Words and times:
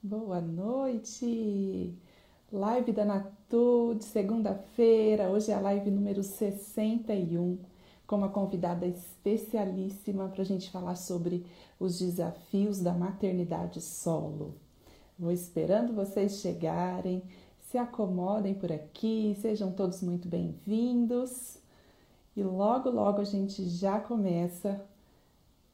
Boa 0.00 0.40
noite! 0.40 1.92
Live 2.52 2.92
da 2.92 3.04
Natu 3.04 3.96
de 3.98 4.04
segunda-feira. 4.04 5.28
Hoje 5.28 5.50
é 5.50 5.54
a 5.54 5.60
live 5.60 5.90
número 5.90 6.22
61, 6.22 7.58
com 8.06 8.16
uma 8.16 8.28
convidada 8.28 8.86
especialíssima 8.86 10.28
para 10.28 10.42
a 10.42 10.44
gente 10.44 10.70
falar 10.70 10.94
sobre 10.94 11.44
os 11.80 11.98
desafios 11.98 12.78
da 12.78 12.94
maternidade 12.94 13.80
solo. 13.80 14.54
Vou 15.18 15.32
esperando 15.32 15.92
vocês 15.92 16.40
chegarem, 16.40 17.20
se 17.62 17.76
acomodem 17.76 18.54
por 18.54 18.70
aqui, 18.70 19.36
sejam 19.40 19.72
todos 19.72 20.00
muito 20.00 20.28
bem-vindos. 20.28 21.58
E 22.36 22.42
logo, 22.44 22.88
logo 22.88 23.20
a 23.20 23.24
gente 23.24 23.68
já 23.68 23.98
começa. 23.98 24.80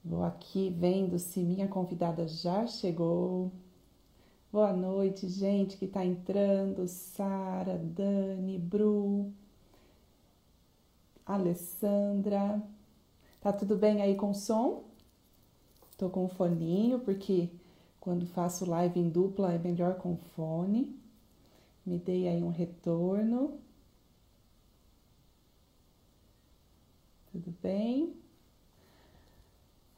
Vou 0.03 0.25
aqui 0.25 0.71
vendo 0.71 1.19
se 1.19 1.41
minha 1.41 1.69
convidada 1.69 2.27
já 2.27 2.67
chegou. 2.67 3.53
Boa 4.55 4.73
noite, 4.73 5.29
gente 5.29 5.77
que 5.77 5.85
está 5.85 6.05
entrando. 6.05 6.87
Sara, 6.87 7.77
Dani, 7.77 8.57
Bru, 8.57 9.33
Alessandra. 11.27 12.63
Tá 13.41 13.53
tudo 13.53 13.77
bem 13.77 14.01
aí 14.01 14.15
com 14.15 14.31
o 14.31 14.35
som? 14.35 14.85
Tô 15.99 16.09
com 16.09 16.25
o 16.25 16.29
foninho, 16.29 17.01
porque 17.01 17.51
quando 17.99 18.29
faço 18.29 18.65
live 18.65 19.01
em 19.01 19.11
dupla 19.11 19.53
é 19.53 19.59
melhor 19.59 19.97
com 19.97 20.17
fone. 20.37 20.97
Me 21.85 21.99
dei 21.99 22.29
aí 22.29 22.41
um 22.41 22.51
retorno. 22.51 23.59
Tudo 27.33 27.53
bem? 27.61 28.15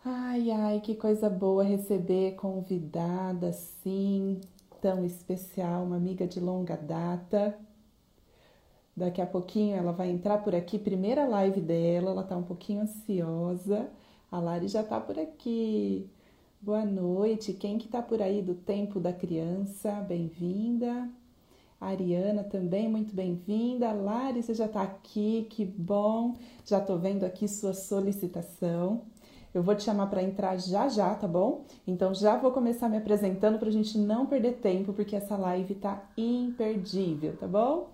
Ai, 0.08 0.52
ai, 0.52 0.80
que 0.80 0.94
coisa 0.94 1.28
boa 1.28 1.64
receber 1.64 2.36
convidada 2.36 3.48
assim, 3.48 4.40
tão 4.80 5.04
especial, 5.04 5.82
uma 5.82 5.96
amiga 5.96 6.28
de 6.28 6.38
longa 6.38 6.76
data. 6.76 7.58
Daqui 8.96 9.20
a 9.20 9.26
pouquinho 9.26 9.74
ela 9.76 9.90
vai 9.90 10.08
entrar 10.08 10.38
por 10.44 10.54
aqui, 10.54 10.78
primeira 10.78 11.26
live 11.26 11.60
dela, 11.60 12.12
ela 12.12 12.22
tá 12.22 12.36
um 12.36 12.44
pouquinho 12.44 12.82
ansiosa. 12.82 13.90
A 14.30 14.38
Lari 14.38 14.68
já 14.68 14.84
tá 14.84 15.00
por 15.00 15.18
aqui. 15.18 16.08
Boa 16.62 16.84
noite. 16.84 17.52
Quem 17.52 17.76
que 17.76 17.88
tá 17.88 18.00
por 18.00 18.22
aí 18.22 18.40
do 18.42 18.54
Tempo 18.54 19.00
da 19.00 19.12
Criança? 19.12 19.90
Bem-vinda. 20.02 21.10
Ariana 21.80 22.44
também, 22.44 22.88
muito 22.88 23.12
bem-vinda. 23.12 23.90
Lari, 23.92 24.40
você 24.40 24.54
já 24.54 24.68
tá 24.68 24.82
aqui, 24.82 25.48
que 25.50 25.64
bom. 25.64 26.36
Já 26.64 26.80
tô 26.80 26.96
vendo 26.96 27.24
aqui 27.24 27.48
sua 27.48 27.74
solicitação. 27.74 29.02
Eu 29.56 29.62
vou 29.62 29.74
te 29.74 29.84
chamar 29.84 30.08
para 30.08 30.22
entrar 30.22 30.58
já 30.58 30.86
já, 30.86 31.14
tá 31.14 31.26
bom? 31.26 31.64
Então 31.86 32.12
já 32.12 32.36
vou 32.36 32.52
começar 32.52 32.90
me 32.90 32.98
apresentando 32.98 33.58
para 33.58 33.68
a 33.68 33.72
gente 33.72 33.96
não 33.96 34.26
perder 34.26 34.56
tempo, 34.56 34.92
porque 34.92 35.16
essa 35.16 35.34
live 35.34 35.74
tá 35.76 36.02
imperdível, 36.14 37.34
tá 37.38 37.46
bom? 37.46 37.88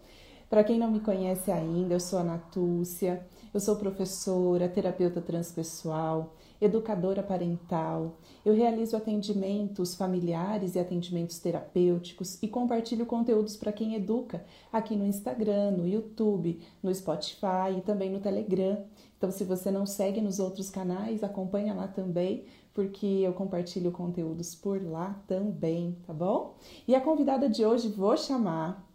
Para 0.51 0.65
quem 0.65 0.77
não 0.77 0.91
me 0.91 0.99
conhece 0.99 1.53
ainda, 1.53 1.95
eu 1.95 2.01
sou 2.01 2.19
a 2.19 2.25
Natúcia, 2.25 3.25
eu 3.55 3.61
sou 3.61 3.77
professora, 3.77 4.69
terapeuta 4.69 5.21
transpessoal, 5.21 6.35
educadora 6.63 7.23
parental. 7.23 8.19
Eu 8.45 8.55
realizo 8.55 8.97
atendimentos 8.97 9.95
familiares 9.95 10.75
e 10.75 10.79
atendimentos 10.79 11.39
terapêuticos 11.41 12.41
e 12.43 12.47
compartilho 12.47 13.05
conteúdos 13.05 13.57
para 13.57 13.73
quem 13.73 13.95
educa 13.97 14.45
aqui 14.73 14.95
no 14.95 15.05
Instagram, 15.05 15.73
no 15.73 15.87
YouTube, 15.87 16.61
no 16.83 16.95
Spotify 16.95 17.77
e 17.77 17.81
também 17.81 18.11
no 18.11 18.21
Telegram. 18.21 18.85
Então, 19.19 19.31
se 19.31 19.45
você 19.45 19.71
não 19.71 19.85
segue 19.85 20.21
nos 20.21 20.39
outros 20.39 20.71
canais, 20.71 21.25
acompanha 21.25 21.75
lá 21.75 21.89
também, 21.89 22.45
porque 22.73 23.07
eu 23.07 23.33
compartilho 23.33 23.91
conteúdos 23.91 24.55
por 24.55 24.83
lá 24.83 25.21
também, 25.27 25.99
tá 26.07 26.13
bom? 26.13 26.57
E 26.87 26.95
a 26.95 27.01
convidada 27.01 27.49
de 27.49 27.65
hoje 27.65 27.89
vou 27.89 28.17
chamar. 28.17 28.89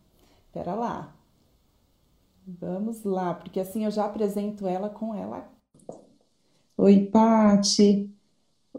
Pera 0.51 0.73
lá. 0.73 1.15
Vamos 2.45 3.03
lá, 3.03 3.33
porque 3.33 3.59
assim 3.59 3.83
eu 3.83 3.91
já 3.91 4.05
apresento 4.05 4.65
ela 4.65 4.89
com 4.89 5.13
ela. 5.13 5.56
Oi, 6.77 7.09
Pati. 7.11 8.09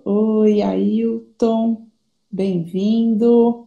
Oi, 0.04 0.62
Ailton. 0.62 1.86
Bem-vindo. 2.30 3.66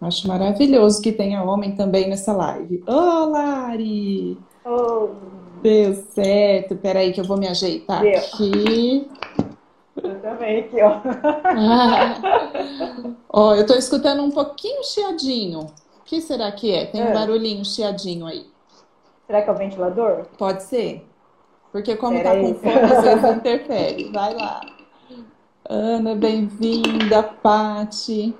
Acho 0.00 0.28
maravilhoso 0.28 1.00
que 1.00 1.12
tenha 1.12 1.42
homem 1.42 1.74
também 1.74 2.08
nessa 2.08 2.32
live. 2.32 2.82
Ô, 2.86 3.24
Lari! 3.26 4.36
Oh. 4.64 5.08
Deu 5.62 5.94
certo. 5.94 6.76
Peraí 6.76 7.12
que 7.12 7.20
eu 7.20 7.24
vou 7.24 7.38
me 7.38 7.48
ajeitar 7.48 8.02
Deu. 8.02 8.18
aqui. 8.18 9.08
Eu 10.02 10.20
também 10.20 10.60
aqui, 10.60 10.76
ó. 10.82 11.00
Ah. 11.44 12.20
Ó, 13.32 13.54
eu 13.54 13.66
tô 13.66 13.74
escutando 13.74 14.22
um 14.22 14.30
pouquinho 14.30 14.82
chiadinho. 14.84 15.60
O 15.60 16.04
que 16.04 16.20
será 16.20 16.50
que 16.52 16.70
é? 16.72 16.86
Tem 16.86 17.02
um 17.02 17.06
É. 17.08 17.12
barulhinho 17.14 17.64
chiadinho 17.64 18.26
aí. 18.26 18.46
Será 19.26 19.42
que 19.42 19.48
é 19.50 19.52
o 19.52 19.56
ventilador? 19.56 20.26
Pode 20.38 20.62
ser? 20.62 21.04
Porque 21.76 21.94
como 21.94 22.16
tá 22.22 22.30
Peraí. 22.30 22.54
com 22.54 22.54
fone, 22.54 22.90
às 22.90 23.04
vezes 23.04 23.36
interfere. 23.36 24.10
Vai 24.10 24.34
lá. 24.34 24.62
Ana, 25.68 26.14
bem-vinda. 26.14 27.22
Pati. 27.22 28.34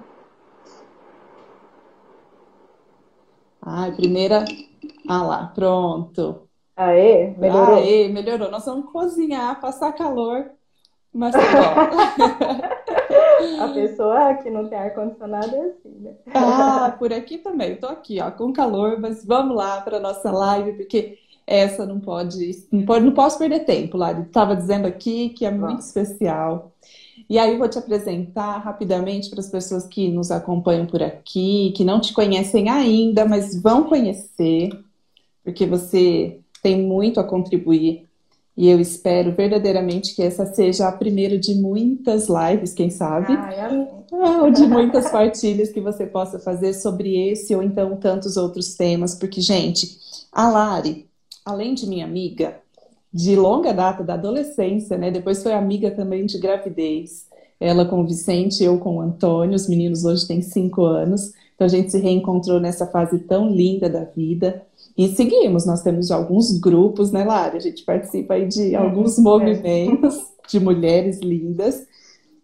Ai, 3.61 3.93
primeira. 3.93 4.43
Ah 5.07 5.23
lá, 5.23 5.53
pronto. 5.55 6.49
Aê, 6.75 7.35
melhorou. 7.37 7.77
Aê, 7.77 8.09
melhorou. 8.09 8.51
Nós 8.51 8.65
vamos 8.65 8.91
cozinhar, 8.91 9.61
passar 9.61 9.93
calor, 9.93 10.51
mas 11.13 11.35
tá 11.35 11.41
bom. 11.43 12.77
A 13.63 13.69
pessoa 13.69 14.35
que 14.37 14.49
não 14.49 14.67
tem 14.67 14.79
ar-condicionado 14.79 15.55
é 15.55 15.61
assim, 15.61 15.95
né? 16.01 16.15
Ah, 16.35 16.97
por 16.99 17.13
aqui 17.13 17.37
também. 17.37 17.73
Estou 17.73 17.91
aqui, 17.91 18.19
ó, 18.19 18.31
com 18.31 18.51
calor, 18.51 18.99
mas 18.99 19.27
vamos 19.27 19.55
lá 19.55 19.83
para 19.83 20.01
nossa 20.01 20.31
live, 20.33 20.73
porque 20.73 21.19
essa 21.47 21.87
não 21.87 22.01
pode, 22.01 22.67
não 22.73 22.85
pode, 22.85 23.05
não 23.05 23.13
posso 23.13 23.39
perder 23.39 23.61
tempo, 23.61 23.97
Lari. 23.97 24.23
Estava 24.23 24.57
dizendo 24.57 24.87
aqui 24.87 25.29
que 25.31 25.45
é 25.45 25.51
muito 25.51 25.67
Vamos. 25.67 25.87
especial. 25.87 26.73
E 27.31 27.39
aí 27.39 27.53
eu 27.53 27.59
vou 27.59 27.69
te 27.69 27.79
apresentar 27.79 28.59
rapidamente 28.59 29.31
para 29.31 29.41
as 29.41 29.49
pessoas 29.49 29.87
que 29.87 30.09
nos 30.09 30.31
acompanham 30.31 30.87
por 30.87 31.03
aqui, 31.03 31.73
que 31.77 31.85
não 31.85 32.01
te 32.01 32.13
conhecem 32.13 32.69
ainda, 32.69 33.25
mas 33.25 33.61
vão 33.61 33.85
conhecer, 33.85 34.71
porque 35.45 35.67
você 35.67 36.39
tem 36.63 36.83
muito 36.83 37.21
a 37.21 37.25
contribuir. 37.25 38.07
E 38.57 38.69
eu 38.69 38.81
espero 38.81 39.33
verdadeiramente 39.33 40.15
que 40.15 40.23
essa 40.23 40.47
seja 40.47 40.89
a 40.89 40.93
primeira 40.93 41.39
de 41.39 41.55
muitas 41.55 42.27
lives, 42.27 42.73
quem 42.73 42.89
sabe? 42.89 43.35
Ah, 43.35 44.43
ou 44.43 44.51
de 44.51 44.67
muitas 44.67 45.11
partilhas 45.11 45.69
que 45.69 45.81
você 45.81 46.07
possa 46.07 46.39
fazer 46.39 46.73
sobre 46.73 47.29
esse 47.31 47.55
ou 47.55 47.63
então 47.63 47.97
tantos 47.97 48.37
outros 48.37 48.75
temas, 48.75 49.15
porque, 49.15 49.43
gente, 49.43 49.99
a 50.33 50.49
Lari, 50.49 51.06
além 51.47 51.75
de 51.75 51.87
minha 51.89 52.05
amiga 52.05 52.61
de 53.13 53.37
longa 53.37 53.73
data 53.73 54.05
da 54.05 54.15
adolescência, 54.15 54.99
né? 54.99 55.11
Depois 55.11 55.43
foi 55.43 55.53
amiga 55.53 55.91
também 55.91 56.27
de 56.27 56.39
gravidez. 56.39 57.27
Ela 57.59 57.87
com 57.87 58.03
o 58.03 58.07
Vicente, 58.07 58.63
eu 58.63 58.79
com 58.79 58.97
o 58.97 59.01
Antônio, 59.01 59.57
os 59.57 59.69
meninos 59.69 60.05
hoje 60.05 60.27
têm 60.29 60.43
cinco 60.43 60.85
anos, 60.85 61.33
então 61.55 61.65
a 61.67 61.69
gente 61.69 61.91
se 61.91 61.99
reencontrou 61.99 62.61
nessa 62.61 62.87
fase 62.87 63.21
tão 63.21 63.51
linda 63.51 63.89
da 63.89 64.05
vida. 64.05 64.63
E 64.97 65.09
seguimos, 65.09 65.65
nós 65.67 65.83
temos 65.83 66.11
alguns 66.11 66.59
grupos, 66.59 67.11
né, 67.13 67.25
Lari? 67.25 67.57
A 67.57 67.61
gente 67.61 67.85
participa 67.85 68.35
aí 68.35 68.47
de 68.47 68.75
alguns 68.75 69.17
Uhum, 69.39 69.57
movimentos 69.57 70.15
de 70.49 70.61
mulheres 70.61 71.21
lindas. 71.21 71.87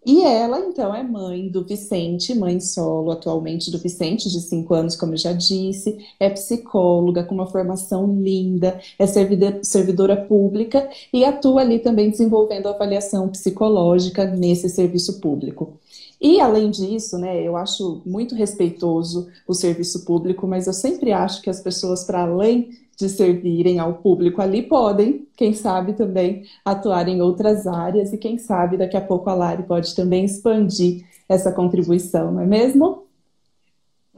E 0.04 0.24
ela, 0.24 0.58
então, 0.58 0.92
é 0.92 1.00
mãe 1.00 1.48
do 1.48 1.64
Vicente, 1.64 2.34
mãe 2.34 2.58
solo 2.58 3.12
atualmente 3.12 3.70
do 3.70 3.78
Vicente, 3.78 4.28
de 4.28 4.40
5 4.40 4.74
anos, 4.74 4.96
como 4.96 5.12
eu 5.12 5.16
já 5.16 5.32
disse, 5.32 5.96
é 6.18 6.28
psicóloga 6.28 7.22
com 7.22 7.36
uma 7.36 7.46
formação 7.46 8.20
linda, 8.20 8.80
é 8.98 9.06
servidora 9.06 10.16
pública 10.16 10.90
e 11.12 11.24
atua 11.24 11.60
ali 11.60 11.78
também 11.78 12.10
desenvolvendo 12.10 12.66
avaliação 12.66 13.28
psicológica 13.28 14.24
nesse 14.24 14.68
serviço 14.68 15.20
público. 15.20 15.74
E 16.20 16.40
além 16.40 16.70
disso, 16.70 17.16
né, 17.18 17.40
eu 17.40 17.56
acho 17.56 18.02
muito 18.04 18.34
respeitoso 18.34 19.28
o 19.46 19.54
serviço 19.54 20.04
público, 20.04 20.48
mas 20.48 20.66
eu 20.66 20.72
sempre 20.72 21.12
acho 21.12 21.42
que 21.42 21.50
as 21.50 21.60
pessoas, 21.60 22.04
para 22.04 22.22
além 22.22 22.70
de 22.98 23.08
servirem 23.08 23.78
ao 23.78 23.94
público 23.94 24.40
ali, 24.42 24.62
podem, 24.62 25.26
quem 25.36 25.52
sabe, 25.54 25.94
também 25.94 26.44
atuar 26.64 27.08
em 27.08 27.20
outras 27.22 27.66
áreas 27.66 28.12
e 28.12 28.18
quem 28.18 28.38
sabe 28.38 28.76
daqui 28.76 28.96
a 28.96 29.00
pouco 29.00 29.28
a 29.30 29.34
Lari 29.34 29.62
pode 29.64 29.94
também 29.94 30.24
expandir 30.24 31.04
essa 31.28 31.52
contribuição, 31.52 32.32
não 32.32 32.42
é 32.42 32.46
mesmo? 32.46 33.06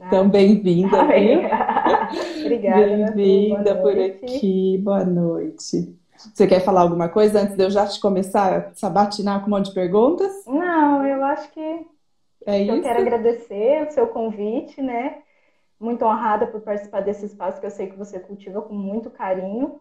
Então, 0.07 0.29
bem-vinda? 0.29 0.97
Obrigada. 2.39 3.15
Bem-vinda 3.15 3.75
por 3.81 3.97
aqui, 3.99 4.77
boa 4.79 5.03
noite. 5.05 5.95
Você 6.33 6.47
quer 6.47 6.61
falar 6.63 6.81
alguma 6.81 7.09
coisa 7.09 7.41
antes 7.41 7.55
de 7.55 7.63
eu 7.63 7.69
já 7.71 7.87
te 7.87 7.99
começar 7.99 8.53
a 8.71 8.73
sabatinar 8.75 9.41
com 9.41 9.47
um 9.47 9.49
monte 9.51 9.67
de 9.67 9.73
perguntas? 9.73 10.31
Não, 10.45 11.05
eu 11.05 11.23
acho 11.23 11.51
que 11.51 11.85
É 12.45 12.59
eu 12.67 12.79
isso? 12.79 12.81
quero 12.81 12.99
agradecer 13.01 13.87
o 13.87 13.91
seu 13.91 14.07
convite, 14.09 14.81
né? 14.81 15.23
Muito 15.79 16.05
honrada 16.05 16.47
por 16.47 16.61
participar 16.61 17.01
desse 17.01 17.25
espaço 17.25 17.59
que 17.59 17.65
eu 17.65 17.71
sei 17.71 17.87
que 17.87 17.97
você 17.97 18.19
cultiva 18.19 18.61
com 18.61 18.73
muito 18.73 19.09
carinho. 19.09 19.79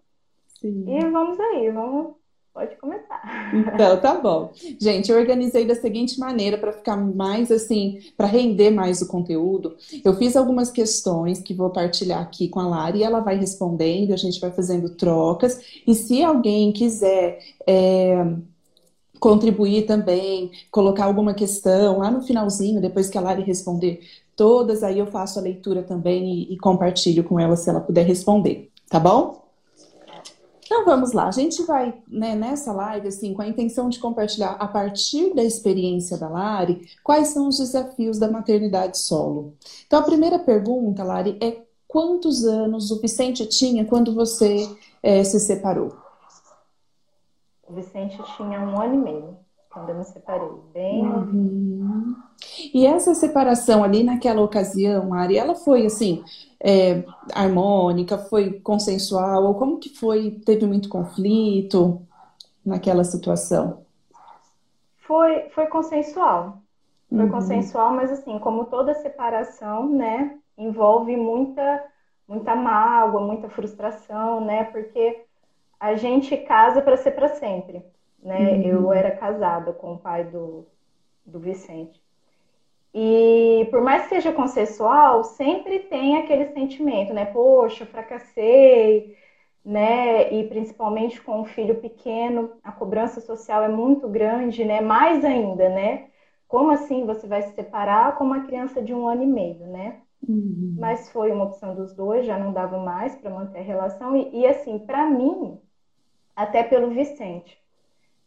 Sim. 0.61 0.85
E 0.88 1.00
vamos 1.11 1.38
aí, 1.38 1.70
vamos 1.70 2.14
Pode 2.55 2.76
começar. 2.76 3.20
Então, 3.52 4.00
tá 4.00 4.14
bom. 4.14 4.52
Gente, 4.81 5.11
eu 5.11 5.19
organizei 5.19 5.67
da 5.67 5.75
seguinte 5.75 6.20
maneira 6.20 6.56
para 6.56 6.73
ficar 6.73 6.96
mais 6.96 7.50
assim, 7.50 7.99
para 8.17 8.29
render 8.29 8.70
mais 8.70 9.02
o 9.02 9.08
conteúdo. 9.08 9.75
Eu 10.05 10.14
fiz 10.14 10.37
algumas 10.37 10.70
questões 10.70 11.41
que 11.41 11.52
vou 11.52 11.70
partilhar 11.70 12.23
aqui 12.23 12.49
com 12.49 12.61
a 12.61 12.67
Lari 12.69 13.00
e 13.00 13.02
ela 13.02 13.19
vai 13.19 13.37
respondendo, 13.37 14.12
a 14.12 14.17
gente 14.17 14.38
vai 14.38 14.52
fazendo 14.52 14.91
trocas. 14.91 15.61
E 15.85 15.96
se 15.96 16.23
alguém 16.23 16.70
quiser 16.70 17.41
é, 17.67 18.25
contribuir 19.19 19.85
também, 19.85 20.52
colocar 20.70 21.06
alguma 21.06 21.35
questão 21.35 21.99
lá 21.99 22.08
no 22.08 22.23
finalzinho, 22.23 22.81
depois 22.81 23.11
que 23.11 23.19
a 23.19 23.20
Lari 23.20 23.43
responder 23.43 23.99
todas, 24.36 24.82
aí 24.82 24.98
eu 24.98 25.06
faço 25.06 25.38
a 25.38 25.42
leitura 25.42 25.82
também 25.82 26.32
e, 26.32 26.54
e 26.54 26.58
compartilho 26.58 27.25
com 27.25 27.38
ela 27.38 27.56
se 27.56 27.69
ela 27.69 27.81
puder 27.81 28.04
responder, 28.06 28.70
tá 28.88 28.98
bom? 28.98 29.44
Então 30.64 30.84
vamos 30.84 31.12
lá, 31.12 31.28
a 31.28 31.31
gente 31.31 31.62
vai 31.64 31.94
né, 32.08 32.34
nessa 32.34 32.72
live 32.72 33.08
assim 33.08 33.34
com 33.34 33.42
a 33.42 33.46
intenção 33.46 33.88
de 33.88 33.98
compartilhar 33.98 34.52
a 34.52 34.66
partir 34.66 35.34
da 35.34 35.44
experiência 35.44 36.16
da 36.16 36.28
Lari 36.28 36.88
quais 37.02 37.28
são 37.28 37.48
os 37.48 37.58
desafios 37.58 38.19
da 38.19 38.31
maternidade 38.31 38.98
solo. 38.98 39.54
Então 39.86 39.98
a 39.98 40.02
primeira 40.02 40.38
pergunta, 40.38 41.04
Lari, 41.04 41.38
é 41.40 41.62
quantos 41.86 42.44
anos 42.44 42.90
o 42.90 43.00
Vicente 43.00 43.46
tinha 43.46 43.84
quando 43.84 44.14
você 44.14 44.69
é, 45.02 45.22
se 45.22 45.38
separou? 45.38 45.94
O 47.69 47.75
Vicente 47.75 48.19
tinha 48.36 48.60
um 48.60 48.81
ano 48.81 48.94
e 48.94 48.98
meio 48.98 49.44
quando 49.74 49.88
eu 49.88 49.96
me 49.96 50.04
separei, 50.04 50.48
bem 50.72 51.04
uhum. 51.04 52.14
E 52.72 52.86
essa 52.86 53.12
separação 53.14 53.82
ali 53.82 54.04
naquela 54.04 54.40
ocasião, 54.40 55.12
Ari, 55.12 55.36
ela 55.36 55.56
foi 55.56 55.84
assim, 55.84 56.24
é, 56.60 57.04
harmônica, 57.34 58.16
foi 58.16 58.60
consensual, 58.60 59.44
ou 59.44 59.54
como 59.54 59.78
que 59.78 59.88
foi? 59.88 60.40
Teve 60.46 60.64
muito 60.64 60.88
conflito 60.88 62.00
naquela 62.64 63.02
situação? 63.02 63.82
Foi, 64.98 65.48
foi 65.50 65.66
consensual. 65.66 66.58
Foi 67.08 67.24
uhum. 67.24 67.28
consensual, 67.30 67.92
mas 67.92 68.12
assim, 68.12 68.38
como 68.38 68.66
toda 68.66 68.94
separação, 68.94 69.88
né, 69.88 70.38
envolve 70.56 71.16
muita, 71.16 71.84
muita 72.28 72.54
mágoa, 72.54 73.20
muita 73.20 73.48
frustração, 73.48 74.44
né, 74.44 74.64
porque 74.64 75.24
a 75.78 75.96
gente 75.96 76.36
casa 76.38 76.80
para 76.80 76.96
ser 76.96 77.10
para 77.10 77.28
sempre 77.28 77.82
né? 78.24 78.54
Uhum. 78.54 78.62
Eu 78.62 78.92
era 78.92 79.10
casada 79.10 79.72
com 79.72 79.94
o 79.94 79.98
pai 79.98 80.24
do, 80.24 80.66
do 81.26 81.38
Vicente. 81.38 82.02
E 82.94 83.66
por 83.70 83.82
mais 83.82 84.04
que 84.04 84.10
seja 84.10 84.32
consensual, 84.32 85.24
sempre 85.24 85.80
tem 85.80 86.16
aquele 86.16 86.46
sentimento, 86.52 87.12
né? 87.12 87.26
Poxa, 87.26 87.84
fracassei, 87.84 89.16
né? 89.64 90.32
E 90.32 90.48
principalmente 90.48 91.20
com 91.20 91.40
um 91.40 91.44
filho 91.44 91.80
pequeno, 91.80 92.52
a 92.62 92.70
cobrança 92.70 93.20
social 93.20 93.62
é 93.64 93.68
muito 93.68 94.08
grande, 94.08 94.64
né? 94.64 94.80
Mais 94.80 95.24
ainda, 95.24 95.68
né? 95.68 96.06
Como 96.46 96.70
assim 96.70 97.04
você 97.04 97.26
vai 97.26 97.42
se 97.42 97.54
separar 97.54 98.16
com 98.16 98.24
uma 98.24 98.46
criança 98.46 98.80
de 98.80 98.94
um 98.94 99.08
ano 99.08 99.24
e 99.24 99.26
meio, 99.26 99.66
né? 99.66 100.00
Uhum. 100.28 100.76
Mas 100.78 101.10
foi 101.10 101.32
uma 101.32 101.44
opção 101.44 101.74
dos 101.74 101.94
dois, 101.94 102.24
já 102.26 102.38
não 102.38 102.52
dava 102.52 102.78
mais 102.78 103.14
para 103.16 103.30
manter 103.30 103.58
a 103.58 103.62
relação. 103.62 104.16
E, 104.16 104.40
e 104.40 104.46
assim, 104.46 104.78
para 104.78 105.06
mim, 105.08 105.58
até 106.36 106.62
pelo 106.62 106.90
Vicente, 106.90 107.58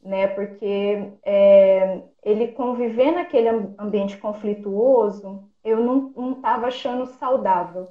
né? 0.07 0.25
Porque 0.27 1.11
é, 1.23 2.01
ele 2.23 2.47
conviver 2.49 3.11
naquele 3.11 3.49
ambiente 3.77 4.17
conflituoso, 4.17 5.43
eu 5.63 5.83
não 5.83 6.31
estava 6.31 6.67
achando 6.67 7.05
saudável, 7.05 7.89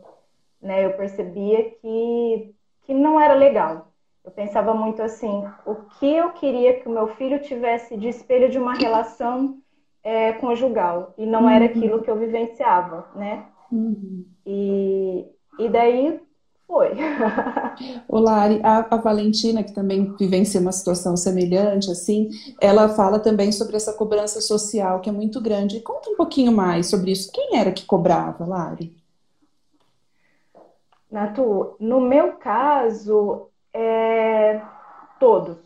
né? 0.61 0.87
Eu 0.87 0.95
percebia 0.95 1.71
que, 1.73 2.55
que 2.83 2.95
não 2.95 3.21
era 3.21 3.35
legal. 3.35 3.93
Eu 4.25 4.31
pensava 4.31 4.73
muito 4.73 5.03
assim, 5.03 5.45
o 5.67 5.75
que 5.99 6.11
eu 6.11 6.31
queria 6.31 6.81
que 6.81 6.89
o 6.89 6.91
meu 6.91 7.07
filho 7.17 7.39
tivesse 7.39 7.97
de 7.97 8.09
espelho 8.09 8.49
de 8.49 8.59
uma 8.59 8.75
relação 8.75 9.59
é, 10.03 10.33
conjugal, 10.33 11.13
e 11.19 11.27
não 11.27 11.43
uhum. 11.43 11.51
era 11.51 11.67
aquilo 11.67 12.01
que 12.03 12.11
eu 12.11 12.17
vivenciava, 12.17 13.07
né? 13.15 13.45
Uhum. 13.71 14.25
E, 14.47 15.27
e 15.59 15.69
daí 15.69 16.21
foi. 16.67 16.91
O 18.09 18.19
Lari, 18.19 18.61
a, 18.63 18.87
a, 18.91 18.97
Valentina, 18.97 19.63
que 19.63 19.73
também 19.73 20.15
vivencia 20.17 20.61
uma 20.61 20.73
situação 20.73 21.17
semelhante, 21.17 21.91
assim, 21.91 22.31
ela 22.61 22.89
fala 22.89 23.19
também 23.19 23.53
sobre 23.53 23.77
essa 23.77 23.93
cobrança 23.93 24.41
social 24.41 25.01
que 25.01 25.11
é 25.11 25.13
muito 25.13 25.41
grande. 25.43 25.81
Conta 25.81 26.09
um 26.09 26.17
pouquinho 26.17 26.53
mais 26.53 26.87
sobre 26.87 27.13
isso. 27.13 27.31
Quem 27.31 27.59
era 27.59 27.71
que 27.71 27.85
cobrava, 27.85 28.47
Lari? 28.47 28.97
Natu, 31.11 31.77
no 31.79 32.01
meu 32.01 32.33
caso, 32.35 33.49
é... 33.75 34.63
todos. 35.21 35.59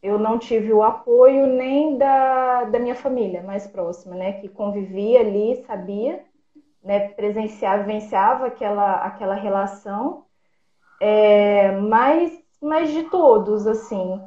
Eu 0.00 0.18
não 0.18 0.38
tive 0.38 0.72
o 0.72 0.84
apoio 0.84 1.48
nem 1.48 1.98
da, 1.98 2.64
da 2.64 2.78
minha 2.78 2.94
família 2.94 3.42
mais 3.42 3.66
próxima, 3.66 4.14
né? 4.14 4.34
Que 4.34 4.48
convivia 4.48 5.20
ali, 5.20 5.64
sabia, 5.66 6.24
né? 6.84 7.08
Presenciava, 7.08 7.82
vivenciava 7.82 8.46
aquela, 8.46 8.94
aquela 8.96 9.34
relação 9.34 10.25
é, 11.00 11.72
mas, 11.72 12.42
mas 12.60 12.90
de 12.90 13.04
todos, 13.04 13.66
assim, 13.66 14.20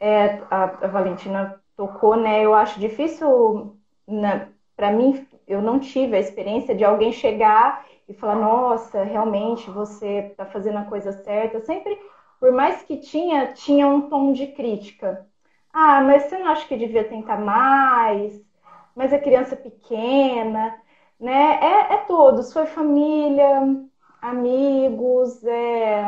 é, 0.00 0.42
a, 0.50 0.64
a, 0.64 0.86
Valentina 0.88 1.60
tocou, 1.76 2.16
né? 2.16 2.44
Eu 2.44 2.54
acho 2.54 2.80
difícil, 2.80 3.76
né, 4.06 4.48
para 4.76 4.92
mim, 4.92 5.26
eu 5.46 5.62
não 5.62 5.78
tive 5.78 6.16
a 6.16 6.20
experiência 6.20 6.74
de 6.74 6.84
alguém 6.84 7.12
chegar 7.12 7.86
e 8.08 8.14
falar, 8.14 8.36
nossa, 8.36 9.04
realmente 9.04 9.70
você 9.70 10.28
está 10.30 10.44
fazendo 10.46 10.78
a 10.78 10.84
coisa 10.84 11.12
certa. 11.12 11.60
Sempre, 11.60 11.98
por 12.40 12.52
mais 12.52 12.82
que 12.82 12.96
tinha, 12.98 13.52
tinha 13.52 13.86
um 13.86 14.08
tom 14.08 14.32
de 14.32 14.48
crítica. 14.48 15.26
Ah, 15.72 16.00
mas 16.02 16.24
você 16.24 16.38
não 16.38 16.48
acha 16.48 16.66
que 16.66 16.76
devia 16.76 17.04
tentar 17.08 17.38
mais? 17.38 18.40
Mas 18.94 19.12
é 19.12 19.18
criança 19.18 19.56
pequena, 19.56 20.78
né? 21.18 21.58
É, 21.62 21.94
é 21.94 21.96
todos, 22.06 22.52
foi 22.52 22.66
família, 22.66 23.62
amigos. 24.22 25.44
É... 25.44 26.04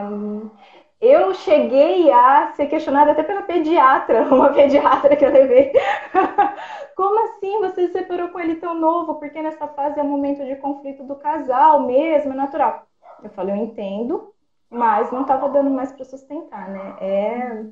Eu 1.01 1.35
cheguei 1.35 2.11
a 2.11 2.53
ser 2.53 2.67
questionada 2.67 3.11
até 3.13 3.23
pela 3.23 3.43
pediatra, 3.43 4.23
uma 4.33 4.53
pediatra 4.53 5.17
que 5.17 5.25
eu 5.25 5.33
levei. 5.33 5.73
Como 6.97 7.25
assim 7.25 7.59
você 7.59 7.89
se 7.89 7.93
separou 7.93 8.29
com 8.29 8.41
ele 8.41 8.55
tão 8.55 8.75
novo? 8.75 9.17
Porque 9.17 9.43
nessa 9.43 9.67
fase 9.69 9.99
é 10.01 10.03
um 10.03 10.09
momento 10.09 10.45
de 10.45 10.57
conflito 10.57 11.03
do 11.05 11.17
casal 11.17 11.81
mesmo, 11.81 12.33
é 12.33 12.37
natural. 12.37 12.87
Eu 13.23 13.31
falei, 13.31 13.55
eu 13.55 13.63
entendo, 13.65 14.33
mas 14.71 15.11
não 15.11 15.23
estava 15.23 15.49
dando 15.49 15.71
mais 15.71 15.93
para 15.93 16.05
sustentar, 16.05 16.71
né? 16.71 16.97
É 17.01 17.65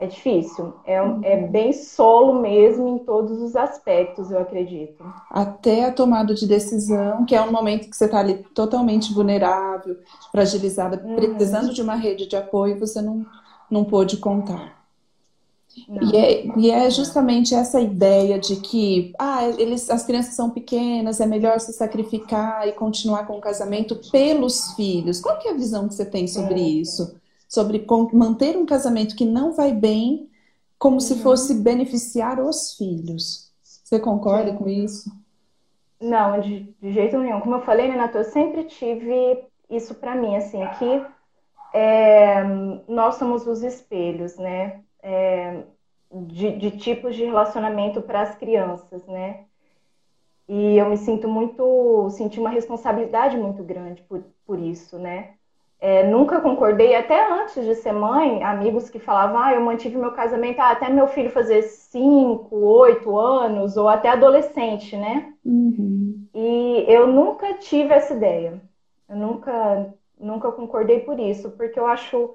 é 0.00 0.06
difícil. 0.06 0.74
É, 0.84 0.96
é 1.22 1.46
bem 1.46 1.72
solo 1.72 2.40
mesmo 2.40 2.88
em 2.88 2.98
todos 2.98 3.40
os 3.40 3.54
aspectos, 3.54 4.30
eu 4.30 4.38
acredito. 4.38 5.04
Até 5.30 5.84
a 5.84 5.92
tomada 5.92 6.34
de 6.34 6.46
decisão, 6.46 7.24
que 7.24 7.34
é 7.34 7.40
um 7.40 7.52
momento 7.52 7.88
que 7.88 7.96
você 7.96 8.06
está 8.06 8.18
ali 8.18 8.44
totalmente 8.54 9.12
vulnerável, 9.12 9.96
fragilizada, 10.32 11.00
uhum. 11.04 11.16
precisando 11.16 11.72
de 11.72 11.82
uma 11.82 11.94
rede 11.94 12.26
de 12.26 12.36
apoio, 12.36 12.78
você 12.78 13.00
não, 13.00 13.24
não 13.70 13.84
pôde 13.84 14.16
contar. 14.16 14.84
E 15.76 16.16
é, 16.16 16.46
e 16.56 16.70
é, 16.70 16.88
justamente 16.88 17.52
essa 17.52 17.80
ideia 17.80 18.38
de 18.38 18.56
que 18.56 19.12
ah, 19.18 19.44
eles, 19.58 19.90
as 19.90 20.04
crianças 20.04 20.34
são 20.34 20.48
pequenas, 20.48 21.20
é 21.20 21.26
melhor 21.26 21.58
se 21.58 21.72
sacrificar 21.72 22.68
e 22.68 22.72
continuar 22.72 23.26
com 23.26 23.38
o 23.38 23.40
casamento 23.40 23.96
pelos 24.12 24.72
filhos. 24.74 25.20
Qual 25.20 25.36
que 25.38 25.48
é 25.48 25.50
a 25.50 25.54
visão 25.54 25.88
que 25.88 25.94
você 25.94 26.04
tem 26.04 26.28
sobre 26.28 26.60
é. 26.60 26.64
isso? 26.64 27.16
Sobre 27.54 27.86
manter 28.12 28.56
um 28.56 28.66
casamento 28.66 29.14
que 29.14 29.24
não 29.24 29.52
vai 29.52 29.72
bem, 29.72 30.28
como 30.78 30.96
uhum. 30.96 31.00
se 31.00 31.22
fosse 31.22 31.54
beneficiar 31.54 32.40
os 32.40 32.74
filhos. 32.74 33.52
Você 33.62 33.98
concorda 34.00 34.50
Sim. 34.50 34.56
com 34.56 34.68
isso? 34.68 35.10
Não, 36.00 36.40
de, 36.40 36.74
de, 36.80 36.92
jeito 36.92 37.16
nenhum. 37.18 37.40
Como 37.40 37.54
eu 37.54 37.62
falei, 37.62 37.88
né, 37.88 37.96
Nato, 37.96 38.18
eu 38.18 38.24
sempre 38.24 38.64
tive 38.64 39.46
isso 39.70 39.94
para 39.94 40.14
mim, 40.14 40.36
assim, 40.36 40.60
que 40.78 41.06
é, 41.72 42.42
nós 42.88 43.14
somos 43.14 43.46
os 43.46 43.62
espelhos, 43.62 44.36
né? 44.36 44.82
É, 45.02 45.62
de, 46.12 46.56
de, 46.56 46.70
tipos 46.72 47.16
de 47.16 47.24
relacionamento 47.24 48.02
para 48.02 48.22
as 48.22 48.34
crianças, 48.36 49.06
né? 49.06 49.44
E 50.48 50.76
eu 50.76 50.88
me 50.88 50.96
sinto 50.96 51.26
muito, 51.28 52.10
senti 52.10 52.38
uma 52.38 52.50
responsabilidade 52.50 53.36
muito 53.36 53.62
grande 53.62 54.02
por, 54.02 54.22
por 54.46 54.58
isso, 54.58 54.98
né? 54.98 55.34
É, 55.86 56.02
nunca 56.02 56.40
concordei, 56.40 56.94
até 56.94 57.30
antes 57.30 57.62
de 57.62 57.74
ser 57.74 57.92
mãe, 57.92 58.42
amigos 58.42 58.88
que 58.88 58.98
falavam, 58.98 59.38
ah, 59.38 59.52
eu 59.52 59.60
mantive 59.60 59.98
meu 59.98 60.12
casamento 60.12 60.58
ah, 60.58 60.70
até 60.70 60.88
meu 60.88 61.06
filho 61.06 61.28
fazer 61.28 61.60
5, 61.60 62.56
8 62.56 63.14
anos, 63.18 63.76
ou 63.76 63.86
até 63.86 64.08
adolescente, 64.08 64.96
né? 64.96 65.34
Uhum. 65.44 66.26
E 66.34 66.86
eu 66.88 67.06
nunca 67.06 67.52
tive 67.58 67.92
essa 67.92 68.14
ideia. 68.14 68.62
Eu 69.06 69.16
nunca, 69.16 69.94
nunca 70.18 70.50
concordei 70.52 71.00
por 71.00 71.20
isso, 71.20 71.50
porque 71.50 71.78
eu 71.78 71.86
acho 71.86 72.34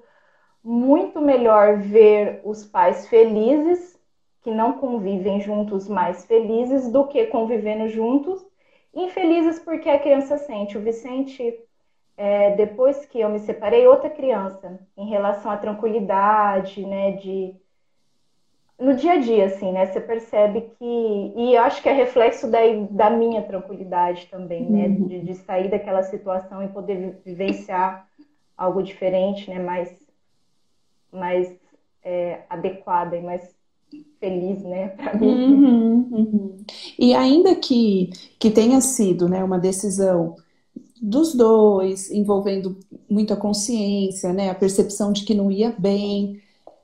muito 0.63 1.20
melhor 1.20 1.79
ver 1.79 2.41
os 2.44 2.63
pais 2.63 3.08
felizes, 3.08 4.00
que 4.44 4.51
não 4.51 4.74
convivem 4.74 5.41
juntos, 5.41 5.89
mais 5.89 6.24
felizes, 6.24 6.88
do 6.91 7.08
que 7.08 7.25
convivendo 7.25 7.89
juntos, 7.89 8.46
infelizes 8.94 9.58
porque 9.58 9.89
a 9.89 9.98
criança 9.98 10.38
sente. 10.38 10.77
O 10.77 10.82
Vicente 10.82 11.68
é, 12.22 12.54
depois 12.54 13.06
que 13.06 13.22
eu 13.22 13.30
me 13.30 13.40
separei, 13.40 13.88
outra 13.88 14.10
criança, 14.10 14.78
em 14.98 15.08
relação 15.08 15.50
à 15.50 15.56
tranquilidade, 15.56 16.86
né, 16.86 17.14
de, 17.14 17.56
no 18.78 18.94
dia 18.94 19.14
a 19.14 19.18
dia, 19.18 19.46
assim, 19.46 19.72
né? 19.72 19.86
Você 19.86 20.02
percebe 20.02 20.70
que. 20.78 21.34
E 21.38 21.56
eu 21.56 21.62
acho 21.62 21.82
que 21.82 21.88
é 21.88 21.94
reflexo 21.94 22.52
da, 22.52 22.60
da 22.92 23.10
minha 23.10 23.42
tranquilidade 23.44 24.28
também, 24.28 24.70
né? 24.70 24.88
Uhum. 24.88 25.08
De, 25.08 25.22
de, 25.22 25.36
sair 25.36 25.70
daquela 25.70 26.04
situação 26.04 26.62
e 26.62 26.68
poder 26.68 27.22
vivenciar 27.26 28.06
algo 28.58 28.84
diferente, 28.84 29.50
né? 29.50 29.60
Mais, 29.60 29.90
mais 31.14 31.54
é, 32.04 32.42
adequada 32.50 33.16
e 33.16 33.22
mais 33.22 33.54
feliz, 34.20 34.62
né? 34.64 34.90
Para 34.90 35.14
mim. 35.14 35.54
Uhum, 35.54 36.10
uhum. 36.12 36.58
E 36.98 37.14
ainda 37.14 37.56
que, 37.56 38.10
que 38.38 38.52
tenha 38.52 38.82
sido 38.82 39.28
né, 39.30 39.42
uma 39.42 39.58
decisão 39.58 40.36
dos 41.01 41.34
dois, 41.34 42.12
envolvendo 42.12 42.77
muita 43.10 43.36
consciência, 43.36 44.34
né? 44.34 44.50
A 44.50 44.56
percepção 44.56 45.12
de 45.12 45.24
que 45.24 45.34
não 45.34 45.51
ia 45.51 45.74
bem 45.77 46.41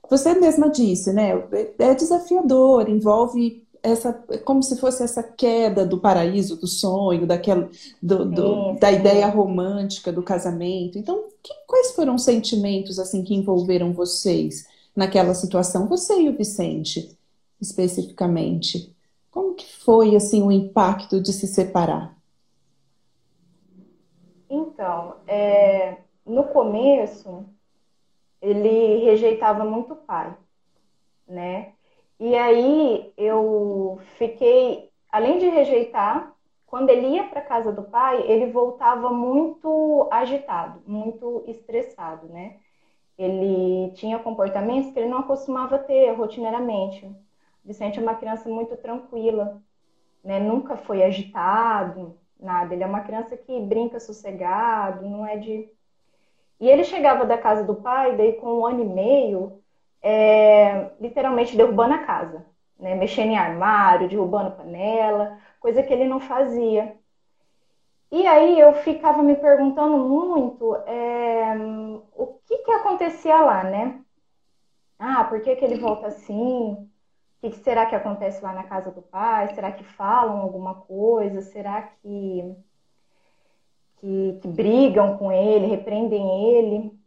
você 0.10 0.34
mesma 0.36 0.69
disse, 0.69 1.12
né? 1.12 1.31
É 1.79 1.93
desafiador, 1.95 2.89
envolve 2.89 3.63
essa, 3.81 4.13
como 4.43 4.63
se 4.63 4.77
fosse 4.77 5.03
essa 5.03 5.22
queda 5.22 5.86
do 5.86 6.00
paraíso, 6.00 6.55
do 6.55 6.67
sonho, 6.67 7.27
daquela, 7.27 7.69
do, 8.01 8.25
do, 8.25 8.74
da 8.79 8.91
ideia 8.91 9.27
romântica 9.27 10.12
do 10.12 10.24
casamento. 10.24 10.98
Então, 10.98 11.25
que, 11.43 11.53
quais 11.67 11.91
foram 11.91 12.15
os 12.15 12.24
sentimentos 12.24 12.98
assim 12.98 13.24
que 13.24 13.36
envolveram 13.36 13.93
vocês 13.93 14.65
naquela 14.95 15.34
situação? 15.34 15.88
Você 15.88 16.22
e 16.22 16.29
o 16.29 16.38
Vicente, 16.38 17.15
especificamente. 17.62 18.91
Como 19.29 19.53
que 19.53 19.65
foi 19.84 20.15
assim 20.15 20.41
o 20.41 20.51
impacto 20.51 21.22
de 21.22 21.31
se 21.31 21.45
separar? 21.45 22.15
Então, 24.75 25.15
é, 25.25 26.00
no 26.25 26.50
começo 26.50 27.46
ele 28.41 28.98
rejeitava 29.05 29.63
muito 29.63 29.94
o 29.94 29.96
pai, 29.96 30.36
né? 31.25 31.72
E 32.20 32.36
aí 32.36 33.13
eu 33.15 33.98
fiquei, 34.17 34.91
além 35.10 35.39
de 35.39 35.48
rejeitar, 35.48 36.36
quando 36.65 36.89
ele 36.89 37.08
ia 37.08 37.24
para 37.24 37.41
casa 37.41 37.72
do 37.72 37.84
pai, 37.84 38.29
ele 38.29 38.51
voltava 38.51 39.10
muito 39.12 40.10
agitado, 40.12 40.82
muito 40.86 41.46
estressado, 41.48 42.27
né? 42.27 42.58
Ele 43.17 43.91
tinha 43.94 44.20
comportamentos 44.20 44.91
que 44.91 45.00
ele 45.00 45.08
não 45.08 45.24
costumava 45.24 45.79
ter 45.79 46.12
rotineiramente. 46.12 47.05
O 47.05 47.15
Vicente 47.63 47.98
é 47.98 48.01
uma 48.01 48.15
criança 48.15 48.50
muito 48.50 48.75
tranquila, 48.75 49.62
né? 50.22 50.38
Nunca 50.38 50.75
foi 50.75 51.01
agitado, 51.01 52.20
nada. 52.39 52.74
Ele 52.74 52.84
é 52.84 52.88
uma 52.88 53.01
criança 53.01 53.38
que 53.38 53.60
brinca 53.62 54.00
sossegado, 54.00 55.08
não 55.08 55.25
é 55.25 55.38
de 55.38 55.70
e 56.60 56.70
ele 56.70 56.84
chegava 56.84 57.25
da 57.25 57.38
casa 57.38 57.63
do 57.63 57.75
pai, 57.75 58.15
daí 58.15 58.34
com 58.34 58.60
um 58.60 58.65
ano 58.65 58.82
e 58.82 58.86
meio, 58.86 59.62
é, 60.01 60.89
literalmente 61.00 61.56
derrubando 61.56 61.94
a 61.96 62.00
casa, 62.00 62.46
né? 62.80 62.96
mexendo 62.96 63.32
em 63.32 63.38
armário, 63.38 64.08
derrubando 64.08 64.56
panela, 64.56 65.38
coisa 65.60 65.84
que 65.84 65.94
ele 65.94 66.06
não 66.06 66.20
fazia. 66.20 66.96
E 68.12 68.25
aí 68.25 68.60
eu 68.60 68.74
ficava 68.74 69.22
me 69.22 69.36
perguntando 69.36 69.98
muito 69.98 70.75
é, 70.86 71.54
o 72.13 72.27
que, 72.46 72.58
que 72.60 72.72
acontecia 72.72 73.42
lá, 73.42 73.63
né? 73.63 74.00
Ah, 74.98 75.25
por 75.25 75.42
que, 75.42 75.56
que 75.56 75.65
ele 75.65 75.75
volta 75.75 76.08
assim? 76.08 76.89
O 77.48 77.52
que, 77.52 77.58
será 77.58 77.86
que 77.86 77.96
acontece 77.96 78.44
lá 78.44 78.54
na 78.54 78.64
casa 78.64 78.92
do 78.92 79.02
pai? 79.02 79.54
Será 79.54 79.72
que 79.72 79.84
falam 79.84 80.38
alguma 80.38 80.75
coisa? 80.75 81.42
Será 81.42 81.82
que 81.82 82.56
que, 84.06 84.40
que 84.42 84.48
brigam 84.48 85.18
com 85.18 85.32
ele, 85.32 85.66
repreendem 85.66 86.56
ele. 86.56 87.00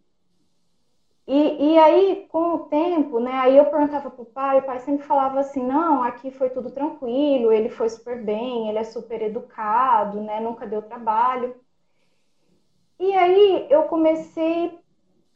E, 1.26 1.72
e 1.72 1.78
aí, 1.78 2.26
com 2.28 2.54
o 2.54 2.58
tempo, 2.60 3.20
né, 3.20 3.32
aí 3.32 3.56
eu 3.56 3.66
perguntava 3.66 4.10
pro 4.10 4.24
pai, 4.24 4.58
o 4.58 4.62
pai 4.62 4.80
sempre 4.80 5.04
falava 5.04 5.40
assim, 5.40 5.62
não, 5.62 6.02
aqui 6.02 6.30
foi 6.30 6.48
tudo 6.48 6.70
tranquilo, 6.70 7.52
ele 7.52 7.68
foi 7.68 7.88
super 7.90 8.24
bem, 8.24 8.68
ele 8.68 8.78
é 8.78 8.84
super 8.84 9.20
educado, 9.20 10.22
né, 10.22 10.40
nunca 10.40 10.66
deu 10.66 10.80
trabalho. 10.80 11.54
E 12.98 13.12
aí 13.14 13.66
eu 13.70 13.84
comecei 13.84 14.78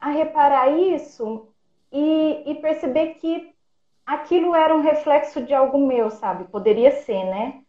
a 0.00 0.08
reparar 0.10 0.70
isso 0.70 1.46
e, 1.92 2.42
e 2.46 2.54
perceber 2.56 3.14
que 3.16 3.51
aquilo 4.06 4.54
era 4.54 4.74
um 4.74 4.80
reflexo 4.80 5.42
de 5.42 5.54
algo 5.54 5.78
meu, 5.78 6.10
sabe? 6.10 6.44
Poderia 6.44 6.90
ser, 6.90 7.24
né? 7.24 7.60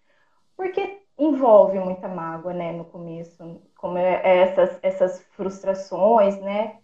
Porque 0.55 1.03
envolve 1.17 1.79
muita 1.79 2.07
mágoa, 2.07 2.53
né, 2.53 2.71
no 2.71 2.85
começo, 2.85 3.61
como 3.75 3.97
é, 3.97 4.21
é 4.23 4.37
essas, 4.39 4.79
essas 4.81 5.21
frustrações, 5.35 6.39
né, 6.39 6.75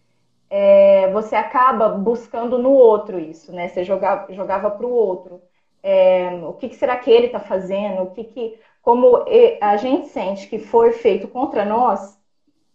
é, 0.50 1.12
você 1.12 1.36
acaba 1.36 1.90
buscando 1.90 2.58
no 2.58 2.72
outro 2.72 3.20
isso, 3.20 3.52
né, 3.52 3.68
você 3.68 3.84
jogava, 3.84 4.32
jogava 4.34 4.70
para 4.70 4.86
o 4.86 4.92
outro, 4.92 5.42
é, 5.82 6.30
o 6.44 6.54
que, 6.54 6.70
que, 6.70 6.76
será 6.76 6.98
que 6.98 7.10
ele 7.10 7.28
está 7.28 7.40
fazendo, 7.40 8.04
o 8.04 8.12
que 8.12 8.24
que, 8.24 8.60
como 8.82 9.26
a 9.62 9.78
gente 9.78 10.08
sente 10.08 10.48
que 10.48 10.60
foi 10.60 10.92
feito 10.92 11.28
contra 11.28 11.66
nós, 11.66 12.20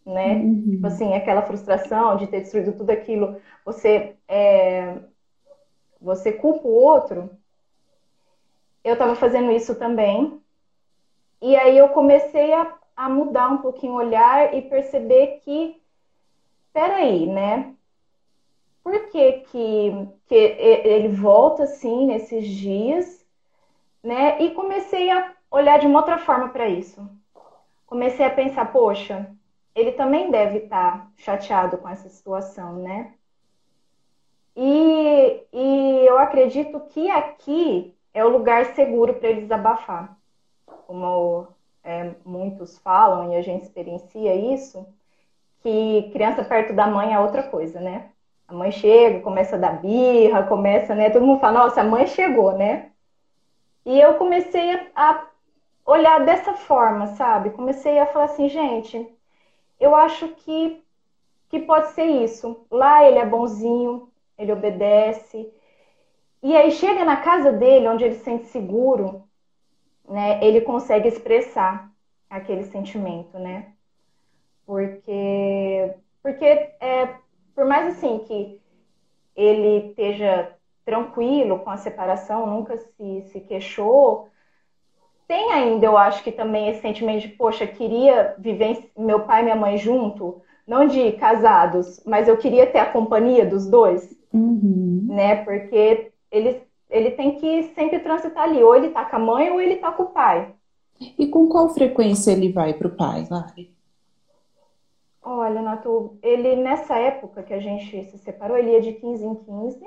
né, 0.05 0.35
uhum. 0.35 0.71
tipo 0.71 0.87
assim, 0.87 1.15
aquela 1.15 1.43
frustração 1.43 2.17
de 2.17 2.27
ter 2.27 2.41
destruído 2.41 2.73
tudo 2.73 2.91
aquilo, 2.91 3.37
você, 3.65 4.17
é, 4.29 4.97
você 6.05 6.33
culpa 6.33 6.69
o 6.69 6.73
outro, 6.73 7.31
eu 8.85 8.93
estava 8.93 9.15
fazendo 9.15 9.51
isso 9.51 9.75
também, 9.75 10.41
e 11.41 11.57
aí 11.57 11.77
eu 11.77 11.89
comecei 11.89 12.53
a, 12.53 12.75
a 12.97 13.09
mudar 13.09 13.49
um 13.49 13.59
pouquinho 13.59 13.95
o 13.95 13.97
olhar 13.97 14.55
e 14.55 14.63
perceber 14.63 15.41
que, 15.43 15.81
peraí, 16.73 17.27
né? 17.27 17.75
Por 18.83 19.09
que, 19.09 19.33
que, 19.51 20.09
que 20.27 20.35
ele 20.35 21.09
volta 21.09 21.63
assim 21.63 22.07
nesses 22.07 22.47
dias, 22.47 23.25
né? 24.03 24.43
E 24.43 24.51
comecei 24.53 25.11
a 25.11 25.35
olhar 25.51 25.79
de 25.79 25.87
uma 25.87 26.01
outra 26.01 26.19
forma 26.19 26.51
para 26.51 26.69
isso. 26.69 27.09
Comecei 27.87 28.27
a 28.27 28.31
pensar, 28.31 28.73
poxa, 28.73 29.31
ele 29.75 29.93
também 29.93 30.31
deve 30.31 30.59
estar 30.59 31.11
chateado 31.17 31.79
com 31.79 31.89
essa 31.89 32.09
situação, 32.09 32.77
né? 32.77 33.15
E, 34.57 35.43
e 35.53 36.07
eu 36.07 36.19
acredito 36.19 36.81
que 36.91 37.11
aqui 37.11 37.95
é 38.13 38.25
o 38.25 38.29
lugar 38.29 38.75
seguro 38.75 39.15
para 39.15 39.29
ele 39.29 39.43
desabafar 39.43 40.17
como 40.87 41.49
é, 41.83 42.13
muitos 42.25 42.79
falam 42.79 43.33
e 43.33 43.37
a 43.37 43.43
gente 43.43 43.65
experiencia 43.65 44.35
isso, 44.35 44.87
que 45.63 46.11
criança 46.13 46.45
perto 46.45 46.73
da 46.73 46.87
mãe 46.87 47.13
é 47.13 47.21
outra 47.21 47.43
coisa, 47.43 47.81
né? 47.81 48.11
A 48.47 48.53
mãe 48.53 48.71
chega, 48.71 49.21
começa 49.21 49.57
a 49.57 49.59
dar 49.59 49.81
birra, 49.81 50.43
começa, 50.45 50.95
né? 50.95 51.11
Todo 51.11 51.27
mundo 51.27 51.41
fala, 51.41 51.61
nossa, 51.61 51.81
a 51.81 51.85
mãe 51.85 52.07
chegou, 52.07 52.53
né? 52.53 52.91
E 53.85 53.99
eu 53.99 54.15
comecei 54.15 54.91
a 54.95 55.27
olhar 55.87 56.25
dessa 56.25 56.55
forma, 56.55 57.09
sabe? 57.09 57.51
Comecei 57.51 57.99
a 57.99 58.07
falar 58.07 58.27
assim, 58.27 58.49
gente, 58.49 59.07
eu 59.81 59.95
acho 59.95 60.29
que, 60.29 60.83
que 61.49 61.61
pode 61.61 61.89
ser 61.89 62.05
isso. 62.05 62.67
Lá 62.71 63.05
ele 63.07 63.19
é 63.19 63.27
bonzinho, 63.27 64.11
ele 64.39 64.53
obedece. 64.53 65.53
E 66.43 66.57
aí 66.57 66.71
chega 66.71 67.05
na 67.05 67.17
casa 67.17 67.53
dele, 67.53 67.89
onde 67.89 68.05
ele 68.05 68.15
se 68.15 68.25
sente 68.25 68.47
seguro, 68.47 69.25
né, 70.09 70.45
ele 70.45 70.61
consegue 70.61 71.09
expressar 71.09 71.91
aquele 72.29 72.65
sentimento, 72.65 73.39
né? 73.39 73.73
Porque, 74.67 75.95
porque 76.23 76.45
é, 76.45 77.17
por 77.55 77.65
mais 77.65 77.97
assim 77.97 78.19
que 78.21 78.61
ele 79.37 79.89
esteja 79.89 80.55
tranquilo 80.85 81.61
com 81.61 81.71
a 81.71 81.77
separação, 81.77 82.47
nunca 82.47 82.77
se, 82.77 83.23
se 83.29 83.41
queixou, 83.41 84.29
tem 85.27 85.53
ainda, 85.53 85.87
eu 85.87 85.97
acho 85.97 86.23
que 86.23 86.31
também 86.31 86.69
esse 86.69 86.83
sentimento 86.83 87.23
de, 87.23 87.29
poxa, 87.29 87.67
queria 87.67 88.35
viver 88.39 88.91
meu 88.97 89.21
pai 89.21 89.41
e 89.41 89.45
minha 89.45 89.57
mãe 89.57 89.79
junto, 89.79 90.43
não 90.67 90.87
de 90.87 91.13
casados, 91.13 92.03
mas 92.05 92.29
eu 92.29 92.37
queria 92.37 92.67
ter 92.67 92.79
a 92.79 92.93
companhia 92.93 93.47
dos 93.47 93.67
dois, 93.67 94.15
uhum. 94.35 95.07
né? 95.09 95.45
Porque 95.45 96.13
eles 96.31 96.61
ele 96.91 97.11
tem 97.13 97.41
que 97.41 97.75
sempre 97.75 97.99
transitar 97.99 98.45
ali, 98.45 98.63
ou 98.63 98.75
ele 98.75 98.91
tá 98.91 99.05
com 99.05 99.17
a 99.17 99.19
mãe 99.19 99.51
ou 99.51 99.61
ele 99.61 99.77
tá 99.77 99.91
com 99.91 100.05
o 100.05 100.11
pai. 100.11 100.55
E 101.19 101.27
com 101.27 101.49
qual 101.49 101.69
frequência 101.71 102.31
ele 102.31 102.53
vai 102.53 102.73
para 102.75 102.87
o 102.87 102.97
pai, 102.97 103.27
Lari? 103.29 103.75
Olha, 105.21 105.61
Nato, 105.63 106.17
ele 106.23 106.55
nessa 106.55 106.97
época 106.97 107.43
que 107.43 107.53
a 107.55 107.59
gente 107.59 108.05
se 108.05 108.19
separou, 108.19 108.57
ele 108.57 108.73
ia 108.73 108.81
de 108.81 108.93
15 108.93 109.27
em 109.27 109.35
15. 109.35 109.85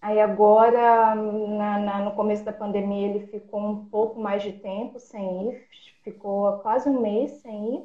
Aí 0.00 0.20
agora, 0.20 1.14
na, 1.14 1.78
na, 1.78 1.98
no 2.00 2.12
começo 2.12 2.44
da 2.44 2.52
pandemia, 2.52 3.08
ele 3.08 3.26
ficou 3.26 3.60
um 3.60 3.84
pouco 3.86 4.20
mais 4.20 4.42
de 4.42 4.52
tempo 4.52 4.98
sem 4.98 5.48
ir, 5.48 5.66
ficou 6.04 6.58
quase 6.58 6.88
um 6.88 7.00
mês 7.00 7.30
sem 7.40 7.76
ir. 7.76 7.82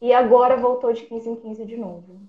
E 0.00 0.12
agora 0.12 0.56
voltou 0.56 0.92
de 0.92 1.02
15 1.02 1.30
em 1.30 1.36
15 1.36 1.64
de 1.64 1.76
novo. 1.76 2.20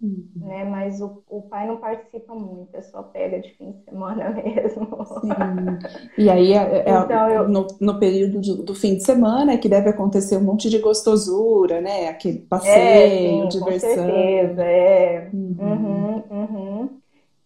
Uhum. 0.00 0.28
Né? 0.36 0.64
Mas 0.64 1.00
o, 1.00 1.22
o 1.28 1.42
pai 1.42 1.66
não 1.66 1.78
participa 1.78 2.32
muito, 2.32 2.74
é 2.74 2.82
só 2.82 3.02
pega 3.02 3.40
de 3.40 3.50
fim 3.54 3.72
de 3.72 3.84
semana 3.84 4.30
mesmo. 4.42 4.86
Sim. 5.20 5.78
E 6.16 6.30
aí, 6.30 6.52
é, 6.52 6.84
é, 6.86 6.90
então, 6.90 7.28
eu... 7.28 7.48
no, 7.48 7.66
no 7.80 7.98
período 7.98 8.40
do, 8.40 8.62
do, 8.62 8.74
fim 8.74 8.94
de 8.94 9.04
semana, 9.04 9.52
é 9.52 9.58
que 9.58 9.68
deve 9.68 9.88
acontecer 9.88 10.36
um 10.36 10.44
monte 10.44 10.70
de 10.70 10.78
gostosura, 10.78 11.80
né? 11.80 12.08
Aquele 12.08 12.38
passeio, 12.38 12.74
é, 12.74 13.08
sim, 13.08 13.48
diversão. 13.48 13.90
Com 13.90 14.12
certeza, 14.12 14.62
é. 14.64 15.30
Uhum. 15.32 15.56
Uhum, 15.58 16.22
uhum. 16.30 16.88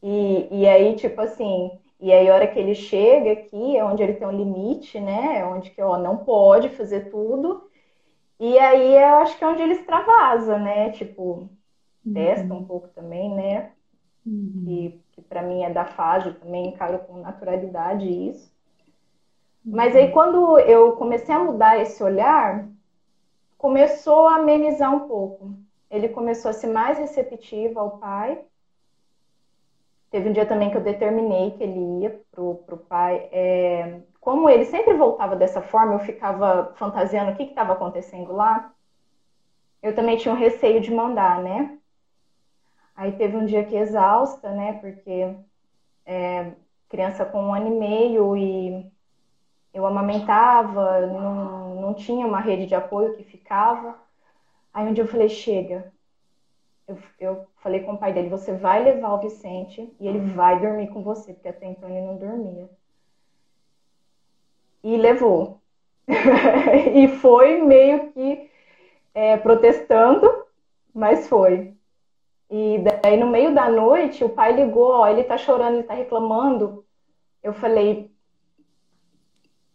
E, 0.03 0.49
e 0.51 0.69
aí, 0.69 0.95
tipo 0.97 1.21
assim, 1.21 1.71
e 2.01 2.13
aí 2.13 2.29
a 2.29 2.35
hora 2.35 2.47
que 2.49 2.59
ele 2.59 2.75
chega 2.75 3.33
aqui, 3.33 3.77
é 3.77 3.85
onde 3.85 4.03
ele 4.03 4.15
tem 4.15 4.27
um 4.27 4.37
limite, 4.37 5.01
né? 5.01 5.39
É 5.39 5.47
onde 5.47 5.71
que, 5.71 5.81
ó, 5.81 5.97
não 5.97 6.19
pode 6.19 6.69
fazer 6.71 7.11
tudo. 7.11 7.71
E 8.41 8.59
aí 8.59 8.95
eu 8.97 9.17
acho 9.19 9.39
que 9.39 9.45
é 9.45 9.49
onde 9.49 9.63
ele 9.63 9.75
extravasa, 9.75 10.59
né? 10.59 10.91
Tipo. 10.91 11.49
Testa 12.13 12.53
um 12.55 12.65
pouco 12.65 12.89
também, 12.89 13.35
né? 13.35 13.71
Uhum. 14.25 14.63
Que, 14.65 15.01
que 15.13 15.23
para 15.23 15.43
mim 15.43 15.63
é 15.63 15.71
da 15.71 15.85
fase, 15.85 16.33
também 16.35 16.69
encaro 16.69 16.99
com 17.01 17.19
naturalidade 17.19 18.09
isso. 18.09 18.53
Uhum. 19.65 19.77
Mas 19.77 19.95
aí 19.95 20.11
quando 20.11 20.59
eu 20.61 20.93
comecei 20.93 21.35
a 21.35 21.39
mudar 21.39 21.79
esse 21.79 22.03
olhar, 22.03 22.69
começou 23.59 24.27
a 24.27 24.37
amenizar 24.37 24.95
um 24.95 25.07
pouco. 25.09 25.55
Ele 25.91 26.09
começou 26.09 26.51
a 26.51 26.55
ser 26.55 26.69
mais 26.69 26.99
receptivo 26.99 27.79
ao 27.79 27.99
pai. 27.99 28.43
Teve 30.11 30.29
um 30.29 30.33
dia 30.33 30.47
também 30.47 30.71
que 30.71 30.77
eu 30.77 30.83
determinei 30.83 31.53
que 31.53 31.63
ele 31.63 32.03
ia 32.03 32.21
pro, 32.31 32.57
pro 32.67 32.77
pai. 32.77 33.29
É, 33.33 34.01
como 34.21 34.49
ele 34.49 34.65
sempre 34.65 34.95
voltava 34.95 35.37
dessa 35.37 35.61
forma, 35.61 35.95
eu 35.95 35.99
ficava 36.01 36.73
fantasiando 36.77 37.33
o 37.33 37.37
que 37.37 37.45
estava 37.45 37.73
acontecendo 37.73 38.33
lá. 38.33 38.73
Eu 39.83 39.95
também 39.95 40.17
tinha 40.17 40.35
um 40.35 40.39
receio 40.39 40.81
de 40.81 40.91
mandar, 40.93 41.43
né? 41.43 41.79
Aí 43.03 43.11
teve 43.11 43.37
um 43.37 43.45
dia 43.45 43.65
que 43.65 43.75
exausta, 43.75 44.53
né? 44.53 44.75
Porque 44.75 45.35
é, 46.07 46.53
criança 46.89 47.25
com 47.25 47.43
um 47.43 47.53
ano 47.53 47.67
e 47.67 47.77
meio 47.77 48.37
e 48.37 48.93
eu 49.75 49.85
amamentava, 49.85 51.05
não, 51.09 51.81
não 51.81 51.95
tinha 51.95 52.25
uma 52.25 52.39
rede 52.39 52.65
de 52.65 52.77
apoio 52.77 53.17
que 53.17 53.25
ficava. 53.25 53.99
Aí 54.73 54.87
um 54.87 54.93
dia 54.93 55.03
eu 55.03 55.09
falei, 55.09 55.29
chega. 55.29 55.93
Eu, 56.87 56.97
eu 57.19 57.47
falei 57.57 57.81
com 57.81 57.95
o 57.95 57.99
pai 57.99 58.13
dele, 58.13 58.29
você 58.29 58.53
vai 58.53 58.85
levar 58.85 59.15
o 59.15 59.21
Vicente 59.21 59.93
e 59.99 60.07
ele 60.07 60.21
vai 60.21 60.61
dormir 60.61 60.87
com 60.91 61.03
você, 61.03 61.33
porque 61.33 61.49
até 61.49 61.67
então 61.67 61.89
ele 61.89 62.03
não 62.03 62.17
dormia 62.17 62.71
e 64.81 64.97
levou. 64.97 65.61
e 66.95 67.09
foi 67.09 67.61
meio 67.63 68.13
que 68.13 68.49
é, 69.13 69.37
protestando, 69.37 70.45
mas 70.95 71.27
foi. 71.27 71.75
E 72.53 72.79
daí 73.03 73.17
no 73.17 73.27
meio 73.29 73.55
da 73.55 73.71
noite 73.71 74.23
o 74.23 74.29
pai 74.29 74.53
ligou, 74.53 74.91
ó, 74.91 75.09
ele 75.09 75.25
tá 75.25 75.39
chorando, 75.39 75.77
ele 75.77 75.85
tá 75.85 75.95
reclamando. 75.95 76.85
Eu 77.43 77.55
falei. 77.55 78.11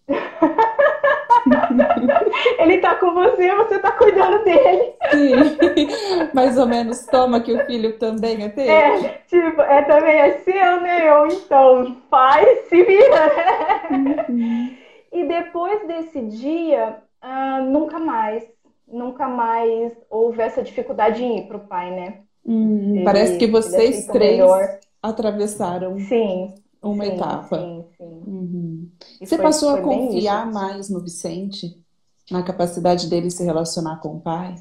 ele 2.60 2.78
tá 2.78 2.94
com 2.94 3.16
você, 3.16 3.56
você 3.56 3.80
tá 3.80 3.94
cuidando 3.94 4.44
dele. 4.44 4.94
Sim, 5.10 5.88
mais 6.36 6.56
ou 6.56 6.68
menos 6.68 7.04
toma 7.08 7.42
que 7.42 7.52
o 7.52 7.66
filho 7.66 7.98
também 7.98 8.44
é 8.44 8.50
teu. 8.50 8.72
É, 8.72 9.24
tipo, 9.28 9.60
é 9.60 9.82
também 9.82 10.20
é 10.20 10.38
seu, 10.38 10.80
né? 10.80 11.10
Eu, 11.10 11.26
então, 11.30 11.96
pai, 12.12 12.46
se 12.70 12.84
vira, 12.84 13.26
né? 13.26 14.26
Uhum. 14.30 14.78
E 15.12 15.26
depois 15.26 15.88
desse 15.88 16.22
dia, 16.22 17.00
uh, 17.24 17.64
nunca 17.64 17.98
mais, 17.98 18.48
nunca 18.88 19.28
mais 19.28 19.98
houve 20.12 20.44
essa 20.44 20.62
dificuldade 20.62 21.24
em 21.24 21.40
ir 21.40 21.48
para 21.48 21.58
o 21.58 21.68
pai, 21.68 21.90
né? 21.90 22.27
Hum, 22.48 23.04
parece 23.04 23.38
que 23.38 23.48
vocês 23.48 24.08
três 24.08 24.38
melhor. 24.39 24.80
atravessaram 25.01 25.98
sim, 26.00 26.56
uma 26.82 27.06
sim, 27.06 27.12
etapa. 27.12 27.58
Sim, 27.60 27.86
sim. 27.98 28.24
Uhum. 28.25 28.92
Você 29.22 29.36
foi, 29.36 29.44
passou 29.44 29.72
foi 29.72 29.80
a 29.80 29.84
confiar 29.84 30.51
mais 30.51 30.89
no 30.89 31.01
Vicente? 31.01 31.84
Na 32.32 32.44
capacidade 32.44 33.10
dele 33.10 33.32
se 33.32 33.44
relacionar 33.44 34.00
com 34.01 34.18
o 34.18 34.22
pai? 34.22 34.56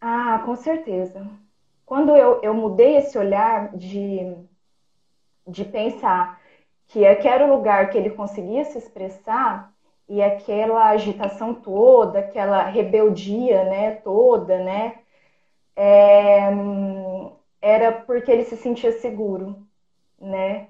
Ah, 0.00 0.40
com 0.44 0.54
certeza. 0.56 1.26
Quando 1.86 2.16
eu, 2.16 2.40
eu 2.42 2.54
mudei 2.54 2.96
esse 2.96 3.18
olhar 3.18 3.76
de, 3.76 4.36
de 5.46 5.64
pensar 5.64 6.40
que 6.88 7.06
aquele 7.06 7.46
lugar 7.46 7.90
que 7.90 7.98
ele 7.98 8.10
conseguia 8.10 8.64
se 8.64 8.78
expressar 8.78 9.72
e 10.08 10.22
aquela 10.22 10.90
agitação 10.90 11.54
toda, 11.54 12.18
aquela 12.18 12.64
rebeldia, 12.64 13.64
né, 13.64 13.92
toda, 13.92 14.58
né, 14.62 14.98
é, 15.76 16.50
era 17.60 17.92
porque 17.92 18.30
ele 18.30 18.44
se 18.44 18.56
sentia 18.56 18.92
seguro, 18.92 19.66
né, 20.20 20.68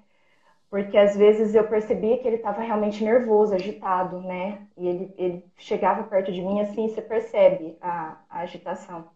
porque 0.71 0.97
às 0.99 1.17
vezes 1.17 1.55
eu 1.55 1.69
percebia 1.69 2.19
que 2.19 2.27
ele 2.27 2.37
estava 2.37 2.61
realmente 2.61 3.05
nervoso, 3.05 3.55
agitado, 3.55 4.21
né, 4.21 4.67
e 4.77 4.89
ele, 4.89 5.15
ele 5.17 5.45
chegava 5.57 6.05
perto 6.05 6.33
de 6.33 6.43
mim 6.43 6.61
assim, 6.61 6.89
você 6.89 7.03
percebe 7.03 7.77
a, 7.81 8.19
a 8.29 8.41
agitação. 8.41 9.11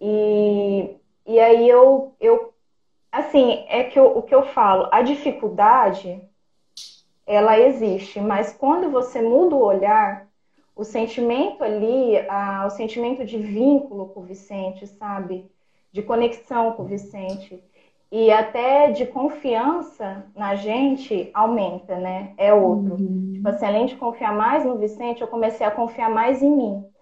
E, 0.00 0.96
e 1.26 1.40
aí 1.40 1.68
eu, 1.68 2.14
eu 2.20 2.52
assim, 3.10 3.64
é 3.68 3.84
que 3.84 3.98
eu, 3.98 4.18
o 4.18 4.22
que 4.22 4.34
eu 4.34 4.42
falo, 4.42 4.88
a 4.92 5.00
dificuldade, 5.02 6.20
ela 7.26 7.58
existe, 7.58 8.20
mas 8.20 8.52
quando 8.52 8.90
você 8.90 9.22
muda 9.22 9.54
o 9.54 9.62
olhar, 9.64 10.28
o 10.76 10.84
sentimento 10.84 11.62
ali, 11.62 12.18
a, 12.28 12.64
o 12.66 12.70
sentimento 12.70 13.24
de 13.24 13.38
vínculo 13.38 14.06
com 14.08 14.20
o 14.20 14.24
Vicente, 14.24 14.86
sabe? 14.86 15.50
De 15.92 16.02
conexão 16.02 16.72
com 16.72 16.82
o 16.82 16.86
Vicente 16.86 17.62
e 18.10 18.30
até 18.30 18.90
de 18.90 19.06
confiança 19.06 20.26
na 20.34 20.54
gente 20.54 21.30
aumenta, 21.32 21.96
né? 21.96 22.32
É 22.36 22.52
outro. 22.52 22.94
Uhum. 22.94 23.32
Tipo 23.34 23.48
assim, 23.48 23.66
além 23.66 23.86
de 23.86 23.96
confiar 23.96 24.34
mais 24.34 24.64
no 24.64 24.78
Vicente, 24.78 25.20
eu 25.20 25.28
comecei 25.28 25.66
a 25.66 25.70
confiar 25.70 26.10
mais 26.10 26.42
em 26.42 26.50
mim 26.50 26.93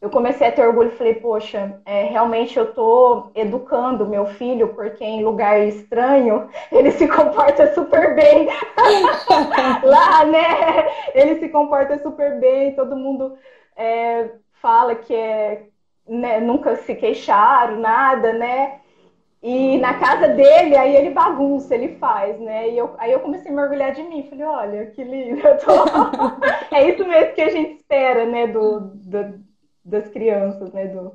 eu 0.00 0.08
comecei 0.08 0.46
a 0.46 0.52
ter 0.52 0.66
orgulho 0.66 0.88
e 0.88 0.96
falei, 0.96 1.14
poxa, 1.14 1.78
é, 1.84 2.04
realmente 2.04 2.58
eu 2.58 2.64
estou 2.64 3.30
educando 3.34 4.08
meu 4.08 4.24
filho, 4.26 4.68
porque 4.68 5.04
em 5.04 5.22
lugar 5.22 5.60
estranho 5.60 6.48
ele 6.72 6.90
se 6.92 7.06
comporta 7.06 7.74
super 7.74 8.14
bem. 8.14 8.48
Lá, 9.84 10.24
né? 10.24 10.88
Ele 11.14 11.38
se 11.38 11.48
comporta 11.50 11.98
super 11.98 12.40
bem, 12.40 12.74
todo 12.74 12.96
mundo 12.96 13.36
é, 13.76 14.30
fala 14.62 14.94
que 14.94 15.14
é, 15.14 15.66
né, 16.08 16.40
nunca 16.40 16.76
se 16.76 16.94
queixaram, 16.94 17.78
nada, 17.78 18.32
né? 18.32 18.80
E 19.42 19.78
na 19.78 19.94
casa 19.94 20.28
dele, 20.28 20.76
aí 20.76 20.94
ele 20.94 21.10
bagunça, 21.10 21.74
ele 21.74 21.96
faz, 21.96 22.38
né? 22.38 22.70
E 22.70 22.76
eu, 22.76 22.94
aí 22.98 23.10
eu 23.12 23.20
comecei 23.20 23.50
a 23.50 23.54
mergulhar 23.54 23.92
de 23.92 24.02
mim. 24.02 24.26
Falei, 24.28 24.44
olha, 24.44 24.86
que 24.86 25.02
lindo, 25.02 25.40
tô... 25.64 26.74
é 26.76 26.88
isso 26.88 27.06
mesmo 27.06 27.34
que 27.34 27.40
a 27.40 27.48
gente 27.48 27.76
espera, 27.76 28.26
né? 28.26 28.46
Do, 28.46 28.80
do, 28.80 29.40
das 29.84 30.08
crianças, 30.08 30.72
né, 30.72 30.86
do 30.88 31.12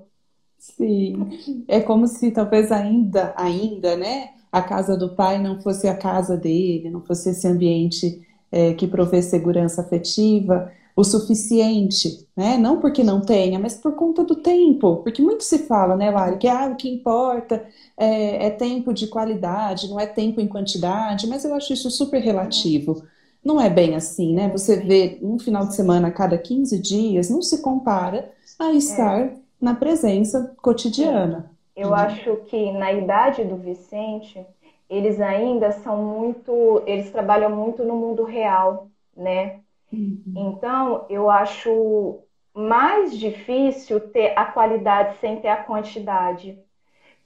Sim, 0.57 1.65
é 1.67 1.79
como 1.79 2.07
se 2.07 2.31
talvez 2.31 2.71
ainda, 2.71 3.33
ainda, 3.37 3.95
né, 3.95 4.29
a 4.51 4.61
casa 4.61 4.97
do 4.97 5.15
pai 5.15 5.37
não 5.39 5.61
fosse 5.61 5.87
a 5.87 5.95
casa 5.95 6.37
dele, 6.37 6.89
não 6.89 7.01
fosse 7.01 7.29
esse 7.29 7.47
ambiente 7.47 8.25
é, 8.51 8.73
que 8.73 8.87
provê 8.87 9.21
segurança 9.21 9.81
afetiva 9.81 10.71
o 10.95 11.03
suficiente, 11.03 12.25
né? 12.35 12.57
Não 12.57 12.79
porque 12.79 13.03
não 13.03 13.19
tenha, 13.19 13.59
mas 13.59 13.75
por 13.75 13.95
conta 13.95 14.23
do 14.23 14.35
tempo. 14.35 14.97
Porque 14.97 15.21
muito 15.21 15.43
se 15.43 15.59
fala, 15.59 15.95
né, 15.97 16.09
Lari, 16.09 16.37
que 16.37 16.47
ah, 16.47 16.69
o 16.71 16.75
que 16.77 16.89
importa 16.89 17.65
é, 17.97 18.47
é 18.47 18.49
tempo 18.49 18.93
de 18.93 19.07
qualidade, 19.07 19.89
não 19.89 19.99
é 19.99 20.05
tempo 20.07 20.39
em 20.39 20.47
quantidade, 20.47 21.27
mas 21.27 21.43
eu 21.43 21.53
acho 21.53 21.73
isso 21.73 21.91
super 21.91 22.21
relativo. 22.21 23.03
Não 23.43 23.59
é 23.59 23.69
bem 23.69 23.95
assim, 23.95 24.33
né? 24.33 24.49
Você 24.49 24.77
vê 24.77 25.19
um 25.21 25.37
final 25.37 25.67
de 25.67 25.75
semana 25.75 26.07
a 26.07 26.11
cada 26.11 26.37
15 26.37 26.79
dias, 26.79 27.29
não 27.29 27.41
se 27.41 27.61
compara 27.61 28.31
a 28.59 28.71
estar 28.71 29.21
é. 29.21 29.33
na 29.59 29.75
presença 29.75 30.55
cotidiana. 30.61 31.51
Eu 31.75 31.89
uhum. 31.89 31.95
acho 31.95 32.35
que 32.47 32.71
na 32.71 32.93
idade 32.93 33.43
do 33.43 33.57
Vicente, 33.57 34.45
eles 34.89 35.19
ainda 35.19 35.71
são 35.71 35.97
muito, 35.97 36.81
eles 36.85 37.11
trabalham 37.11 37.49
muito 37.49 37.83
no 37.83 37.95
mundo 37.95 38.23
real, 38.23 38.87
né? 39.15 39.59
Uhum. 39.91 40.21
Então, 40.35 41.05
eu 41.09 41.29
acho 41.29 42.19
mais 42.53 43.17
difícil 43.17 43.99
ter 43.99 44.33
a 44.37 44.45
qualidade 44.45 45.17
sem 45.17 45.37
ter 45.37 45.49
a 45.49 45.57
quantidade. 45.57 46.57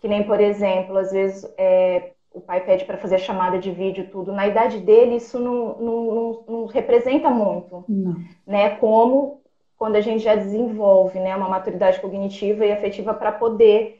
Que 0.01 0.07
nem, 0.07 0.23
por 0.23 0.39
exemplo, 0.39 0.97
às 0.97 1.11
vezes 1.11 1.47
é, 1.57 2.11
o 2.33 2.41
pai 2.41 2.61
pede 2.61 2.85
para 2.85 2.97
fazer 2.97 3.19
chamada 3.19 3.59
de 3.59 3.69
vídeo 3.71 4.09
tudo. 4.11 4.31
Na 4.31 4.47
idade 4.47 4.79
dele, 4.79 5.17
isso 5.17 5.39
não, 5.39 5.77
não, 5.77 6.15
não, 6.15 6.43
não 6.47 6.65
representa 6.65 7.29
muito, 7.29 7.83
não. 7.87 8.15
né? 8.47 8.75
Como 8.77 9.38
quando 9.79 9.95
a 9.95 10.01
gente 10.01 10.21
já 10.21 10.35
desenvolve 10.35 11.19
né, 11.19 11.35
uma 11.35 11.47
maturidade 11.47 12.01
cognitiva 12.01 12.65
e 12.65 12.71
afetiva 12.71 13.13
para 13.13 13.31
poder 13.31 13.97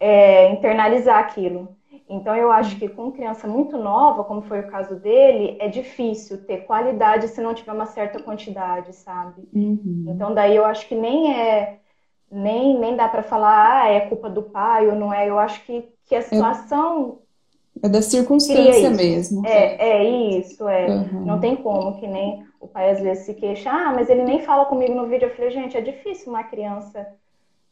é, 0.00 0.48
internalizar 0.48 1.18
aquilo. 1.18 1.68
Então, 2.08 2.34
eu 2.34 2.50
acho 2.50 2.78
que 2.78 2.88
com 2.88 3.12
criança 3.12 3.46
muito 3.46 3.76
nova, 3.76 4.24
como 4.24 4.42
foi 4.42 4.60
o 4.60 4.66
caso 4.66 4.96
dele, 4.96 5.54
é 5.60 5.68
difícil 5.68 6.38
ter 6.38 6.64
qualidade 6.64 7.28
se 7.28 7.40
não 7.42 7.54
tiver 7.54 7.72
uma 7.72 7.86
certa 7.86 8.22
quantidade, 8.22 8.94
sabe? 8.94 9.48
Uhum. 9.52 10.06
Então, 10.08 10.32
daí 10.34 10.56
eu 10.56 10.64
acho 10.64 10.88
que 10.88 10.94
nem 10.94 11.32
é. 11.38 11.76
Nem, 12.30 12.78
nem 12.78 12.96
dá 12.96 13.06
para 13.06 13.22
falar, 13.22 13.82
ah, 13.82 13.88
é 13.88 14.00
culpa 14.00 14.30
do 14.30 14.42
pai 14.42 14.88
ou 14.88 14.94
não 14.94 15.12
é. 15.12 15.28
Eu 15.28 15.38
acho 15.38 15.62
que, 15.66 15.86
que 16.06 16.16
a 16.16 16.22
situação 16.22 17.21
é 17.80 17.88
da 17.88 18.02
circunstância 18.02 18.90
mesmo. 18.90 19.46
É, 19.46 19.76
é 19.76 20.04
isso, 20.38 20.68
é. 20.68 20.88
Uhum. 20.88 21.24
Não 21.24 21.40
tem 21.40 21.56
como, 21.56 21.98
que 21.98 22.06
nem 22.06 22.44
o 22.60 22.66
pai 22.66 22.90
às 22.90 23.00
vezes 23.00 23.24
se 23.24 23.34
queixa, 23.34 23.70
ah, 23.70 23.92
mas 23.92 24.10
ele 24.10 24.22
nem 24.22 24.40
fala 24.40 24.66
comigo 24.66 24.94
no 24.94 25.06
vídeo. 25.06 25.26
Eu 25.26 25.34
falei, 25.34 25.50
gente, 25.50 25.76
é 25.76 25.80
difícil 25.80 26.30
uma 26.32 26.44
criança 26.44 27.06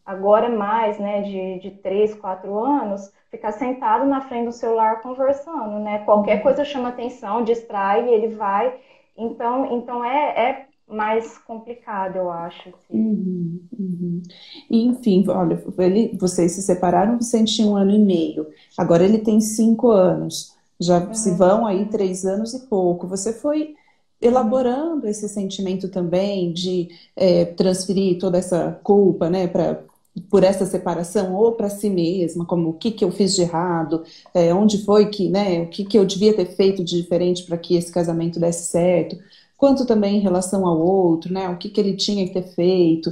agora 0.05 0.49
mais, 0.49 0.99
né, 0.99 1.23
de, 1.23 1.59
de 1.61 1.71
3, 1.71 2.15
4 2.15 2.59
anos, 2.59 3.13
ficar 3.31 3.53
sentado 3.53 4.05
na 4.05 4.23
frente 4.23 4.47
do 4.47 4.53
celular 4.53 5.01
conversando, 5.03 5.79
né? 5.79 6.01
Qualquer 6.01 6.37
uhum. 6.37 6.43
coisa 6.43 6.65
chama 6.65 6.89
atenção, 6.89 7.45
distrai, 7.45 8.09
ele 8.09 8.35
vai. 8.35 8.75
Então, 9.17 9.67
então 9.73 10.05
é, 10.05 10.51
é 10.51 10.67
mais 10.91 11.39
complicado, 11.39 12.17
eu 12.17 12.31
acho. 12.31 12.69
Assim. 12.69 12.99
Uhum, 12.99 13.61
uhum. 13.79 14.23
Enfim, 14.71 15.25
olha, 15.29 15.63
ele, 15.79 16.17
vocês 16.19 16.53
se 16.53 16.63
separaram, 16.63 17.19
Vicente 17.19 17.55
tinha 17.55 17.69
um 17.69 17.77
ano 17.77 17.93
e 17.93 17.99
meio. 17.99 18.47
Agora 18.77 19.05
ele 19.05 19.19
tem 19.19 19.41
cinco 19.41 19.91
anos. 19.91 20.55
Já 20.81 20.99
uhum. 20.99 21.15
se 21.15 21.33
vão 21.33 21.67
aí 21.67 21.87
três 21.87 22.25
anos 22.25 22.55
e 22.55 22.67
pouco. 22.67 23.07
Você 23.07 23.33
foi 23.33 23.75
elaborando 24.21 25.07
esse 25.07 25.29
sentimento 25.29 25.89
também 25.89 26.53
de 26.53 26.89
é, 27.17 27.45
transferir 27.47 28.19
toda 28.19 28.37
essa 28.37 28.79
culpa, 28.83 29.31
né, 29.31 29.47
para 29.47 29.83
por 30.29 30.43
essa 30.43 30.67
separação 30.67 31.35
ou 31.35 31.53
para 31.53 31.71
si 31.71 31.89
mesma, 31.89 32.45
como 32.45 32.71
o 32.71 32.73
que, 32.73 32.91
que 32.91 33.05
eu 33.05 33.13
fiz 33.13 33.35
de 33.35 33.43
errado, 33.43 34.03
é, 34.35 34.53
onde 34.53 34.85
foi 34.85 35.09
que, 35.09 35.29
né, 35.29 35.63
o 35.63 35.69
que, 35.69 35.85
que 35.85 35.97
eu 35.97 36.05
devia 36.05 36.35
ter 36.35 36.47
feito 36.47 36.83
de 36.85 37.01
diferente 37.01 37.45
para 37.45 37.57
que 37.57 37.77
esse 37.77 37.93
casamento 37.93 38.41
desse 38.41 38.67
certo, 38.67 39.17
quanto 39.61 39.85
também 39.85 40.17
em 40.17 40.21
relação 40.21 40.67
ao 40.67 40.81
outro, 40.81 41.31
né, 41.31 41.47
o 41.51 41.59
que, 41.59 41.69
que 41.69 41.79
ele 41.79 41.95
tinha 41.95 42.27
que 42.27 42.33
ter 42.33 42.55
feito. 42.55 43.11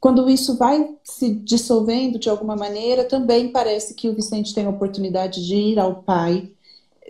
Quando 0.00 0.28
isso 0.28 0.58
vai 0.58 0.90
se 1.04 1.30
dissolvendo 1.30 2.18
de 2.18 2.28
alguma 2.28 2.56
maneira, 2.56 3.04
também 3.04 3.52
parece 3.52 3.94
que 3.94 4.08
o 4.08 4.14
Vicente 4.14 4.52
tem 4.52 4.66
a 4.66 4.70
oportunidade 4.70 5.46
de 5.46 5.54
ir 5.54 5.78
ao 5.78 6.02
pai 6.02 6.50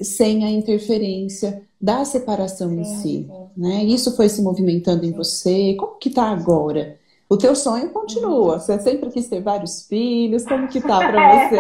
sem 0.03 0.45
a 0.45 0.51
interferência 0.51 1.63
da 1.81 2.05
separação 2.05 2.71
em 2.75 2.85
si, 2.85 3.27
né? 3.57 3.83
Isso 3.83 4.15
foi 4.15 4.29
se 4.29 4.43
movimentando 4.43 5.07
em 5.07 5.13
você. 5.13 5.75
Como 5.75 5.97
que 5.97 6.11
está 6.11 6.25
agora? 6.25 6.99
O 7.31 7.39
teu 7.39 7.57
sonho 7.57 7.89
continua. 7.91 8.55
Uhum. 8.55 8.61
Você 8.61 8.79
sempre 8.79 9.11
quis 9.11 9.27
ter 9.27 9.41
vários 9.41 9.87
filhos. 9.87 10.45
Como 10.45 10.69
que 10.69 10.83
tá 10.83 10.99
para 10.99 11.49
você? 11.49 11.57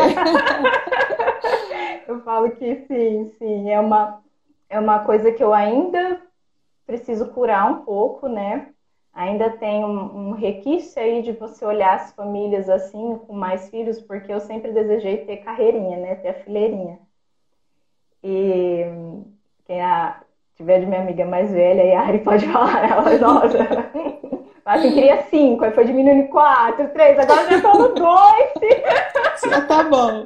eu 2.09 2.21
falo 2.21 2.51
que 2.51 2.85
sim, 2.87 3.31
sim. 3.39 3.71
É 3.71 3.81
uma, 3.81 4.21
é 4.69 4.79
uma 4.79 4.99
coisa 5.01 5.33
que 5.33 5.43
eu 5.43 5.55
ainda 5.55 6.21
preciso 6.87 7.33
curar 7.33 7.70
um 7.70 7.85
pouco, 7.85 8.29
né? 8.29 8.68
Ainda 9.12 9.51
tem 9.51 9.85
um, 9.85 10.29
um 10.29 10.33
requisito 10.33 11.01
aí 11.01 11.22
de 11.22 11.33
você 11.33 11.64
olhar 11.64 11.94
as 11.94 12.12
famílias 12.12 12.68
assim, 12.68 13.18
com 13.27 13.33
mais 13.33 13.68
filhos, 13.70 14.01
porque 14.01 14.33
eu 14.33 14.40
sempre 14.40 14.72
desejei 14.72 15.25
ter 15.25 15.38
carreirinha, 15.38 15.96
né? 15.99 16.14
Ter 16.16 16.29
a 16.29 16.35
fileirinha. 16.35 16.99
E 18.22 18.85
quem 19.64 19.81
a, 19.81 20.20
tiver 20.55 20.81
de 20.81 20.87
minha 20.87 21.01
amiga 21.01 21.25
mais 21.25 21.53
velha, 21.53 21.83
a 21.83 21.87
Yari 21.87 22.18
pode 22.20 22.46
falar, 22.53 22.90
ela, 22.90 23.18
nossa, 23.18 23.59
assim, 24.64 24.92
queria 24.92 25.22
cinco, 25.25 25.64
aí 25.64 25.72
foi 25.72 25.85
diminuindo 25.85 26.29
quatro, 26.29 26.88
três, 26.90 27.18
agora 27.18 27.49
já 27.51 27.61
tô 27.61 27.79
no 27.79 27.94
dois. 27.94 28.53
Já 29.49 29.61
tá 29.66 29.85
bom. 29.85 30.25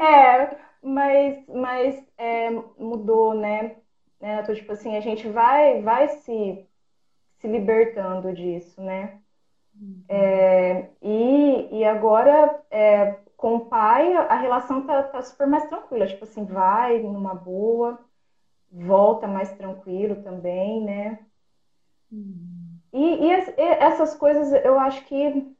É, 0.00 0.56
mas, 0.82 1.42
mas 1.48 2.04
é, 2.18 2.50
mudou, 2.78 3.34
né? 3.34 3.76
Né? 4.24 4.42
Tô, 4.42 4.54
tipo 4.54 4.72
assim, 4.72 4.96
a 4.96 5.00
gente 5.00 5.28
vai, 5.28 5.82
vai 5.82 6.08
se, 6.08 6.66
se 7.36 7.46
libertando 7.46 8.32
disso, 8.32 8.80
né? 8.80 9.20
Uhum. 9.78 10.02
É, 10.08 10.88
e, 11.02 11.68
e 11.78 11.84
agora, 11.84 12.58
é, 12.70 13.18
com 13.36 13.56
o 13.56 13.66
pai, 13.66 14.14
a 14.14 14.36
relação 14.36 14.86
tá, 14.86 15.02
tá 15.02 15.20
super 15.20 15.46
mais 15.46 15.68
tranquila. 15.68 16.06
Tipo 16.06 16.24
assim, 16.24 16.42
vai 16.46 17.00
numa 17.00 17.34
boa, 17.34 18.02
volta 18.72 19.26
mais 19.26 19.52
tranquilo 19.58 20.22
também, 20.22 20.82
né? 20.82 21.18
Uhum. 22.10 22.78
E, 22.94 23.26
e, 23.26 23.30
essas 23.30 24.14
coisas 24.14 24.52
eu 24.64 24.78
acho 24.78 25.04
que 25.04 25.54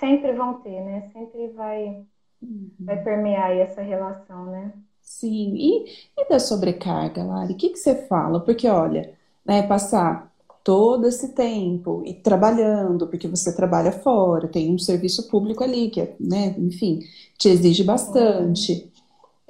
sempre 0.00 0.32
vão 0.32 0.60
ter, 0.62 0.80
né? 0.80 1.02
Sempre 1.12 1.46
vai, 1.48 2.04
uhum. 2.42 2.72
vai 2.80 3.00
permear 3.04 3.52
essa 3.52 3.82
relação, 3.82 4.46
né? 4.46 4.72
Sim, 5.04 5.54
e, 5.56 5.84
e 6.18 6.28
da 6.28 6.38
sobrecarga, 6.40 7.24
Lari? 7.24 7.52
O 7.54 7.56
que, 7.56 7.70
que 7.70 7.78
você 7.78 8.06
fala? 8.06 8.40
Porque, 8.40 8.66
olha, 8.68 9.14
né, 9.46 9.62
passar 9.62 10.32
todo 10.64 11.06
esse 11.06 11.34
tempo 11.34 12.02
e 12.06 12.14
trabalhando, 12.14 13.06
porque 13.08 13.28
você 13.28 13.54
trabalha 13.54 13.92
fora, 13.92 14.48
tem 14.48 14.74
um 14.74 14.78
serviço 14.78 15.28
público 15.28 15.62
ali, 15.62 15.90
que 15.90 16.00
é, 16.00 16.16
né, 16.18 16.54
enfim, 16.58 17.00
te 17.38 17.48
exige 17.50 17.84
bastante. 17.84 18.90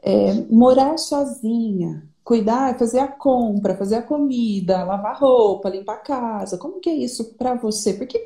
É, 0.03 0.35
morar 0.51 0.99
sozinha, 0.99 2.09
cuidar, 2.25 2.79
fazer 2.79 3.01
a 3.01 3.09
compra, 3.09 3.77
fazer 3.77 3.97
a 3.97 4.03
comida, 4.03 4.85
lavar 4.85 5.19
roupa, 5.19 5.69
limpar 5.71 5.95
a 5.97 5.99
casa. 5.99 6.59
Como 6.59 6.81
que 6.81 6.91
é 6.91 6.95
isso 6.95 7.35
para 7.37 7.55
você? 7.55 7.95
Porque 7.95 8.19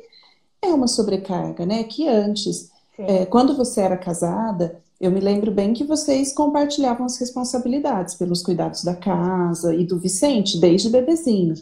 é 0.61 0.67
uma 0.67 0.87
sobrecarga, 0.87 1.65
né? 1.65 1.83
Que 1.83 2.07
antes, 2.07 2.71
é, 3.07 3.25
quando 3.25 3.55
você 3.55 3.81
era 3.81 3.97
casada, 3.97 4.81
eu 4.99 5.11
me 5.11 5.19
lembro 5.21 5.49
bem 5.49 5.73
que 5.73 5.85
vocês 5.85 6.33
compartilhavam 6.33 7.05
as 7.05 7.17
responsabilidades 7.17 8.15
pelos 8.15 8.41
cuidados 8.41 8.83
da 8.83 8.95
casa 8.95 9.73
e 9.73 9.85
do 9.85 9.97
Vicente 9.97 10.59
desde 10.59 10.89
bebezinho. 10.89 11.55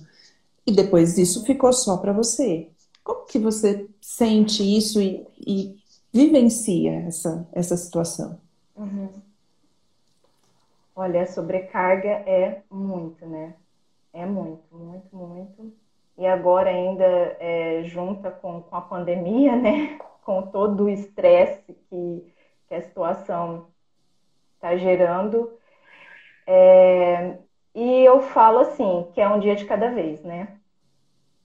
E 0.65 0.71
depois 0.71 1.17
isso 1.17 1.45
ficou 1.45 1.71
só 1.71 1.97
para 1.97 2.11
você. 2.11 2.67
Como 3.03 3.25
que 3.25 3.37
você 3.37 3.87
sente 4.01 4.63
isso 4.63 4.99
e, 4.99 5.25
e 5.39 5.77
vivencia 6.11 7.03
essa, 7.07 7.47
essa 7.53 7.77
situação? 7.77 8.39
Uhum. 8.75 9.09
Olha, 10.95 11.21
a 11.21 11.27
sobrecarga 11.27 12.09
é 12.09 12.63
muito, 12.71 13.23
né? 13.25 13.53
É 14.11 14.25
muito, 14.25 14.63
muito, 14.75 15.15
muito. 15.15 15.73
E 16.17 16.25
agora 16.25 16.71
ainda 16.71 17.05
é, 17.39 17.83
junta 17.85 18.31
com, 18.31 18.61
com 18.61 18.75
a 18.75 18.81
pandemia, 18.81 19.55
né? 19.55 19.99
Com 20.27 20.41
todo 20.41 20.83
o 20.83 20.89
estresse 20.89 21.73
que, 21.89 22.21
que 22.67 22.75
a 22.75 22.81
situação 22.81 23.67
está 24.55 24.75
gerando. 24.75 25.57
É, 26.45 27.35
e 27.73 28.03
eu 28.03 28.21
falo 28.21 28.59
assim, 28.59 29.07
que 29.13 29.21
é 29.21 29.27
um 29.27 29.39
dia 29.39 29.55
de 29.55 29.65
cada 29.65 29.89
vez, 29.89 30.23
né? 30.23 30.49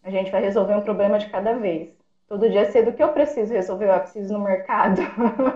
A 0.03 0.11
gente 0.11 0.31
vai 0.31 0.41
resolver 0.41 0.75
um 0.75 0.81
problema 0.81 1.19
de 1.19 1.29
cada 1.29 1.55
vez. 1.55 1.91
Todo 2.27 2.49
dia 2.49 2.65
cedo, 2.71 2.91
o 2.91 2.93
que 2.95 3.03
eu 3.03 3.13
preciso 3.13 3.53
resolver? 3.53 3.91
Eu 3.91 4.01
preciso 4.01 4.33
no 4.33 4.43
mercado. 4.43 5.03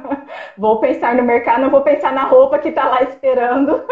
vou 0.57 0.79
pensar 0.79 1.15
no 1.15 1.23
mercado, 1.23 1.63
não 1.63 1.71
vou 1.71 1.83
pensar 1.83 2.13
na 2.13 2.25
roupa 2.25 2.59
que 2.59 2.69
está 2.69 2.87
lá 2.87 3.03
esperando. 3.03 3.83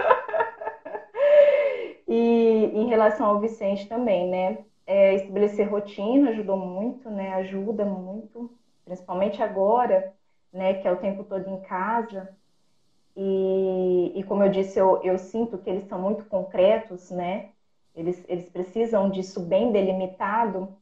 e 2.07 2.71
em 2.75 2.87
relação 2.87 3.27
ao 3.27 3.41
Vicente 3.41 3.89
também, 3.89 4.29
né? 4.29 4.59
É, 4.87 5.15
estabelecer 5.15 5.67
rotina 5.67 6.31
ajudou 6.31 6.59
muito, 6.59 7.09
né? 7.11 7.33
Ajuda 7.35 7.87
muito, 7.87 8.51
principalmente 8.85 9.43
agora, 9.43 10.13
né? 10.55 10.75
Que 10.75 10.88
é 10.88 10.93
o 10.93 10.97
tempo 10.97 11.25
todo 11.25 11.47
em 11.49 11.61
casa. 11.61 12.31
E, 13.17 14.12
e 14.14 14.23
como 14.25 14.43
eu 14.43 14.51
disse, 14.51 14.79
eu, 14.79 15.03
eu 15.03 15.19
sinto 15.19 15.59
que 15.59 15.69
eles 15.69 15.85
são 15.85 16.01
muito 16.01 16.25
concretos, 16.25 17.11
né? 17.11 17.51
Eles, 17.95 18.25
eles 18.29 18.49
precisam 18.49 19.11
disso 19.11 19.40
bem 19.40 19.71
delimitado 19.71 20.75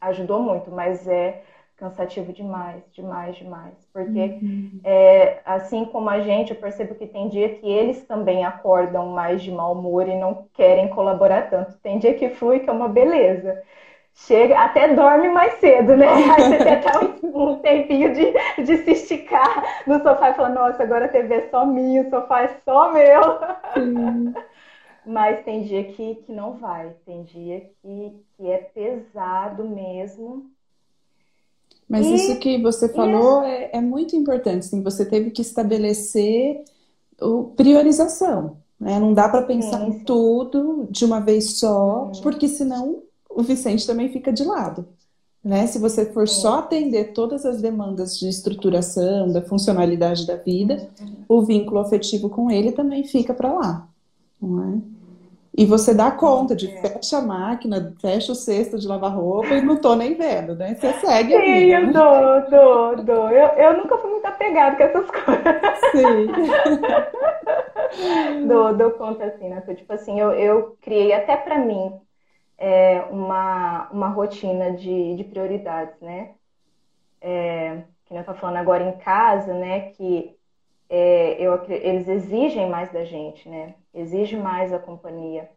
ajudou 0.00 0.40
muito, 0.40 0.70
mas 0.70 1.06
é 1.06 1.42
cansativo 1.76 2.32
demais, 2.32 2.82
demais, 2.92 3.36
demais. 3.36 3.74
Porque, 3.92 4.38
uhum. 4.42 4.80
é, 4.82 5.40
assim 5.44 5.84
como 5.84 6.08
a 6.08 6.20
gente, 6.20 6.50
eu 6.50 6.56
percebo 6.56 6.94
que 6.94 7.06
tem 7.06 7.28
dia 7.28 7.50
que 7.50 7.66
eles 7.66 8.02
também 8.04 8.44
acordam 8.44 9.08
mais 9.08 9.42
de 9.42 9.50
mau 9.50 9.72
humor 9.72 10.08
e 10.08 10.16
não 10.16 10.46
querem 10.54 10.88
colaborar 10.88 11.50
tanto. 11.50 11.76
Tem 11.82 11.98
dia 11.98 12.14
que 12.14 12.30
flui, 12.30 12.60
que 12.60 12.70
é 12.70 12.72
uma 12.72 12.88
beleza. 12.88 13.62
Chega, 14.16 14.58
até 14.58 14.94
dorme 14.94 15.28
mais 15.28 15.60
cedo, 15.60 15.94
né? 15.94 16.08
Aí 16.08 16.48
você 16.48 16.56
tem 16.56 16.72
até 16.72 16.98
um, 16.98 17.50
um 17.50 17.56
tempinho 17.56 18.14
de, 18.14 18.32
de 18.64 18.78
se 18.78 18.92
esticar 18.92 19.84
no 19.86 20.02
sofá 20.02 20.30
e 20.30 20.34
falar, 20.34 20.48
nossa, 20.48 20.82
agora 20.82 21.04
a 21.04 21.08
TV 21.08 21.34
é 21.34 21.48
só 21.50 21.66
minha, 21.66 22.02
o 22.02 22.10
sofá 22.10 22.42
é 22.42 22.60
só 22.64 22.92
meu. 22.92 23.20
Uhum. 23.76 24.32
Mas 25.04 25.44
tem 25.44 25.62
dia 25.62 25.84
que, 25.84 26.16
que 26.16 26.32
não 26.32 26.54
vai, 26.54 26.92
tem 27.04 27.22
dia 27.24 27.70
que, 27.80 28.12
que 28.36 28.50
é 28.50 28.58
pesado 28.58 29.64
mesmo. 29.64 30.50
Mas 31.88 32.06
e, 32.06 32.14
isso 32.14 32.40
que 32.40 32.60
você 32.60 32.88
falou 32.88 33.44
é, 33.44 33.70
é, 33.72 33.80
muito 33.80 34.16
importante, 34.16 34.64
sim. 34.64 34.82
Você 34.82 35.04
teve 35.04 35.30
que 35.30 35.42
estabelecer 35.42 36.64
o, 37.20 37.44
priorização. 37.54 38.56
Né? 38.80 38.98
Não 38.98 39.14
dá 39.14 39.28
para 39.28 39.42
pensar 39.42 39.78
sim, 39.78 39.88
em 39.88 39.98
tudo 40.00 40.88
de 40.90 41.04
uma 41.04 41.20
vez 41.20 41.60
só, 41.60 42.10
sim. 42.12 42.22
porque 42.22 42.48
senão 42.48 43.05
o 43.36 43.42
Vicente 43.42 43.86
também 43.86 44.08
fica 44.08 44.32
de 44.32 44.42
lado. 44.42 44.88
Né? 45.44 45.66
Se 45.66 45.78
você 45.78 46.06
for 46.06 46.26
só 46.26 46.60
atender 46.60 47.12
todas 47.12 47.44
as 47.44 47.60
demandas 47.60 48.18
de 48.18 48.28
estruturação, 48.28 49.30
da 49.30 49.42
funcionalidade 49.42 50.26
da 50.26 50.36
vida, 50.36 50.88
o 51.28 51.42
vínculo 51.42 51.78
afetivo 51.78 52.30
com 52.30 52.50
ele 52.50 52.72
também 52.72 53.04
fica 53.04 53.34
para 53.34 53.52
lá. 53.52 53.86
Não 54.40 54.62
é? 54.62 54.78
E 55.58 55.64
você 55.64 55.94
dá 55.94 56.10
conta 56.10 56.56
de 56.56 56.68
é. 56.68 56.80
fecha 56.82 57.18
a 57.18 57.22
máquina, 57.22 57.94
fecha 58.00 58.32
o 58.32 58.34
cesto 58.34 58.78
de 58.78 58.86
lavar 58.88 59.14
roupa 59.14 59.54
e 59.54 59.62
não 59.62 59.76
tô 59.76 59.94
nem 59.94 60.14
vendo, 60.14 60.54
né? 60.54 60.74
Você 60.74 60.92
segue 60.94 61.30
Sim, 61.30 61.36
a 61.36 61.40
vida. 61.40 61.60
Sim, 61.60 61.70
eu 61.70 61.86
né? 61.86 61.92
dou, 61.92 62.50
dou, 62.50 62.96
dou. 63.04 63.30
Eu, 63.30 63.48
eu 63.56 63.78
nunca 63.78 63.96
fui 63.98 64.10
muito 64.10 64.26
apegada 64.26 64.76
com 64.76 64.82
essas 64.82 65.06
coisas. 65.24 65.44
Sim. 68.36 68.48
dou, 68.48 68.74
dou 68.74 68.90
conta 68.92 69.24
assim, 69.24 69.48
né? 69.48 69.60
Tipo 69.60 69.92
assim, 69.92 70.20
eu, 70.20 70.32
eu 70.32 70.76
criei 70.82 71.12
até 71.12 71.36
para 71.36 71.58
mim 71.58 71.92
é, 72.58 73.02
uma, 73.10 73.88
uma 73.90 74.08
rotina 74.08 74.72
de, 74.72 75.16
de 75.16 75.24
prioridades, 75.24 76.00
né? 76.00 76.34
é, 77.20 77.82
que 78.04 78.14
eu 78.14 78.20
estou 78.20 78.34
falando 78.34 78.56
agora 78.56 78.84
em 78.84 78.96
casa, 78.98 79.52
né, 79.52 79.90
que 79.90 80.36
é, 80.88 81.40
eu, 81.40 81.60
eles 81.68 82.06
exigem 82.08 82.68
mais 82.68 82.92
da 82.92 83.04
gente, 83.04 83.48
né, 83.48 83.74
exige 83.92 84.36
mais 84.36 84.72
a 84.72 84.78
companhia. 84.78 85.50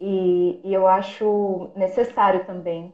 E, 0.00 0.60
e 0.62 0.72
eu 0.72 0.86
acho 0.86 1.70
necessário 1.74 2.44
também 2.44 2.92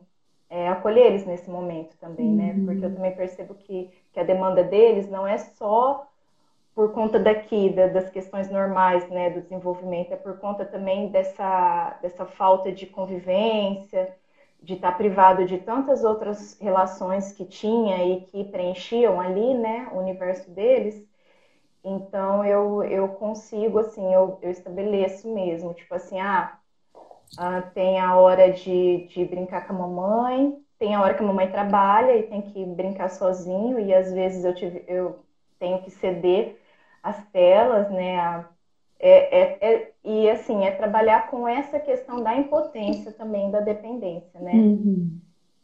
é, 0.49 0.69
acolher 0.69 1.07
eles 1.07 1.27
nesse 1.27 1.51
momento 1.51 1.97
também, 1.99 2.31
né, 2.31 2.55
uhum. 2.57 2.67
porque 2.67 2.85
eu 2.85 2.95
também 2.95 3.15
percebo 3.15 3.55
que, 3.55 3.91
que 4.13 4.21
a 4.21 4.25
demanda 4.25 4.65
deles 4.65 5.09
não 5.09 5.27
é 5.27 5.37
só 5.37 6.10
por 6.75 6.93
conta 6.93 7.19
daqui, 7.19 7.71
da, 7.71 7.89
das 7.89 8.11
questões 8.11 8.51
normais, 8.51 9.09
né, 9.09 9.31
do 9.31 9.41
desenvolvimento, 9.43 10.13
é 10.13 10.17
por 10.17 10.39
conta 10.39 10.65
também 10.65 11.09
dessa, 11.09 11.97
dessa 12.01 12.25
falta 12.27 12.73
de 12.73 12.87
convivência, 12.87 14.13
de 14.63 14.75
estar 14.75 14.93
privado 14.93 15.45
de 15.45 15.59
tantas 15.59 16.05
outras 16.05 16.57
relações 16.61 17.33
que 17.33 17.45
tinha 17.45 18.05
e 18.05 18.21
que 18.23 18.45
preenchiam 18.45 19.21
ali, 19.21 19.55
né, 19.55 19.89
o 19.93 19.99
universo 19.99 20.51
deles. 20.51 21.03
Então 21.85 22.45
eu, 22.45 22.83
eu 22.85 23.09
consigo, 23.09 23.79
assim, 23.79 24.13
eu, 24.13 24.39
eu 24.43 24.51
estabeleço 24.51 25.29
mesmo, 25.33 25.73
tipo 25.75 25.95
assim, 25.95 26.21
ah, 26.21 26.53
ah, 27.39 27.63
tem 27.75 27.99
a 28.01 28.17
hora 28.17 28.51
de, 28.53 29.07
de 29.09 29.25
brincar 29.25 29.67
com 29.67 29.73
a 29.75 29.77
mamãe, 29.77 30.53
tem 30.79 30.95
a 30.95 31.01
hora 31.03 31.15
que 31.15 31.23
a 31.23 31.27
mamãe 31.27 31.49
trabalha 31.51 32.17
e 32.17 32.23
tem 32.25 32.43
que 32.43 32.65
brincar 32.65 33.09
sozinho, 33.11 33.79
e 33.79 33.93
às 33.95 34.13
vezes 34.13 34.45
eu, 34.45 34.55
tive, 34.55 34.85
eu 34.87 35.19
tenho 35.59 35.81
que 35.83 35.91
ceder 35.91 36.60
as 37.03 37.25
telas, 37.31 37.91
né, 37.91 38.19
a, 38.19 38.49
é, 39.03 39.41
é, 39.41 39.59
é, 39.63 39.93
e 40.05 40.29
assim, 40.29 40.63
é 40.65 40.71
trabalhar 40.71 41.31
com 41.31 41.49
essa 41.49 41.81
questão 41.81 42.23
da 42.23 42.37
impotência 42.37 43.11
também, 43.11 43.51
da 43.51 43.61
dependência, 43.61 44.39
né? 44.39 44.53
Uhum. 44.53 45.19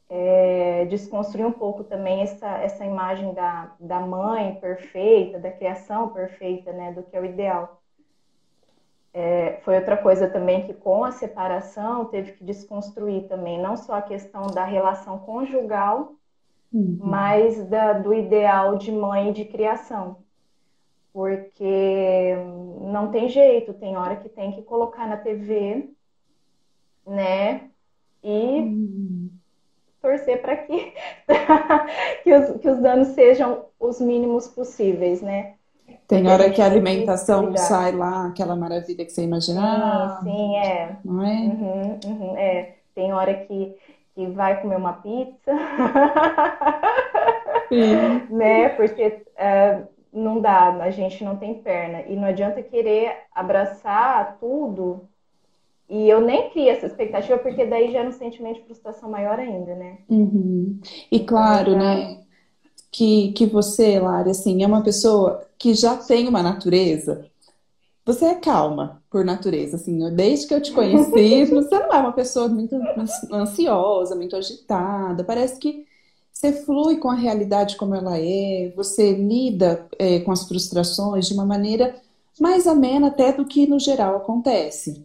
É, 0.08 0.86
desconstruir 0.86 1.44
um 1.44 1.52
pouco 1.52 1.84
também 1.84 2.22
essa, 2.22 2.48
essa 2.58 2.84
imagem 2.84 3.34
da, 3.34 3.74
da 3.78 4.00
mãe 4.00 4.54
perfeita, 4.54 5.38
da 5.38 5.50
criação 5.50 6.08
perfeita, 6.08 6.72
né? 6.72 6.92
Do 6.92 7.02
que 7.02 7.14
é 7.14 7.20
o 7.20 7.26
ideal. 7.26 7.82
É, 9.12 9.58
foi 9.64 9.76
outra 9.76 9.98
coisa 9.98 10.28
também 10.28 10.66
que 10.66 10.72
com 10.72 11.04
a 11.04 11.10
separação 11.10 12.06
teve 12.06 12.32
que 12.32 12.44
desconstruir 12.44 13.28
também, 13.28 13.60
não 13.60 13.76
só 13.76 13.96
a 13.96 14.02
questão 14.02 14.46
da 14.46 14.64
relação 14.64 15.18
conjugal, 15.18 16.14
uhum. 16.72 16.98
mas 17.00 17.62
da, 17.68 17.94
do 17.94 18.14
ideal 18.14 18.76
de 18.76 18.92
mãe 18.92 19.30
e 19.30 19.32
de 19.34 19.44
criação 19.44 20.24
porque 21.16 22.36
não 22.82 23.10
tem 23.10 23.26
jeito, 23.30 23.72
tem 23.72 23.96
hora 23.96 24.16
que 24.16 24.28
tem 24.28 24.52
que 24.52 24.60
colocar 24.60 25.08
na 25.08 25.16
TV, 25.16 25.88
né? 27.06 27.70
E 28.22 28.60
uhum. 28.60 29.30
torcer 30.02 30.42
para 30.42 30.58
que, 30.58 30.92
que, 32.22 32.34
os, 32.34 32.60
que 32.60 32.68
os 32.68 32.82
danos 32.82 33.08
sejam 33.08 33.64
os 33.80 33.98
mínimos 33.98 34.46
possíveis, 34.46 35.22
né? 35.22 35.54
Tem 36.06 36.28
hora 36.28 36.50
que 36.50 36.60
a 36.60 36.66
alimentação 36.66 37.44
não 37.44 37.56
sai 37.56 37.92
lá, 37.92 38.26
aquela 38.26 38.54
maravilha 38.54 39.02
que 39.02 39.10
você 39.10 39.22
imaginava. 39.22 40.22
Sim, 40.22 40.30
sim, 40.30 40.56
é. 40.58 40.96
Não 41.02 41.24
é? 41.24 41.32
Uhum, 41.32 42.00
uhum, 42.04 42.36
é. 42.36 42.74
Tem 42.94 43.14
hora 43.14 43.32
que, 43.32 43.74
que 44.14 44.26
vai 44.26 44.60
comer 44.60 44.76
uma 44.76 44.92
pizza. 44.92 45.52
Sim. 47.70 48.26
né? 48.36 48.68
Porque 48.68 49.24
uh, 49.38 49.95
não 50.16 50.40
dá, 50.40 50.68
a 50.82 50.90
gente 50.90 51.22
não 51.22 51.36
tem 51.36 51.54
perna. 51.54 52.02
E 52.08 52.16
não 52.16 52.24
adianta 52.24 52.62
querer 52.62 53.12
abraçar 53.34 54.38
tudo. 54.40 55.06
E 55.88 56.08
eu 56.08 56.20
nem 56.20 56.50
crio 56.50 56.70
essa 56.70 56.86
expectativa, 56.86 57.38
porque 57.38 57.64
daí 57.64 57.92
gera 57.92 58.08
um 58.08 58.12
sentimento 58.12 58.56
de 58.56 58.66
frustração 58.66 59.10
maior 59.10 59.38
ainda, 59.38 59.74
né? 59.74 59.98
Uhum. 60.08 60.80
E 61.12 61.20
claro, 61.20 61.72
então, 61.72 61.78
né, 61.78 62.20
que, 62.90 63.32
que 63.32 63.46
você, 63.46 64.00
Lara, 64.00 64.30
assim, 64.30 64.64
é 64.64 64.66
uma 64.66 64.82
pessoa 64.82 65.46
que 65.58 65.74
já 65.74 65.96
tem 65.96 66.26
uma 66.26 66.42
natureza. 66.42 67.26
Você 68.04 68.24
é 68.24 68.34
calma 68.34 69.02
por 69.10 69.24
natureza, 69.24 69.76
assim, 69.76 69.98
desde 70.14 70.46
que 70.46 70.54
eu 70.54 70.62
te 70.62 70.72
conheci, 70.72 71.44
você 71.52 71.78
não 71.78 71.92
é 71.92 71.98
uma 71.98 72.12
pessoa 72.12 72.48
muito 72.48 72.74
ansiosa, 73.32 74.16
muito 74.16 74.34
agitada. 74.34 75.22
Parece 75.22 75.58
que 75.60 75.85
você 76.36 76.52
flui 76.52 76.98
com 76.98 77.08
a 77.08 77.14
realidade 77.14 77.76
como 77.76 77.94
ela 77.94 78.18
é, 78.18 78.70
você 78.76 79.14
lida 79.14 79.86
é, 79.98 80.20
com 80.20 80.30
as 80.30 80.46
frustrações 80.46 81.26
de 81.26 81.32
uma 81.32 81.46
maneira 81.46 81.96
mais 82.38 82.66
amena 82.66 83.06
até 83.06 83.32
do 83.32 83.46
que 83.46 83.66
no 83.66 83.80
geral 83.80 84.16
acontece. 84.16 85.02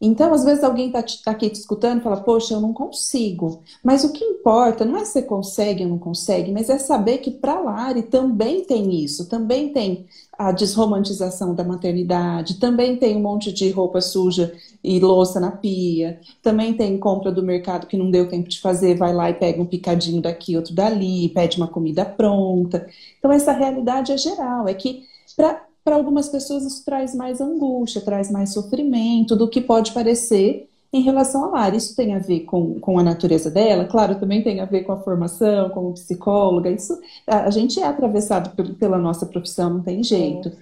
Então, 0.00 0.34
às 0.34 0.42
vezes 0.42 0.64
alguém 0.64 0.88
está 0.88 1.04
tá 1.24 1.30
aqui 1.30 1.48
te 1.48 1.54
escutando 1.54 2.00
e 2.00 2.02
fala, 2.02 2.20
poxa, 2.22 2.54
eu 2.54 2.60
não 2.60 2.72
consigo. 2.72 3.62
Mas 3.84 4.02
o 4.02 4.10
que 4.12 4.24
importa 4.24 4.84
não 4.84 4.96
é 4.96 5.04
se 5.04 5.12
você 5.12 5.22
consegue 5.22 5.84
ou 5.84 5.90
não 5.90 5.98
consegue, 5.98 6.50
mas 6.50 6.68
é 6.68 6.76
saber 6.78 7.18
que 7.18 7.30
para 7.30 7.60
Lari 7.60 8.02
também 8.02 8.64
tem 8.64 8.92
isso, 9.04 9.28
também 9.28 9.72
tem 9.72 10.04
a 10.38 10.50
desromantização 10.50 11.54
da 11.54 11.62
maternidade, 11.62 12.58
também 12.58 12.96
tem 12.96 13.16
um 13.16 13.20
monte 13.20 13.52
de 13.52 13.70
roupa 13.70 14.00
suja 14.00 14.52
e 14.82 14.98
louça 14.98 15.38
na 15.38 15.50
pia, 15.50 16.20
também 16.42 16.74
tem 16.74 16.98
compra 16.98 17.30
do 17.30 17.42
mercado 17.42 17.86
que 17.86 17.96
não 17.96 18.10
deu 18.10 18.28
tempo 18.28 18.48
de 18.48 18.60
fazer, 18.60 18.96
vai 18.96 19.12
lá 19.12 19.30
e 19.30 19.34
pega 19.34 19.60
um 19.60 19.66
picadinho 19.66 20.22
daqui, 20.22 20.56
outro 20.56 20.74
dali, 20.74 21.28
pede 21.28 21.58
uma 21.58 21.68
comida 21.68 22.04
pronta. 22.04 22.86
Então, 23.18 23.30
essa 23.30 23.52
realidade 23.52 24.10
é 24.10 24.16
geral, 24.16 24.66
é 24.66 24.74
que 24.74 25.04
para 25.36 25.96
algumas 25.96 26.28
pessoas 26.28 26.64
isso 26.64 26.84
traz 26.84 27.14
mais 27.14 27.40
angústia, 27.40 28.00
traz 28.00 28.30
mais 28.30 28.52
sofrimento 28.52 29.36
do 29.36 29.48
que 29.48 29.60
pode 29.60 29.92
parecer 29.92 30.68
em 30.92 31.02
relação 31.02 31.44
a 31.44 31.48
Lara. 31.48 31.76
Isso 31.76 31.96
tem 31.96 32.14
a 32.14 32.18
ver 32.18 32.40
com, 32.40 32.78
com 32.80 32.98
a 32.98 33.02
natureza 33.02 33.50
dela, 33.50 33.84
claro, 33.84 34.18
também 34.18 34.42
tem 34.42 34.60
a 34.60 34.64
ver 34.64 34.82
com 34.82 34.92
a 34.92 35.00
formação, 35.00 35.70
como 35.70 35.94
psicóloga. 35.94 36.70
Isso 36.70 36.98
a, 37.26 37.44
a 37.44 37.50
gente 37.50 37.80
é 37.80 37.86
atravessado 37.86 38.50
pela 38.74 38.98
nossa 38.98 39.26
profissão, 39.26 39.70
não 39.74 39.82
tem 39.82 40.02
jeito. 40.02 40.52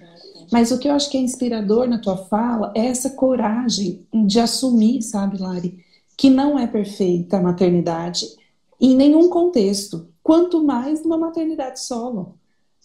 Mas 0.51 0.71
o 0.71 0.77
que 0.77 0.87
eu 0.87 0.93
acho 0.93 1.09
que 1.09 1.17
é 1.17 1.21
inspirador 1.21 1.87
na 1.87 1.99
tua 1.99 2.17
fala 2.17 2.71
é 2.75 2.87
essa 2.87 3.11
coragem 3.11 4.05
de 4.25 4.39
assumir, 4.39 5.01
sabe, 5.01 5.37
Lari, 5.37 5.79
que 6.17 6.29
não 6.29 6.57
é 6.59 6.67
perfeita 6.67 7.37
a 7.37 7.41
maternidade 7.41 8.25
em 8.79 8.95
nenhum 8.95 9.29
contexto, 9.29 10.07
quanto 10.23 10.63
mais 10.63 11.03
numa 11.03 11.17
maternidade 11.17 11.79
solo. 11.79 12.35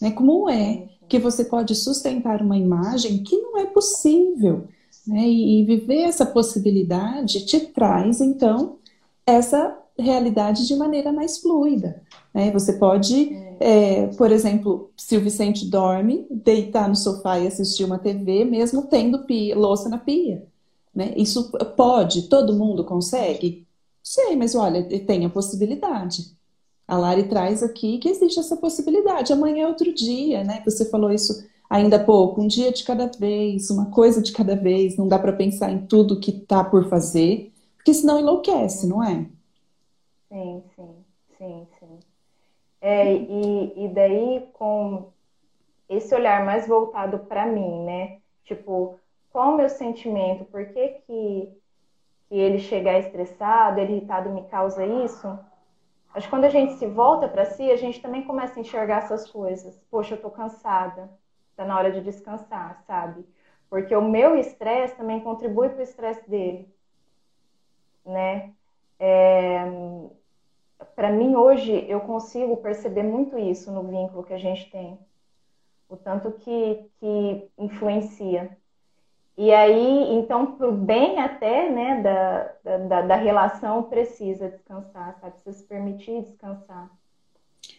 Né? 0.01 0.11
Como 0.11 0.49
é 0.49 0.87
que 1.07 1.19
você 1.19 1.45
pode 1.45 1.73
sustentar 1.75 2.41
uma 2.41 2.57
imagem 2.57 3.23
que 3.23 3.37
não 3.37 3.57
é 3.57 3.65
possível. 3.65 4.67
Né? 5.07 5.27
E, 5.27 5.61
e 5.61 5.65
viver 5.65 6.01
essa 6.01 6.25
possibilidade 6.25 7.45
te 7.45 7.59
traz, 7.59 8.21
então, 8.21 8.77
essa 9.25 9.77
realidade 9.97 10.67
de 10.67 10.75
maneira 10.75 11.11
mais 11.11 11.39
fluida. 11.39 12.01
Né? 12.33 12.51
Você 12.51 12.73
pode, 12.73 13.31
é, 13.59 14.07
por 14.07 14.31
exemplo, 14.31 14.91
se 14.95 15.17
o 15.17 15.21
Vicente 15.21 15.65
dorme, 15.65 16.27
deitar 16.29 16.87
no 16.87 16.95
sofá 16.95 17.39
e 17.39 17.47
assistir 17.47 17.83
uma 17.83 17.97
TV, 17.97 18.45
mesmo 18.45 18.83
tendo 18.83 19.23
pia, 19.25 19.57
louça 19.57 19.89
na 19.89 19.97
pia. 19.97 20.45
Né? 20.93 21.13
Isso 21.15 21.51
pode, 21.75 22.23
todo 22.23 22.55
mundo 22.55 22.83
consegue? 22.83 23.65
Sei, 24.03 24.35
mas 24.35 24.55
olha, 24.55 24.83
tem 25.05 25.25
a 25.25 25.29
possibilidade. 25.29 26.37
A 26.87 26.97
Lari 26.97 27.23
traz 27.23 27.61
aqui 27.61 27.97
que 27.97 28.07
existe 28.07 28.39
essa 28.39 28.55
possibilidade. 28.55 29.33
Amanhã 29.33 29.65
é 29.65 29.67
outro 29.67 29.93
dia, 29.93 30.43
né? 30.45 30.61
Você 30.63 30.85
falou 30.85 31.11
isso 31.11 31.45
ainda 31.69 32.03
pouco, 32.03 32.41
um 32.41 32.47
dia 32.47 32.71
de 32.71 32.83
cada 32.83 33.07
vez, 33.07 33.69
uma 33.69 33.91
coisa 33.91 34.21
de 34.21 34.31
cada 34.31 34.55
vez. 34.55 34.97
Não 34.97 35.07
dá 35.07 35.19
para 35.19 35.33
pensar 35.33 35.71
em 35.71 35.85
tudo 35.85 36.19
que 36.19 36.31
está 36.31 36.63
por 36.63 36.89
fazer, 36.89 37.53
porque 37.77 37.93
senão 37.93 38.19
enlouquece, 38.19 38.87
não 38.87 39.03
é? 39.03 39.27
Sim, 40.29 40.63
sim, 40.75 41.05
sim, 41.37 41.67
sim. 41.79 41.99
É, 42.81 43.13
e, 43.13 43.85
e 43.85 43.89
daí 43.89 44.47
com 44.53 45.11
esse 45.89 46.13
olhar 46.15 46.45
mais 46.45 46.67
voltado 46.67 47.19
para 47.21 47.45
mim, 47.45 47.85
né? 47.85 48.21
Tipo, 48.45 48.99
qual 49.31 49.53
o 49.53 49.57
meu 49.57 49.69
sentimento? 49.69 50.45
Por 50.45 50.65
que, 50.67 50.89
que, 51.07 51.61
que 52.29 52.35
ele 52.35 52.59
chegar 52.59 52.99
estressado, 52.99 53.79
irritado 53.81 54.31
me 54.31 54.43
causa 54.49 54.85
isso? 54.85 55.27
Acho 56.13 56.27
que 56.27 56.31
quando 56.31 56.45
a 56.45 56.49
gente 56.49 56.73
se 56.75 56.87
volta 56.87 57.27
para 57.29 57.45
si, 57.45 57.71
a 57.71 57.77
gente 57.77 58.01
também 58.01 58.23
começa 58.25 58.59
a 58.59 58.61
enxergar 58.61 59.03
essas 59.03 59.29
coisas. 59.29 59.79
Poxa, 59.91 60.15
eu 60.15 60.21
tô 60.21 60.29
cansada. 60.31 61.09
Tá 61.57 61.65
na 61.65 61.75
hora 61.75 61.91
de 61.91 62.01
descansar, 62.01 62.83
sabe? 62.85 63.25
Porque 63.67 63.95
o 63.95 64.01
meu 64.01 64.37
estresse 64.37 64.95
também 64.95 65.19
contribui 65.21 65.69
para 65.69 65.79
o 65.79 65.83
estresse 65.83 66.29
dele, 66.29 66.71
né? 68.05 68.53
É... 68.99 69.65
Para 70.95 71.11
mim 71.11 71.35
hoje 71.35 71.83
eu 71.89 72.01
consigo 72.01 72.57
perceber 72.57 73.01
muito 73.01 73.39
isso 73.39 73.71
no 73.71 73.83
vínculo 73.83 74.23
que 74.23 74.33
a 74.33 74.37
gente 74.37 74.69
tem, 74.69 74.99
o 75.89 75.97
tanto 75.97 76.31
que, 76.33 76.85
que 76.99 77.49
influencia. 77.57 78.55
E 79.35 79.51
aí, 79.51 80.13
então, 80.13 80.57
para 80.57 80.67
o 80.67 80.71
bem 80.71 81.19
até 81.19 81.69
né, 81.69 82.01
da, 82.01 82.77
da, 82.87 83.01
da, 83.01 83.15
relação, 83.15 83.83
precisa 83.83 84.49
descansar, 84.49 85.17
sabe? 85.19 85.33
Precisa 85.33 85.57
se 85.57 85.63
permitir 85.67 86.21
descansar. 86.23 86.89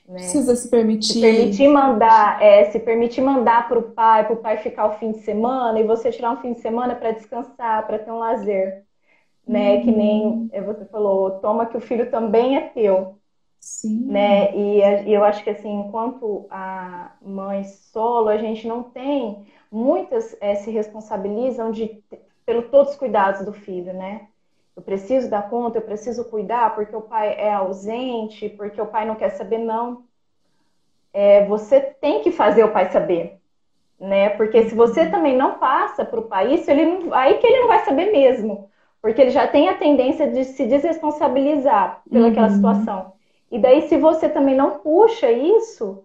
Né? 0.09 0.21
Precisa 0.21 0.57
se 0.57 0.71
permitir. 0.71 1.13
Se 1.13 1.21
permitir 1.21 1.69
mandar, 1.69 2.43
é, 2.43 2.65
se 2.71 2.81
permitir 2.81 3.21
mandar 3.21 3.69
para 3.69 3.79
o 3.79 3.91
pai, 3.91 4.25
para 4.25 4.33
o 4.33 4.39
pai 4.39 4.57
ficar 4.57 4.87
o 4.87 4.99
fim 4.99 5.13
de 5.13 5.19
semana 5.19 5.79
e 5.79 5.85
você 5.85 6.11
tirar 6.11 6.33
um 6.33 6.39
fim 6.39 6.55
de 6.55 6.61
semana 6.61 6.95
para 6.95 7.11
descansar, 7.11 7.87
para 7.87 7.99
ter 7.99 8.11
um 8.11 8.19
lazer. 8.19 8.85
Né? 9.47 9.75
Uhum. 9.75 9.83
Que 9.83 9.91
nem 9.91 10.27
uhum. 10.27 10.65
você 10.65 10.87
falou, 10.87 11.33
toma 11.41 11.67
que 11.67 11.77
o 11.77 11.81
filho 11.81 12.11
também 12.11 12.57
é 12.57 12.69
teu. 12.69 13.19
Sim. 13.61 14.07
Né? 14.07 14.55
E, 14.57 14.81
e 15.09 15.13
eu 15.13 15.23
acho 15.25 15.45
que 15.45 15.51
assim, 15.51 15.71
enquanto 15.71 16.47
a 16.51 17.13
mãe 17.21 17.65
solo, 17.65 18.29
a 18.29 18.39
gente 18.39 18.67
não 18.67 18.83
tem, 18.83 19.45
muitas 19.71 20.35
é, 20.41 20.55
se 20.55 20.71
responsabilizam 20.71 21.71
de, 21.71 22.03
pelo 22.47 22.63
todos 22.63 22.93
os 22.93 22.99
cuidados 22.99 23.45
do 23.45 23.53
filho, 23.53 23.93
né? 23.93 24.29
Eu 24.79 24.83
preciso 24.83 25.29
dar 25.29 25.51
conta, 25.51 25.79
eu 25.79 25.83
preciso 25.83 26.25
cuidar 26.27 26.73
porque 26.73 26.95
o 26.95 27.01
pai 27.01 27.35
é 27.37 27.53
ausente, 27.53 28.49
porque 28.49 28.81
o 28.81 28.87
pai 28.87 29.05
não 29.05 29.17
quer 29.17 29.31
saber, 29.31 29.59
não. 29.59 30.05
É, 31.13 31.45
você 31.47 31.81
tem 31.81 32.23
que 32.23 32.31
fazer 32.31 32.63
o 32.63 32.71
pai 32.71 32.89
saber, 32.93 33.41
né? 33.99 34.29
Porque 34.31 34.69
se 34.69 34.77
você 34.77 35.01
uhum. 35.01 35.11
também 35.11 35.37
não 35.37 35.59
passa 35.59 36.05
para 36.05 36.21
o 36.21 36.29
pai 36.29 36.55
isso, 36.55 36.71
ele 36.71 36.85
não, 36.85 37.13
aí 37.13 37.39
que 37.39 37.47
ele 37.49 37.59
não 37.59 37.67
vai 37.67 37.85
saber 37.85 38.13
mesmo, 38.13 38.71
porque 39.03 39.21
ele 39.21 39.31
já 39.31 39.49
tem 39.49 39.69
a 39.69 39.77
tendência 39.77 40.31
de 40.31 40.45
se 40.45 40.65
desresponsabilizar 40.65 42.01
pelaquela 42.09 42.47
uhum. 42.47 42.55
situação. 42.55 43.13
E 43.51 43.59
daí, 43.59 43.89
se 43.89 43.97
você 43.97 44.29
também 44.29 44.55
não 44.55 44.79
puxa 44.79 45.29
isso, 45.29 46.05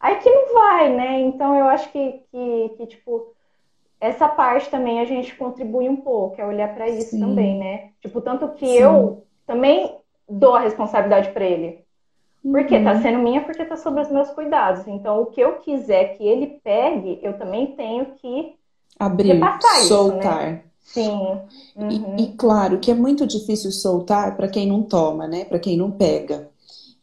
aí 0.00 0.16
que 0.16 0.28
não 0.28 0.54
vai, 0.54 0.92
né? 0.92 1.20
Então, 1.20 1.56
eu 1.56 1.66
acho 1.66 1.88
que, 1.92 2.20
que, 2.32 2.68
que 2.78 2.86
tipo, 2.88 3.32
essa 4.00 4.28
parte 4.28 4.70
também 4.70 5.00
a 5.00 5.04
gente 5.04 5.34
contribui 5.34 5.88
um 5.88 5.96
pouco, 5.96 6.40
é 6.40 6.46
olhar 6.46 6.74
para 6.74 6.88
isso 6.88 7.10
Sim. 7.10 7.20
também, 7.20 7.58
né? 7.58 7.90
Tipo, 8.00 8.20
tanto 8.20 8.48
que 8.50 8.66
Sim. 8.66 8.78
eu 8.78 9.24
também 9.46 9.96
dou 10.28 10.54
a 10.54 10.60
responsabilidade 10.60 11.30
para 11.30 11.44
ele. 11.44 11.80
Porque 12.42 12.78
tá 12.80 12.92
uhum. 12.92 12.96
tá 12.96 13.02
sendo 13.02 13.18
minha, 13.18 13.42
porque 13.42 13.64
tá 13.64 13.76
sobre 13.76 14.02
os 14.02 14.10
meus 14.10 14.30
cuidados. 14.30 14.86
Então, 14.86 15.20
o 15.20 15.26
que 15.26 15.40
eu 15.40 15.56
quiser 15.56 16.16
que 16.16 16.24
ele 16.24 16.60
pegue, 16.62 17.18
eu 17.22 17.36
também 17.36 17.74
tenho 17.74 18.06
que 18.16 18.54
abrir, 18.98 19.40
soltar. 19.82 19.82
Isso, 19.82 20.06
né? 20.22 20.62
Sim. 20.80 21.40
Uhum. 21.76 22.16
E, 22.16 22.22
e, 22.22 22.32
claro 22.34 22.78
que 22.78 22.90
é 22.90 22.94
muito 22.94 23.26
difícil 23.26 23.70
soltar 23.70 24.36
para 24.36 24.48
quem 24.48 24.66
não 24.66 24.82
toma, 24.82 25.26
né? 25.26 25.44
Para 25.44 25.58
quem 25.58 25.76
não 25.76 25.90
pega. 25.90 26.48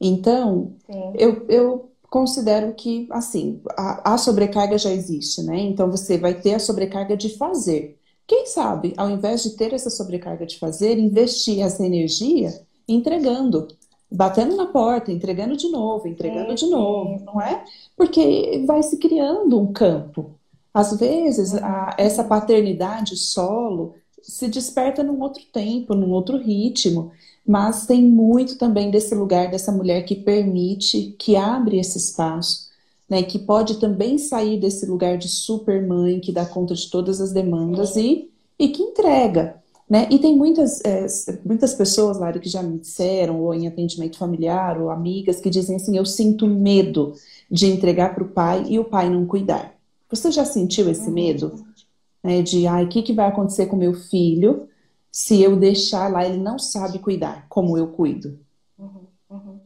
Então, 0.02 0.74
eu, 1.14 1.46
eu 1.48 1.92
considero 2.16 2.74
que, 2.74 3.10
assim, 3.12 3.60
a, 3.72 4.14
a, 4.14 4.18
sobrecarga 4.18 4.78
já 4.78 4.90
existe, 4.90 5.44
né? 5.44 5.60
Então, 5.60 5.92
você 5.92 6.18
vai 6.18 6.34
ter 6.34 6.54
a 6.54 6.60
sobrecarga 6.60 7.18
de 7.18 7.38
fazer. 7.38 8.00
Quem 8.26 8.46
sabe, 8.46 8.94
ao 8.96 9.10
invés 9.10 9.44
de 9.44 9.50
ter 9.58 9.74
essa 9.74 9.90
sobrecarga 9.90 10.46
de 10.46 10.58
fazer, 10.58 10.98
investir 10.98 11.60
essa 11.60 11.86
energia 11.86 12.58
entregando, 12.88 13.68
batendo 14.10 14.56
na 14.56 14.66
porta, 14.66 15.12
entregando 15.12 15.58
de 15.58 15.68
novo, 15.68 16.08
entregando 16.08 16.58
sim, 16.58 16.66
de 16.66 16.72
novo, 16.72 17.20
sim. 17.20 17.26
não 17.26 17.42
é? 17.42 17.66
Porque 17.98 18.64
vai 18.66 18.82
se 18.82 18.96
criando 18.98 19.60
um 19.60 19.74
campo. 19.74 20.36
Às 20.74 20.98
vezes, 20.98 21.54
a, 21.56 21.96
essa 21.98 22.24
paternidade 22.24 23.18
solo 23.18 23.96
se 24.22 24.48
desperta 24.48 25.04
num 25.04 25.22
outro 25.22 25.44
tempo, 25.52 25.94
num 25.94 26.12
outro 26.12 26.38
ritmo. 26.38 27.12
Mas 27.48 27.86
tem 27.86 28.04
muito 28.04 28.58
também 28.58 28.90
desse 28.90 29.14
lugar 29.14 29.52
dessa 29.52 29.72
mulher 29.72 30.04
que 30.04 30.16
permite, 30.16 31.16
que 31.20 31.36
abre 31.36 31.80
esse 31.80 31.98
espaço, 31.98 32.70
né, 33.08 33.22
que 33.22 33.38
pode 33.38 33.80
também 33.80 34.18
sair 34.18 34.60
desse 34.60 34.86
lugar 34.86 35.18
de 35.18 35.30
super 35.30 35.86
mãe 35.86 36.20
que 36.20 36.32
dá 36.32 36.46
conta 36.46 36.74
de 36.74 36.90
todas 36.90 37.22
as 37.22 37.32
demandas 37.32 37.96
e, 37.96 38.32
e 38.58 38.70
que 38.70 38.82
entrega. 38.82 39.62
Né? 39.88 40.08
E 40.10 40.18
tem 40.18 40.36
muitas, 40.36 40.84
é, 40.84 41.06
muitas 41.46 41.76
pessoas, 41.76 42.18
Lara, 42.18 42.40
que 42.40 42.50
já 42.50 42.64
me 42.64 42.80
disseram, 42.80 43.40
ou 43.40 43.54
em 43.54 43.68
atendimento 43.68 44.18
familiar, 44.18 44.82
ou 44.82 44.90
amigas, 44.90 45.40
que 45.40 45.50
dizem 45.50 45.76
assim: 45.76 45.96
eu 45.96 46.06
sinto 46.06 46.48
medo 46.48 47.14
de 47.52 47.68
entregar 47.68 48.16
para 48.16 48.24
o 48.24 48.30
pai 48.30 48.66
e 48.68 48.80
o 48.80 48.86
pai 48.86 49.10
não 49.10 49.28
cuidar. 49.28 49.76
Você 50.10 50.32
já 50.32 50.44
sentiu 50.44 50.90
esse 50.90 51.08
uhum. 51.08 51.14
medo? 51.14 51.66
Né, 52.24 52.42
de, 52.42 52.66
ai, 52.66 52.86
o 52.86 52.88
que, 52.88 53.04
que 53.04 53.14
vai 53.14 53.28
acontecer 53.28 53.68
com 53.68 53.76
meu 53.76 53.94
filho 53.94 54.68
se 55.16 55.42
eu 55.42 55.56
deixar 55.56 56.12
lá, 56.12 56.26
ele 56.26 56.36
não 56.36 56.60
sabe 56.60 57.00
cuidar 57.00 57.48
como 57.48 57.78
eu 57.78 57.88
cuido. 57.94 58.38
Uhum, 58.78 59.08
uhum. 59.30 59.60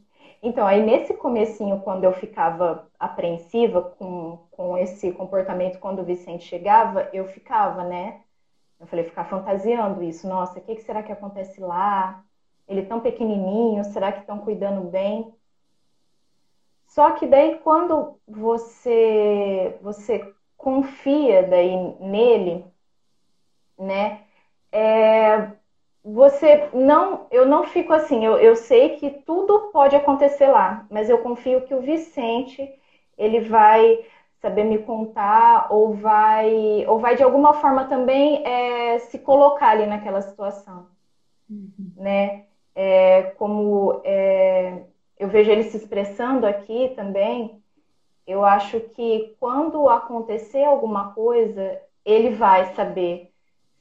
Então, 0.43 0.67
aí 0.67 0.85
nesse 0.85 1.15
comecinho, 1.15 1.79
quando 1.79 2.03
eu 2.03 2.13
ficava 2.13 2.87
apreensiva 2.99 3.81
com, 3.81 4.45
com 4.51 4.77
esse 4.77 5.11
comportamento, 5.11 5.79
quando 5.79 6.03
o 6.03 6.05
Vicente 6.05 6.45
chegava, 6.45 7.09
eu 7.11 7.25
ficava, 7.29 7.83
né? 7.83 8.21
Eu 8.79 8.85
falei, 8.85 9.05
ficar 9.05 9.25
fantasiando 9.25 10.03
isso. 10.03 10.27
Nossa, 10.27 10.59
o 10.59 10.61
que, 10.61 10.75
que 10.75 10.83
será 10.83 11.01
que 11.01 11.11
acontece 11.11 11.59
lá? 11.59 12.23
Ele 12.67 12.83
tão 12.83 12.99
pequenininho, 12.99 13.83
será 13.85 14.11
que 14.11 14.19
estão 14.19 14.37
cuidando 14.37 14.87
bem? 14.87 15.33
Só 16.89 17.09
que 17.09 17.25
daí 17.25 17.57
quando 17.63 18.19
você 18.27 19.79
você 19.81 20.31
confia 20.55 21.41
daí 21.41 21.75
nele, 21.99 22.63
né? 23.79 24.28
É, 24.71 25.51
você 26.03 26.69
não, 26.73 27.27
eu 27.31 27.45
não 27.45 27.65
fico 27.65 27.93
assim, 27.93 28.25
eu, 28.25 28.37
eu 28.37 28.55
sei 28.55 28.97
que 28.97 29.09
tudo 29.09 29.69
pode 29.71 29.95
acontecer 29.95 30.47
lá, 30.47 30.85
mas 30.89 31.09
eu 31.09 31.19
confio 31.19 31.61
que 31.61 31.73
o 31.73 31.81
Vicente 31.81 32.69
ele 33.17 33.41
vai 33.41 34.05
saber 34.41 34.63
me 34.63 34.79
contar 34.79 35.67
ou 35.69 35.93
vai 35.93 36.85
ou 36.87 36.99
vai 36.99 37.15
de 37.15 37.23
alguma 37.23 37.53
forma 37.53 37.85
também 37.85 38.45
é, 38.45 38.99
se 38.99 39.19
colocar 39.19 39.71
ali 39.71 39.85
naquela 39.85 40.21
situação, 40.21 40.87
uhum. 41.49 41.91
né? 41.97 42.45
É, 42.73 43.23
como 43.37 44.01
é, 44.05 44.83
eu 45.17 45.27
vejo 45.27 45.51
ele 45.51 45.63
se 45.63 45.75
expressando 45.75 46.47
aqui 46.47 46.93
também, 46.95 47.61
eu 48.25 48.45
acho 48.45 48.79
que 48.79 49.35
quando 49.39 49.89
acontecer 49.89 50.63
alguma 50.63 51.13
coisa, 51.13 51.81
ele 52.05 52.29
vai 52.29 52.73
saber 52.75 53.28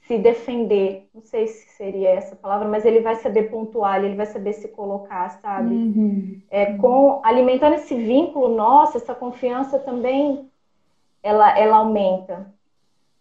se 0.09 0.17
defender, 0.17 1.07
não 1.15 1.21
sei 1.21 1.47
se 1.47 1.69
seria 1.69 2.09
essa 2.09 2.35
palavra, 2.35 2.67
mas 2.67 2.87
ele 2.87 3.01
vai 3.01 3.17
saber 3.17 3.51
pontuar, 3.51 4.03
ele 4.03 4.17
vai 4.17 4.25
saber 4.25 4.55
se 4.55 4.67
colocar, 4.69 5.29
sabe? 5.43 5.75
Uhum. 5.75 6.41
É, 6.51 6.73
com 6.79 7.21
alimentando 7.23 7.75
esse 7.75 7.95
vínculo 7.95 8.49
nosso, 8.49 8.97
essa 8.97 9.15
confiança 9.15 9.79
também 9.79 10.51
ela, 11.23 11.57
ela 11.59 11.77
aumenta, 11.77 12.51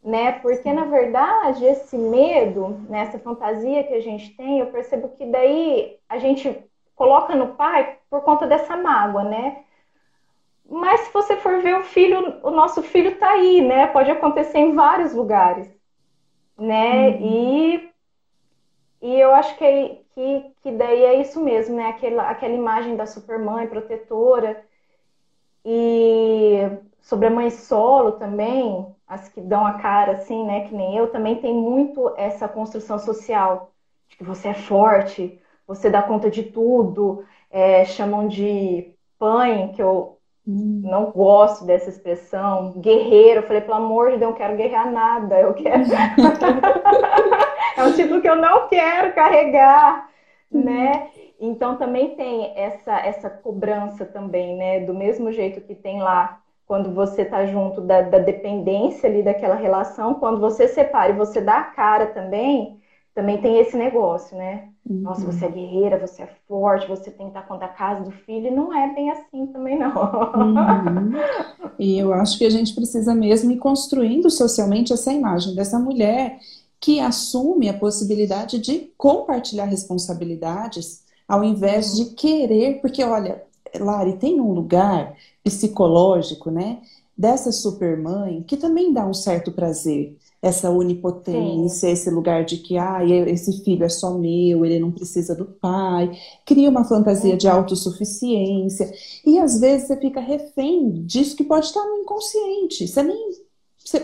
né? 0.02 0.32
Porque 0.32 0.72
na 0.72 0.86
verdade 0.86 1.66
esse 1.66 1.98
medo, 1.98 2.70
né, 2.88 3.02
essa 3.02 3.20
fantasia 3.20 3.84
que 3.84 3.94
a 3.94 4.02
gente 4.02 4.34
tem, 4.38 4.60
eu 4.60 4.68
percebo 4.68 5.10
que 5.10 5.26
daí 5.26 5.98
a 6.08 6.18
gente 6.18 6.58
coloca 6.96 7.36
no 7.36 7.50
pai 7.56 7.98
por 8.10 8.22
conta 8.22 8.48
dessa 8.48 8.78
mágoa, 8.78 9.26
né? 9.26 9.58
Mas 10.70 11.02
se 11.02 11.14
você 11.14 11.36
for 11.36 11.62
ver 11.62 11.76
o 11.76 11.84
filho, 11.84 12.40
o 12.44 12.50
nosso 12.50 12.82
filho 12.82 13.18
tá 13.18 13.32
aí, 13.32 13.62
né? 13.62 13.88
Pode 13.88 14.10
acontecer 14.10 14.60
em 14.60 14.74
vários 14.74 15.14
lugares 15.14 15.77
né? 16.58 17.10
Uhum. 17.10 17.18
E, 17.22 17.92
e 19.02 19.20
eu 19.20 19.34
acho 19.34 19.58
que, 19.58 20.02
que, 20.14 20.52
que 20.62 20.72
daí 20.72 21.04
é 21.04 21.22
isso 21.22 21.42
mesmo, 21.42 21.76
né? 21.76 21.88
Aquela, 21.88 22.30
aquela 22.30 22.54
imagem 22.54 22.96
da 22.96 23.06
supermãe 23.06 23.68
protetora 23.68 24.64
e 25.64 26.60
sobre 27.02 27.28
a 27.28 27.32
mãe 27.32 27.50
solo 27.50 28.14
também, 28.14 28.96
as 29.08 29.30
que 29.30 29.42
dão 29.42 29.66
a 29.66 29.74
cara 29.80 30.14
assim, 30.14 30.46
né? 30.46 30.68
Que 30.68 30.76
nem 30.76 30.98
eu, 30.98 31.12
também 31.12 31.40
tem 31.40 31.54
muito 31.54 32.14
essa 32.18 32.48
construção 32.48 33.00
social 33.00 33.72
de 34.10 34.18
que 34.18 34.24
você 34.24 34.50
é 34.50 34.54
forte, 34.54 35.42
você 35.66 35.90
dá 35.90 36.02
conta 36.02 36.30
de 36.30 36.44
tudo, 36.44 37.26
é, 37.50 37.86
chamam 37.86 38.28
de 38.28 38.94
pãe, 39.20 39.72
que 39.74 39.82
eu 39.82 40.17
não 40.48 41.12
gosto 41.12 41.66
dessa 41.66 41.90
expressão. 41.90 42.74
Guerreiro, 42.78 43.42
eu 43.42 43.44
falei, 43.44 43.62
pelo 43.62 43.76
amor 43.76 44.12
de 44.12 44.18
Deus, 44.18 44.22
eu 44.22 44.30
não 44.30 44.38
quero 44.38 44.56
guerrear 44.56 44.90
nada. 44.90 45.40
Eu 45.40 45.54
quero. 45.54 45.84
é 47.76 47.84
um 47.84 47.92
título 47.92 48.22
que 48.22 48.30
eu 48.30 48.38
não 48.38 48.70
quero 48.70 49.14
carregar, 49.14 50.10
uhum. 50.50 50.64
né? 50.64 51.10
Então 51.40 51.76
também 51.76 52.16
tem 52.16 52.54
essa, 52.56 52.98
essa 53.00 53.30
cobrança 53.30 54.06
também, 54.06 54.56
né? 54.56 54.80
Do 54.80 54.94
mesmo 54.94 55.32
jeito 55.34 55.60
que 55.62 55.76
tem 55.76 56.02
lá 56.02 56.40
quando 56.66 56.94
você 56.94 57.26
tá 57.26 57.46
junto 57.46 57.82
da, 57.82 58.02
da 58.02 58.20
dependência 58.20 59.10
ali 59.10 59.24
daquela 59.24 59.56
relação, 59.56 60.16
quando 60.16 60.40
você 60.40 60.68
separa 60.68 61.12
e 61.12 61.16
você 61.16 61.40
dá 61.40 61.60
a 61.60 61.64
cara 61.64 62.08
também, 62.08 62.80
também 63.18 63.42
tem 63.42 63.60
esse 63.60 63.76
negócio, 63.76 64.38
né? 64.38 64.68
Uhum. 64.88 64.98
Nossa, 64.98 65.26
você 65.26 65.46
é 65.46 65.50
guerreira, 65.50 65.98
você 65.98 66.22
é 66.22 66.30
forte, 66.48 66.88
você 66.88 67.10
tem 67.10 67.30
que 67.30 67.34
dar 67.34 67.48
conta 67.48 67.62
da 67.62 67.68
casa, 67.68 68.04
do 68.04 68.12
filho, 68.12 68.46
e 68.46 68.52
não 68.52 68.72
é 68.72 68.94
bem 68.94 69.10
assim 69.10 69.48
também, 69.48 69.76
não. 69.76 69.90
Uhum. 69.90 71.14
E 71.80 71.98
eu 71.98 72.14
acho 72.14 72.38
que 72.38 72.46
a 72.46 72.50
gente 72.52 72.76
precisa 72.76 73.16
mesmo 73.16 73.50
ir 73.50 73.58
construindo 73.58 74.30
socialmente 74.30 74.94
essa 74.94 75.12
imagem 75.12 75.56
dessa 75.56 75.80
mulher 75.80 76.38
que 76.80 77.00
assume 77.00 77.68
a 77.70 77.74
possibilidade 77.74 78.60
de 78.60 78.92
compartilhar 78.96 79.66
responsabilidades 79.66 81.04
ao 81.28 81.44
invés 81.44 81.96
de 81.96 82.14
querer, 82.14 82.82
porque 82.82 83.04
olha, 83.04 83.44
Lari, 83.80 84.14
tem 84.14 84.40
um 84.40 84.54
lugar 84.54 85.16
psicológico, 85.44 86.52
né, 86.52 86.82
dessa 87.18 87.52
supermãe 87.52 88.44
que 88.44 88.58
também 88.58 88.94
dá 88.94 89.08
um 89.08 89.14
certo 89.14 89.52
prazer 89.52 90.16
essa 90.42 90.70
onipotência, 90.70 91.88
Sim. 91.88 91.94
esse 91.94 92.10
lugar 92.10 92.46
de 92.46 92.58
que 92.58 92.78
ah, 92.78 93.04
esse 93.28 93.64
filho 93.64 93.84
é 93.84 93.90
só 93.90 94.14
meu, 94.14 94.66
ele 94.66 94.80
não 94.80 94.92
precisa 94.92 95.36
do 95.36 95.46
pai, 95.46 96.12
cria 96.46 96.70
uma 96.70 96.84
fantasia 96.84 97.32
uhum. 97.32 97.38
de 97.38 97.48
autossuficiência. 97.48 98.92
E 99.26 99.40
às 99.40 99.60
vezes 99.60 99.88
você 99.88 99.98
fica 99.98 100.20
refém 100.20 101.04
disso 101.06 101.36
que 101.36 101.44
pode 101.44 101.66
estar 101.66 101.84
no 101.84 101.98
inconsciente. 101.98 102.88
Você 102.88 103.02
nem 103.04 103.32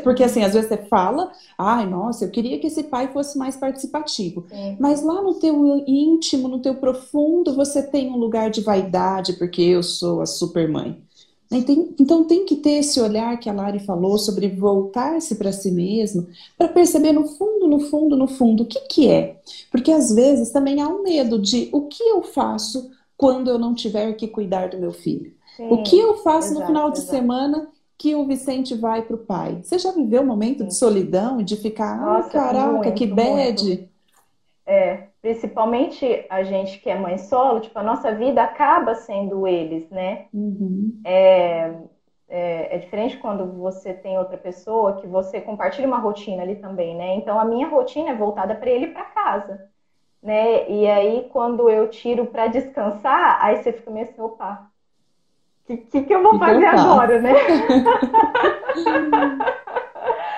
Porque 0.04 0.24
assim, 0.24 0.44
às 0.44 0.54
vezes 0.54 0.70
você 0.70 0.78
fala, 0.78 1.32
ai, 1.58 1.88
nossa, 1.88 2.26
eu 2.26 2.32
queria 2.32 2.60
que 2.60 2.68
esse 2.68 2.84
pai 2.84 3.12
fosse 3.12 3.38
mais 3.38 3.56
participativo. 3.56 4.46
Sim. 4.50 4.78
Mas 4.80 5.04
lá 5.04 5.22
no 5.22 5.36
teu 5.36 5.84
íntimo, 5.88 6.48
no 6.48 6.62
teu 6.62 6.76
profundo, 6.76 7.56
você 7.56 7.84
tem 7.84 8.10
um 8.10 8.18
lugar 8.18 8.50
de 8.50 8.62
vaidade, 8.62 9.34
porque 9.34 9.62
eu 9.62 9.84
sou 9.84 10.22
a 10.22 10.26
super 10.26 10.68
mãe. 10.70 11.04
Então 11.58 12.24
tem 12.26 12.46
que 12.46 12.56
ter 12.56 12.80
esse 12.80 13.00
olhar 13.00 13.38
que 13.40 13.50
a 13.50 13.54
Lari 13.54 13.80
falou 13.80 14.18
sobre 14.18 14.48
voltar-se 14.50 15.36
para 15.36 15.52
si 15.52 15.72
mesmo, 15.72 16.28
para 16.58 16.68
perceber 16.68 17.12
no 17.12 17.28
fundo, 17.28 17.68
no 17.68 17.80
fundo, 17.80 18.16
no 18.16 18.28
fundo, 18.28 18.64
o 18.64 18.66
que, 18.66 18.80
que 18.82 19.10
é. 19.10 19.40
Porque 19.72 19.92
às 19.92 20.14
vezes 20.14 20.52
também 20.52 20.82
há 20.82 20.88
um 20.88 21.04
medo 21.04 21.40
de 21.40 21.70
o 21.72 21.88
que 21.88 22.04
eu 22.04 22.24
faço 22.24 22.92
quando 23.18 23.50
eu 23.50 23.60
não 23.60 23.74
tiver 23.74 24.14
que 24.14 24.28
cuidar 24.28 24.70
do 24.70 24.80
meu 24.80 24.92
filho. 24.92 25.34
Sim, 25.56 25.70
o 25.70 25.84
que 25.84 25.98
eu 25.98 26.18
faço 26.18 26.50
exato, 26.50 26.60
no 26.62 26.66
final 26.68 26.92
de 26.92 26.98
exato. 26.98 27.12
semana 27.12 27.68
que 27.98 28.16
o 28.16 28.26
Vicente 28.26 28.76
vai 28.76 29.02
para 29.04 29.16
o 29.16 29.20
pai? 29.20 29.62
Você 29.64 29.78
já 29.78 29.92
viveu 29.92 30.22
um 30.22 30.26
momento 30.26 30.60
Sim. 30.60 30.68
de 30.68 30.76
solidão 30.76 31.40
e 31.40 31.44
de 31.44 31.56
ficar, 31.56 31.96
ah, 32.02 32.24
caraca, 32.24 32.72
muito, 32.72 32.94
que 32.94 33.08
bad? 33.08 33.64
Muito. 33.64 33.90
É, 34.66 35.08
principalmente 35.24 36.22
a 36.28 36.44
gente 36.44 36.78
que 36.82 36.90
é 36.90 36.96
mãe 36.96 37.18
solo, 37.18 37.62
tipo, 37.62 37.80
a 37.80 37.84
nossa 37.84 38.12
vida 38.12 38.44
acaba 38.44 38.94
sendo 38.94 39.48
eles, 39.48 39.88
né? 39.90 40.20
Uhum. 40.34 40.94
É, 41.02 41.72
é, 42.28 42.76
é, 42.76 42.78
diferente 42.78 43.18
quando 43.18 43.46
você 43.46 43.94
tem 43.94 44.18
outra 44.18 44.38
pessoa 44.38 44.92
que 44.92 45.08
você 45.08 45.40
compartilha 45.40 45.88
uma 45.88 45.98
rotina 45.98 46.42
ali 46.42 46.58
também, 46.58 46.94
né? 46.94 47.14
Então 47.14 47.40
a 47.40 47.46
minha 47.46 47.66
rotina 47.66 48.10
é 48.10 48.14
voltada 48.14 48.54
para 48.54 48.70
ele 48.70 48.86
para 48.86 49.06
casa, 49.06 49.58
né? 50.22 50.62
E 50.68 50.86
aí 50.90 51.24
quando 51.30 51.70
eu 51.70 51.88
tiro 51.88 52.26
para 52.26 52.48
descansar, 52.48 53.38
aí 53.40 53.56
você 53.56 53.72
fica 53.72 53.90
meio 53.90 54.04
assim, 54.04 54.20
opa, 54.20 54.60
o 55.64 55.68
que, 55.68 55.78
que, 55.78 56.02
que, 56.02 56.14
eu 56.14 56.22
vou 56.22 56.34
que 56.34 56.40
fazer 56.40 56.66
agora, 56.66 57.18
né? 57.18 57.32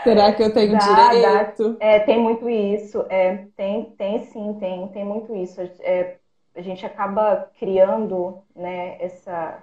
Será 0.06 0.32
que 0.32 0.44
eu 0.44 0.54
tenho 0.54 0.72
dá, 0.72 1.10
direito? 1.10 1.74
Dá. 1.74 1.86
É, 1.86 2.00
tem 2.00 2.20
muito 2.20 2.50
isso. 2.50 3.06
É, 3.10 3.48
tem, 3.58 3.86
tem 3.98 4.20
sim, 4.26 4.56
tem, 4.60 4.88
tem 4.90 5.04
muito 5.04 5.36
isso. 5.36 5.60
É, 5.82 6.16
a 6.56 6.62
gente 6.62 6.86
acaba 6.86 7.50
criando 7.60 8.42
né, 8.56 8.98
essa, 9.02 9.62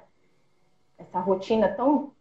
essa 0.99 1.21
rotina 1.21 1.69
tão. 1.69 2.13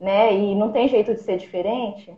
Né, 0.00 0.34
e 0.34 0.54
não 0.56 0.72
tem 0.72 0.88
jeito 0.88 1.14
de 1.14 1.20
ser 1.20 1.38
diferente. 1.38 2.16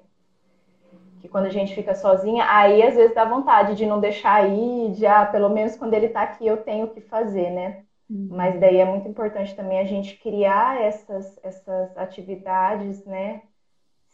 Que 1.21 1.29
quando 1.29 1.47
a 1.47 1.51
gente 1.51 1.75
fica 1.75 1.95
sozinha, 1.95 2.47
aí 2.49 2.83
às 2.83 2.95
vezes 2.95 3.15
dá 3.15 3.25
vontade 3.25 3.75
de 3.75 3.85
não 3.85 4.01
deixar 4.01 4.49
ir, 4.49 4.93
de 4.93 5.07
ah, 5.07 5.27
pelo 5.27 5.51
menos 5.51 5.77
quando 5.77 5.93
ele 5.93 6.09
tá 6.09 6.23
aqui 6.23 6.47
eu 6.47 6.57
tenho 6.59 6.87
o 6.87 6.91
que 6.91 7.01
fazer, 7.01 7.51
né? 7.51 7.83
Uhum. 8.09 8.29
Mas 8.31 8.59
daí 8.61 8.79
é 8.79 8.85
muito 8.85 9.09
importante 9.09 9.55
também 9.55 9.81
a 9.81 9.85
gente 9.85 10.17
criar 10.17 10.81
essas, 10.81 11.39
essas 11.43 11.97
atividades, 11.99 13.05
né? 13.05 13.43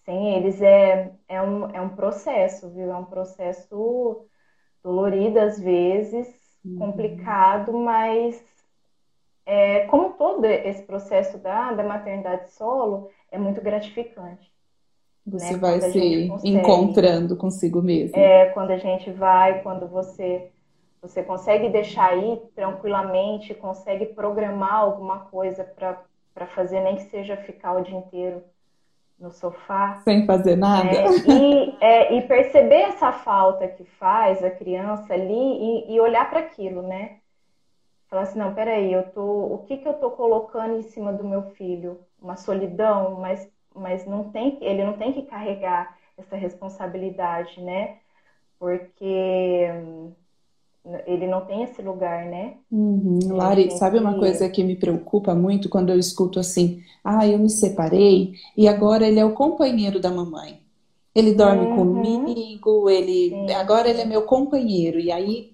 Sem 0.04 0.36
eles 0.36 0.60
é, 0.60 1.12
é, 1.28 1.42
um, 1.42 1.70
é 1.70 1.80
um 1.80 1.90
processo, 1.90 2.68
viu? 2.70 2.90
É 2.90 2.96
um 2.96 3.04
processo 3.04 4.26
dolorido 4.82 5.38
às 5.38 5.58
vezes, 5.58 6.28
uhum. 6.64 6.78
complicado, 6.78 7.72
mas 7.72 8.42
é, 9.46 9.86
como 9.86 10.10
todo 10.14 10.44
esse 10.44 10.82
processo 10.82 11.38
da, 11.38 11.72
da 11.72 11.84
maternidade 11.84 12.50
solo, 12.52 13.10
é 13.30 13.38
muito 13.38 13.60
gratificante. 13.60 14.50
Você 15.24 15.52
né? 15.52 15.58
vai 15.58 15.80
se 15.80 16.28
consegue, 16.28 16.48
encontrando 16.48 17.36
consigo 17.36 17.80
mesmo. 17.80 18.16
É, 18.16 18.46
quando 18.46 18.72
a 18.72 18.78
gente 18.78 19.10
vai, 19.12 19.62
quando 19.62 19.86
você 19.86 20.50
você 21.00 21.20
consegue 21.20 21.68
deixar 21.68 22.10
aí 22.10 22.40
tranquilamente, 22.54 23.54
consegue 23.54 24.06
programar 24.06 24.74
alguma 24.74 25.18
coisa 25.18 25.64
para 25.64 26.46
fazer, 26.46 26.78
nem 26.80 26.94
que 26.94 27.02
seja 27.10 27.36
ficar 27.36 27.72
o 27.72 27.82
dia 27.82 27.98
inteiro 27.98 28.40
no 29.22 29.30
sofá. 29.30 30.00
Sem 30.02 30.26
fazer 30.26 30.56
nada. 30.56 30.90
É, 30.90 31.06
e, 31.28 31.76
é, 31.80 32.14
e, 32.14 32.22
perceber 32.22 32.82
essa 32.82 33.12
falta 33.12 33.68
que 33.68 33.84
faz 33.84 34.42
a 34.42 34.50
criança 34.50 35.14
ali 35.14 35.32
e, 35.32 35.94
e 35.94 36.00
olhar 36.00 36.28
para 36.28 36.40
aquilo, 36.40 36.82
né? 36.82 37.18
Falar 38.08 38.22
assim, 38.22 38.38
não, 38.38 38.52
peraí, 38.52 38.92
eu 38.92 39.04
tô, 39.12 39.22
o 39.22 39.64
que, 39.66 39.78
que 39.78 39.88
eu 39.88 39.94
tô 39.94 40.10
colocando 40.10 40.76
em 40.76 40.82
cima 40.82 41.12
do 41.12 41.24
meu 41.24 41.42
filho? 41.52 42.00
Uma 42.20 42.36
solidão, 42.36 43.12
mas, 43.20 43.48
mas 43.74 44.04
não 44.04 44.30
tem, 44.30 44.58
ele 44.60 44.84
não 44.84 44.98
tem 44.98 45.12
que 45.12 45.22
carregar 45.22 45.96
essa 46.18 46.36
responsabilidade, 46.36 47.62
né? 47.62 47.96
Porque 48.58 49.66
ele 51.06 51.28
não 51.28 51.42
tem 51.42 51.62
esse 51.62 51.80
lugar, 51.80 52.26
né? 52.26 52.54
Uhum. 52.70 53.18
Lari, 53.30 53.70
sabe 53.70 53.98
uma 53.98 54.18
coisa 54.18 54.48
que 54.48 54.64
me 54.64 54.74
preocupa 54.74 55.34
muito 55.34 55.68
quando 55.68 55.90
eu 55.90 55.98
escuto 55.98 56.40
assim: 56.40 56.82
ah, 57.04 57.26
eu 57.26 57.38
me 57.38 57.48
separei 57.48 58.32
e 58.56 58.66
agora 58.66 59.06
ele 59.06 59.20
é 59.20 59.24
o 59.24 59.32
companheiro 59.32 60.00
da 60.00 60.10
mamãe. 60.10 60.60
Ele 61.14 61.34
dorme 61.34 61.66
uhum. 61.66 61.76
comigo, 61.76 62.90
ele 62.90 63.30
Sim. 63.30 63.52
agora 63.52 63.88
ele 63.88 64.00
é 64.00 64.04
meu 64.04 64.22
companheiro 64.22 64.98
e 64.98 65.12
aí 65.12 65.52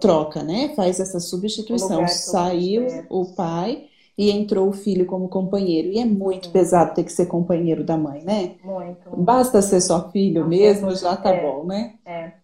troca, 0.00 0.42
né? 0.42 0.72
Faz 0.76 1.00
essa 1.00 1.18
substituição. 1.18 2.06
Saiu 2.06 2.86
o 3.08 3.34
pai 3.34 3.86
e 4.16 4.30
entrou 4.30 4.68
o 4.68 4.72
filho 4.72 5.06
como 5.06 5.28
companheiro. 5.28 5.88
E 5.88 5.98
é 5.98 6.04
muito 6.04 6.46
Sim. 6.46 6.52
pesado 6.52 6.94
ter 6.94 7.02
que 7.02 7.12
ser 7.12 7.26
companheiro 7.26 7.82
da 7.82 7.96
mãe, 7.96 8.22
né? 8.22 8.52
Muito. 8.62 9.16
Basta 9.16 9.62
ser 9.62 9.80
só 9.80 10.10
filho 10.10 10.46
mesmo, 10.46 10.94
já 10.94 11.16
tá 11.16 11.30
é, 11.30 11.42
bom, 11.42 11.64
né? 11.64 11.94
É 12.04 12.43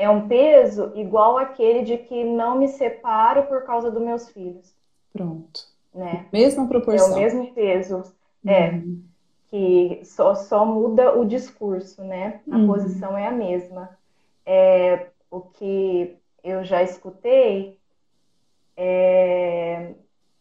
é 0.00 0.08
um 0.08 0.26
peso 0.26 0.92
igual 0.94 1.36
aquele 1.36 1.82
de 1.82 1.98
que 1.98 2.24
não 2.24 2.58
me 2.58 2.68
separo 2.68 3.42
por 3.42 3.64
causa 3.64 3.90
dos 3.90 4.02
meus 4.02 4.30
filhos. 4.30 4.74
Pronto. 5.12 5.60
Né? 5.94 6.26
Mesma 6.32 6.66
proporção. 6.66 7.10
É 7.10 7.12
o 7.12 7.16
mesmo 7.16 7.52
peso. 7.52 8.02
É. 8.46 8.70
Uhum. 8.70 9.02
Que 9.48 10.00
só, 10.04 10.34
só 10.34 10.64
muda 10.64 11.18
o 11.18 11.26
discurso, 11.26 12.02
né? 12.02 12.40
A 12.50 12.56
uhum. 12.56 12.66
posição 12.66 13.18
é 13.18 13.26
a 13.26 13.30
mesma. 13.30 13.90
É, 14.46 15.08
o 15.30 15.40
que 15.40 16.16
eu 16.42 16.64
já 16.64 16.82
escutei 16.82 17.78
é, 18.74 19.92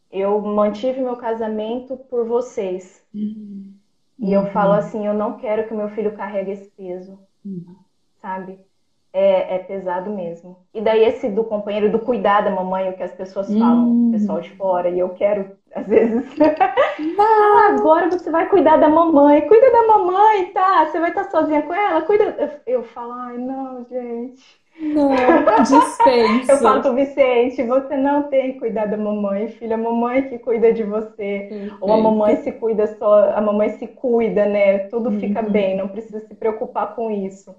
eu 0.10 0.39
mantive 0.39 1.01
meu 1.01 1.18
casamento 1.18 1.97
por 1.97 2.26
vocês. 2.26 3.03
Uhum. 3.14 3.74
E 4.18 4.32
eu 4.32 4.45
falo 4.51 4.72
uhum. 4.72 4.80
assim, 4.80 5.05
eu 5.05 5.14
não 5.14 5.38
quero 5.38 5.68
que 5.68 5.74
meu 5.74 5.89
filho 5.89 6.16
carregue 6.16 6.51
esse 6.51 6.70
peso, 6.70 7.20
uhum. 7.43 7.76
sabe? 8.22 8.68
É, 9.12 9.55
é, 9.55 9.60
pesado 9.60 10.10
mesmo. 10.10 10.57
E 10.74 10.82
daí 10.82 11.03
esse 11.03 11.30
do 11.30 11.43
companheiro, 11.43 11.91
do 11.91 11.99
cuidar 11.99 12.41
da 12.41 12.51
mamãe, 12.51 12.89
o 12.89 12.93
que 12.93 13.03
as 13.03 13.14
pessoas 13.14 13.47
falam, 13.47 13.88
hum. 13.88 14.10
o 14.10 14.12
pessoal 14.12 14.39
de 14.39 14.49
fora, 14.51 14.89
e 14.89 14.99
eu 14.99 15.10
quero, 15.10 15.51
às 15.74 15.88
vezes, 15.88 16.26
ah, 16.39 17.68
agora 17.70 18.10
você 18.10 18.30
vai 18.30 18.47
cuidar 18.47 18.78
da 18.78 18.88
mamãe, 18.88 19.47
cuida 19.47 19.72
da 19.72 19.88
mamãe, 19.88 20.51
tá? 20.53 20.86
Você 20.86 20.99
vai 20.99 21.10
estar 21.10 21.30
sozinha 21.32 21.62
com 21.64 21.74
ela, 21.74 22.01
cuida. 22.03 22.36
Eu, 22.68 22.76
eu 22.76 22.84
falo, 22.84 23.14
ai, 23.14 23.38
não, 23.38 23.84
gente. 23.89 24.60
Não, 24.80 25.10
dispensa. 25.64 26.53
eu 26.53 26.57
falo 26.60 26.82
pro 26.82 26.93
Vicente, 26.93 27.62
você 27.64 27.97
não 27.97 28.24
tem 28.30 28.53
que 28.53 28.60
cuidar 28.60 28.86
da 28.86 28.95
mamãe, 28.95 29.49
filha, 29.49 29.76
a 29.76 29.78
mamãe 29.78 30.30
que 30.30 30.38
cuida 30.39 30.72
de 30.72 30.84
você. 30.84 31.47
Perfeito. 31.49 31.78
Ou 31.82 31.91
a 31.91 31.97
mamãe 31.97 32.38
se 32.38 32.51
cuida 32.53 32.88
só, 32.95 33.32
a 33.32 33.41
mamãe 33.41 33.72
se 33.72 33.88
cuida, 33.88 34.45
né? 34.45 34.80
Tudo 34.88 35.10
uhum. 35.10 35.20
fica 35.20 35.41
bem, 35.41 35.76
não 35.76 35.89
precisa 35.89 36.22
se 36.22 36.34
preocupar 36.34 36.95
com 36.95 37.12
isso 37.12 37.53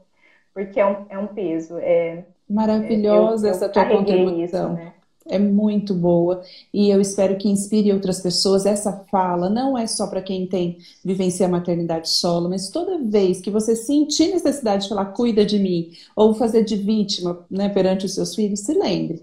porque 0.54 0.80
é 0.80 0.86
um, 0.86 1.06
é 1.08 1.18
um 1.18 1.26
peso. 1.26 1.78
É, 1.78 2.24
Maravilhosa 2.48 3.46
eu, 3.46 3.50
essa 3.52 3.66
eu 3.66 3.72
tua 3.72 3.86
contribuição. 3.86 4.74
Isso, 4.74 4.84
né? 4.84 4.92
É 5.28 5.38
muito 5.38 5.94
boa 5.94 6.42
e 6.74 6.90
eu 6.90 7.00
espero 7.00 7.36
que 7.36 7.48
inspire 7.48 7.92
outras 7.92 8.20
pessoas. 8.20 8.66
Essa 8.66 9.04
fala 9.10 9.48
não 9.48 9.78
é 9.78 9.86
só 9.86 10.08
para 10.08 10.20
quem 10.20 10.46
tem 10.46 10.78
vivencia 11.04 11.46
a 11.46 11.48
maternidade 11.48 12.08
solo, 12.08 12.48
mas 12.48 12.68
toda 12.70 12.98
vez 12.98 13.40
que 13.40 13.50
você 13.50 13.76
sentir 13.76 14.32
necessidade 14.32 14.84
de 14.84 14.88
falar 14.88 15.06
cuida 15.06 15.44
de 15.44 15.58
mim 15.58 15.92
ou 16.16 16.34
fazer 16.34 16.64
de 16.64 16.76
vítima 16.76 17.46
né, 17.48 17.68
perante 17.68 18.06
os 18.06 18.14
seus 18.14 18.34
filhos, 18.34 18.60
se 18.60 18.74
lembre. 18.74 19.22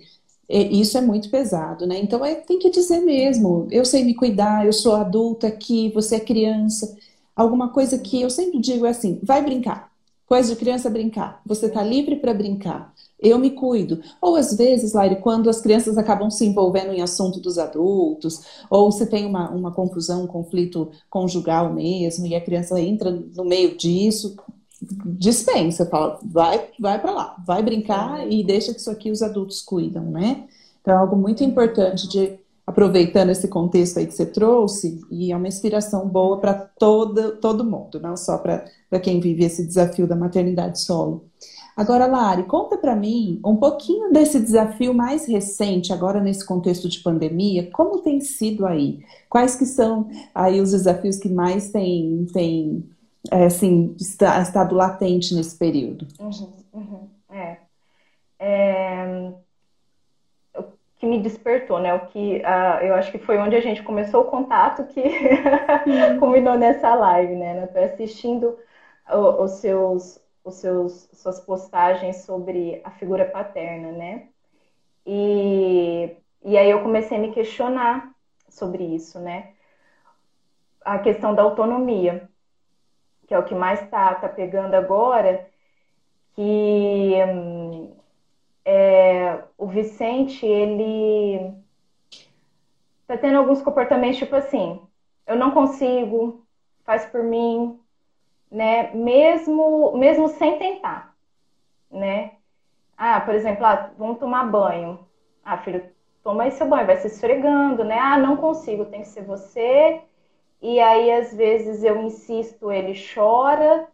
Isso 0.49 0.97
é 0.97 1.01
muito 1.01 1.29
pesado, 1.29 1.85
né? 1.85 1.99
Então 1.99 2.23
é, 2.23 2.35
tem 2.35 2.57
que 2.57 2.69
dizer 2.69 3.01
mesmo: 3.01 3.67
eu 3.69 3.83
sei 3.83 4.05
me 4.05 4.13
cuidar, 4.13 4.65
eu 4.65 4.71
sou 4.71 4.95
adulta 4.95 5.47
aqui, 5.47 5.91
você 5.93 6.15
é 6.15 6.19
criança. 6.21 6.95
Alguma 7.35 7.69
coisa 7.69 7.97
que 7.97 8.21
eu 8.21 8.29
sempre 8.29 8.59
digo 8.59 8.85
é 8.85 8.91
assim: 8.91 9.19
vai 9.21 9.43
brincar 9.43 9.86
Coisa 10.27 10.53
de 10.53 10.59
criança 10.59 10.89
brincar. 10.89 11.41
Você 11.45 11.67
está 11.67 11.81
livre 11.81 12.17
para 12.17 12.33
brincar. 12.33 12.93
Eu 13.17 13.39
me 13.39 13.51
cuido. 13.51 14.01
Ou 14.21 14.35
às 14.35 14.55
vezes, 14.57 14.91
Laire, 14.91 15.21
quando 15.21 15.49
as 15.49 15.61
crianças 15.61 15.97
acabam 15.97 16.29
se 16.29 16.45
envolvendo 16.45 16.91
em 16.91 17.01
assunto 17.01 17.39
dos 17.39 17.57
adultos, 17.57 18.41
ou 18.69 18.91
você 18.91 19.07
tem 19.07 19.25
uma, 19.25 19.49
uma 19.49 19.71
confusão, 19.71 20.25
um 20.25 20.27
conflito 20.27 20.91
conjugal 21.09 21.73
mesmo, 21.73 22.27
e 22.27 22.35
a 22.35 22.41
criança 22.41 22.77
entra 22.79 23.09
no 23.09 23.45
meio 23.45 23.77
disso, 23.77 24.35
dispensa, 25.05 25.85
fala, 25.85 26.19
vai, 26.23 26.69
vai 26.77 27.01
para 27.01 27.11
lá, 27.11 27.35
vai 27.47 27.63
brincar 27.63 28.29
e 28.29 28.43
deixa 28.43 28.73
que 28.73 28.81
isso 28.81 28.91
aqui 28.91 29.09
os 29.09 29.21
adultos 29.21 29.61
cuidam, 29.61 30.03
né? 30.03 30.45
Então 30.81 30.93
é 30.93 30.97
algo 30.97 31.15
muito 31.15 31.41
importante 31.43 32.07
de 32.07 32.37
aproveitando 32.67 33.29
esse 33.29 33.47
contexto 33.47 33.97
aí 33.97 34.05
que 34.05 34.13
você 34.13 34.25
trouxe, 34.25 34.99
e 35.09 35.31
é 35.31 35.37
uma 35.37 35.47
inspiração 35.47 36.05
boa 36.05 36.37
para 36.37 36.53
todo, 36.53 37.37
todo 37.37 37.63
mundo, 37.63 37.97
não 37.97 38.17
só 38.17 38.37
para 38.37 38.99
quem 39.01 39.21
vive 39.21 39.45
esse 39.45 39.65
desafio 39.65 40.05
da 40.05 40.17
maternidade 40.17 40.81
solo. 40.81 41.25
Agora, 41.77 42.07
Lari, 42.07 42.43
conta 42.43 42.77
para 42.77 42.95
mim 42.95 43.39
um 43.45 43.55
pouquinho 43.55 44.11
desse 44.11 44.39
desafio 44.39 44.93
mais 44.93 45.25
recente, 45.25 45.93
agora 45.93 46.19
nesse 46.19 46.45
contexto 46.45 46.89
de 46.89 46.99
pandemia, 46.99 47.71
como 47.71 48.01
tem 48.01 48.19
sido 48.19 48.65
aí? 48.65 48.99
Quais 49.29 49.55
que 49.55 49.65
são 49.65 50.09
aí 50.35 50.59
os 50.59 50.71
desafios 50.71 51.17
que 51.17 51.29
mais 51.29 51.71
têm 51.71 52.25
tem 52.33 52.83
é, 53.31 53.45
assim, 53.45 53.95
estado 53.97 54.75
latente 54.75 55.33
nesse 55.33 55.55
período? 55.55 56.05
Uhum, 56.19 56.49
uhum, 56.73 57.07
é. 57.29 57.57
é. 58.39 59.33
Me 61.07 61.19
despertou, 61.19 61.79
né? 61.79 61.93
O 61.93 62.07
que 62.07 62.37
uh, 62.37 62.83
eu 62.83 62.95
acho 62.95 63.11
que 63.11 63.17
foi 63.19 63.37
onde 63.37 63.55
a 63.55 63.61
gente 63.61 63.83
começou 63.83 64.21
o 64.23 64.29
contato 64.29 64.85
que 64.87 65.01
combinou 66.19 66.57
nessa 66.57 66.93
live, 66.95 67.35
né? 67.35 67.63
Eu 67.63 67.67
tô 67.67 67.79
assistindo 67.79 68.57
os 69.39 69.51
seus, 69.51 70.19
os 70.43 70.55
seus, 70.55 71.09
suas 71.13 71.39
postagens 71.39 72.17
sobre 72.17 72.81
a 72.83 72.91
figura 72.91 73.25
paterna, 73.25 73.91
né? 73.91 74.27
E, 75.05 76.17
e 76.43 76.57
aí 76.57 76.69
eu 76.69 76.83
comecei 76.83 77.17
a 77.17 77.21
me 77.21 77.33
questionar 77.33 78.13
sobre 78.49 78.83
isso, 78.83 79.19
né? 79.19 79.53
A 80.83 80.99
questão 80.99 81.33
da 81.35 81.43
autonomia, 81.43 82.29
que 83.27 83.33
é 83.33 83.39
o 83.39 83.45
que 83.45 83.55
mais 83.55 83.81
está 83.81 84.15
tá 84.15 84.29
pegando 84.29 84.73
agora, 84.75 85.49
que 86.35 87.13
hum, 87.25 87.96
é, 88.69 89.43
o 89.57 89.65
Vicente, 89.65 90.45
ele 90.45 91.53
tá 93.07 93.17
tendo 93.17 93.37
alguns 93.37 93.61
comportamentos 93.61 94.17
tipo 94.17 94.35
assim, 94.35 94.81
eu 95.25 95.37
não 95.37 95.51
consigo, 95.51 96.45
faz 96.83 97.05
por 97.05 97.23
mim, 97.23 97.79
né? 98.51 98.91
Mesmo, 98.93 99.95
mesmo 99.97 100.27
sem 100.27 100.59
tentar, 100.59 101.15
né? 101.89 102.33
Ah, 102.97 103.21
por 103.21 103.35
exemplo, 103.35 103.65
ah, 103.65 103.89
vamos 103.97 104.19
tomar 104.19 104.43
banho. 104.43 104.99
Ah, 105.45 105.57
filho, 105.59 105.89
toma 106.21 106.43
aí 106.43 106.51
seu 106.51 106.67
banho, 106.67 106.85
vai 106.85 106.97
se 106.97 107.07
esfregando, 107.07 107.85
né? 107.85 107.97
Ah, 107.97 108.17
não 108.17 108.35
consigo, 108.35 108.83
tem 108.85 109.01
que 109.01 109.07
ser 109.07 109.23
você. 109.23 110.01
E 110.61 110.79
aí, 110.81 111.09
às 111.11 111.33
vezes, 111.33 111.85
eu 111.85 112.01
insisto, 112.01 112.69
ele 112.69 112.93
chora. 113.13 113.87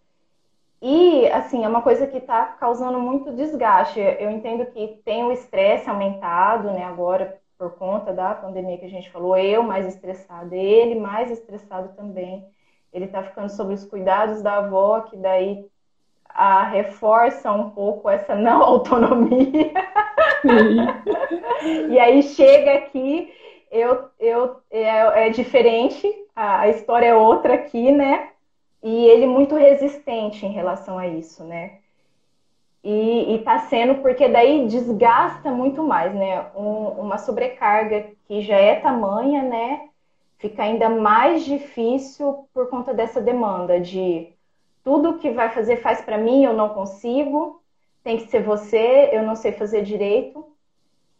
E, 0.83 1.27
assim, 1.31 1.63
é 1.63 1.67
uma 1.67 1.81
coisa 1.81 2.05
que 2.05 2.17
está 2.17 2.45
causando 2.45 2.99
muito 2.99 3.31
desgaste. 3.31 3.99
Eu 3.99 4.29
entendo 4.29 4.65
que 4.67 5.01
tem 5.05 5.23
o 5.23 5.31
estresse 5.31 5.89
aumentado, 5.89 6.71
né, 6.71 6.83
agora, 6.83 7.39
por 7.57 7.71
conta 7.75 8.11
da 8.11 8.35
pandemia 8.35 8.77
que 8.77 8.85
a 8.85 8.89
gente 8.89 9.09
falou. 9.09 9.37
Eu 9.37 9.63
mais 9.63 9.87
estressada, 9.87 10.55
ele 10.55 10.99
mais 10.99 11.31
estressado 11.31 11.95
também 11.95 12.45
ele 12.93 13.05
está 13.05 13.23
ficando 13.23 13.49
sob 13.49 13.73
os 13.73 13.83
cuidados 13.83 14.41
da 14.41 14.57
avó, 14.57 15.01
que 15.01 15.17
daí 15.17 15.65
a 16.29 16.63
reforça 16.63 17.51
um 17.51 17.71
pouco 17.71 18.07
essa 18.07 18.35
não 18.37 18.61
autonomia. 18.61 19.73
e 21.89 21.99
aí 21.99 22.21
chega 22.21 22.73
aqui, 22.75 23.33
eu, 23.71 24.09
eu, 24.19 24.57
é, 24.69 25.27
é 25.27 25.29
diferente, 25.29 26.07
a, 26.35 26.61
a, 26.61 26.69
história 26.69 27.07
é 27.07 27.15
outra 27.15 27.55
aqui, 27.55 27.91
né? 27.91 28.29
E 28.83 29.05
ele 29.05 29.25
muito 29.25 29.55
resistente 29.55 30.45
em 30.45 30.51
relação 30.51 30.97
a 30.99 31.07
isso, 31.07 31.43
né? 31.43 31.79
E, 32.83 33.35
está 33.37 33.59
sendo 33.59 34.01
porque 34.01 34.27
daí 34.27 34.67
desgasta 34.67 35.49
muito 35.51 35.81
mais, 35.83 36.13
né? 36.13 36.47
Um, 36.55 36.89
uma 37.01 37.17
sobrecarga 37.17 38.11
que 38.27 38.41
já 38.41 38.57
é 38.57 38.75
tamanha, 38.75 39.41
né? 39.41 39.89
fica 40.43 40.63
ainda 40.63 40.89
mais 40.89 41.45
difícil 41.45 42.49
por 42.53 42.67
conta 42.69 42.93
dessa 42.93 43.21
demanda 43.21 43.79
de 43.79 44.27
tudo 44.83 45.17
que 45.17 45.31
vai 45.31 45.49
fazer 45.49 45.77
faz 45.77 46.01
para 46.01 46.17
mim, 46.17 46.43
eu 46.43 46.51
não 46.51 46.67
consigo, 46.67 47.61
tem 48.03 48.17
que 48.17 48.27
ser 48.27 48.43
você, 48.43 49.09
eu 49.13 49.23
não 49.23 49.37
sei 49.37 49.53
fazer 49.53 49.83
direito. 49.83 50.45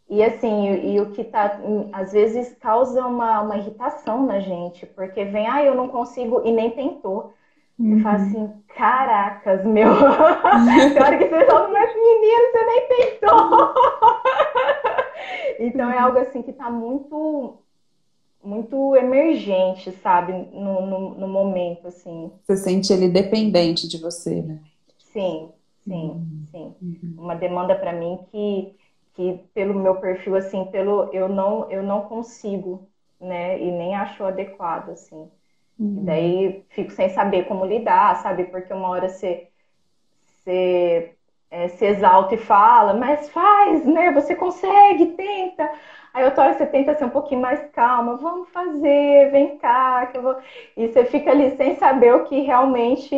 E 0.09 0.21
assim, 0.21 0.67
e, 0.67 0.95
e 0.95 0.99
o 0.99 1.11
que 1.11 1.23
tá, 1.23 1.57
às 1.93 2.11
vezes 2.11 2.53
causa 2.59 3.05
uma, 3.05 3.39
uma 3.39 3.55
irritação 3.55 4.25
na 4.25 4.41
gente, 4.41 4.85
porque 4.87 5.23
vem, 5.23 5.47
ah, 5.47 5.63
eu 5.63 5.73
não 5.73 5.87
consigo 5.87 6.41
e 6.43 6.51
nem 6.51 6.71
tentou. 6.71 7.33
Uhum. 7.79 7.97
E 7.97 8.01
fala 8.01 8.15
assim, 8.15 8.53
caracas, 8.75 9.65
meu. 9.65 9.89
Tem 10.93 11.03
hora 11.03 11.17
que 11.17 11.29
você 11.29 11.45
fala, 11.45 11.69
mas 11.69 11.95
menino, 11.95 12.51
você 12.51 12.65
nem 12.65 12.87
tentou. 12.87 13.73
então 15.59 15.89
é 15.89 15.97
algo 15.97 16.19
assim 16.19 16.41
que 16.43 16.51
está 16.51 16.69
muito 16.69 17.57
muito 18.43 18.95
emergente, 18.97 19.91
sabe, 20.03 20.33
no, 20.51 20.85
no, 20.85 21.15
no, 21.15 21.27
momento, 21.27 21.87
assim. 21.87 22.29
Você 22.43 22.57
sente 22.57 22.91
ele 22.91 23.07
dependente 23.07 23.87
de 23.87 23.97
você, 23.97 24.41
né? 24.41 24.59
Sim, 24.97 25.49
sim, 25.79 26.09
uhum. 26.09 26.45
sim. 26.51 26.75
Uhum. 26.81 27.15
Uma 27.17 27.35
demanda 27.35 27.73
para 27.73 27.93
mim 27.93 28.19
que, 28.29 28.75
que 29.15 29.39
pelo 29.53 29.79
meu 29.79 29.95
perfil, 29.95 30.35
assim, 30.35 30.65
pelo 30.65 31.09
eu 31.13 31.29
não 31.29 31.71
eu 31.71 31.81
não 31.81 32.01
consigo, 32.01 32.83
né, 33.19 33.57
e 33.61 33.71
nem 33.71 33.95
acho 33.95 34.25
adequado, 34.25 34.89
assim. 34.89 35.29
Uhum. 35.79 35.97
E 36.01 36.05
daí 36.05 36.65
fico 36.69 36.91
sem 36.91 37.09
saber 37.09 37.45
como 37.45 37.65
lidar, 37.65 38.21
sabe? 38.21 38.45
Porque 38.45 38.73
uma 38.73 38.89
hora 38.89 39.09
você, 39.09 39.47
você 40.21 41.13
é, 41.53 41.67
se 41.67 41.85
exalta 41.85 42.35
e 42.35 42.37
fala, 42.37 42.95
mas 42.95 43.29
faz, 43.29 43.85
né? 43.85 44.11
Você 44.11 44.35
consegue, 44.35 45.07
tenta. 45.07 45.69
Aí 46.13 46.25
outra 46.25 46.43
hora 46.45 46.57
você 46.57 46.65
tenta 46.65 46.95
ser 46.95 47.05
um 47.05 47.09
pouquinho 47.09 47.41
mais 47.41 47.69
calma, 47.71 48.17
vamos 48.17 48.49
fazer, 48.49 49.31
vem 49.31 49.57
cá, 49.57 50.07
que 50.07 50.17
eu 50.17 50.21
vou. 50.21 50.35
E 50.77 50.87
você 50.87 51.05
fica 51.05 51.31
ali 51.31 51.55
sem 51.57 51.75
saber 51.77 52.13
o 52.13 52.23
que 52.25 52.41
realmente 52.41 53.15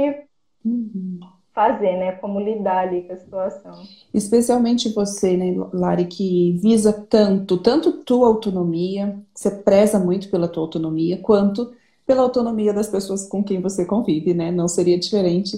uhum. 0.66 1.20
fazer, 1.54 1.98
né? 1.98 2.14
Como 2.14 2.40
lidar 2.40 2.88
ali 2.88 3.04
com 3.04 3.14
a 3.14 3.18
situação. 3.18 3.84
Especialmente 4.14 4.94
você, 4.94 5.36
né, 5.38 5.56
Lari, 5.74 6.06
que 6.06 6.58
visa 6.62 6.94
tanto, 6.94 7.58
tanto 7.58 8.04
tua 8.04 8.28
autonomia, 8.28 9.18
você 9.34 9.52
preza 9.52 10.00
muito 10.00 10.30
pela 10.30 10.48
tua 10.48 10.64
autonomia, 10.64 11.18
quanto 11.22 11.74
pela 12.06 12.22
autonomia 12.22 12.74
das 12.74 12.88
pessoas 12.88 13.28
com 13.28 13.44
quem 13.44 13.62
você 13.62 13.86
convive, 13.86 14.34
né? 14.34 14.52
Não 14.52 14.68
seria 14.68 14.98
diferente 14.98 15.58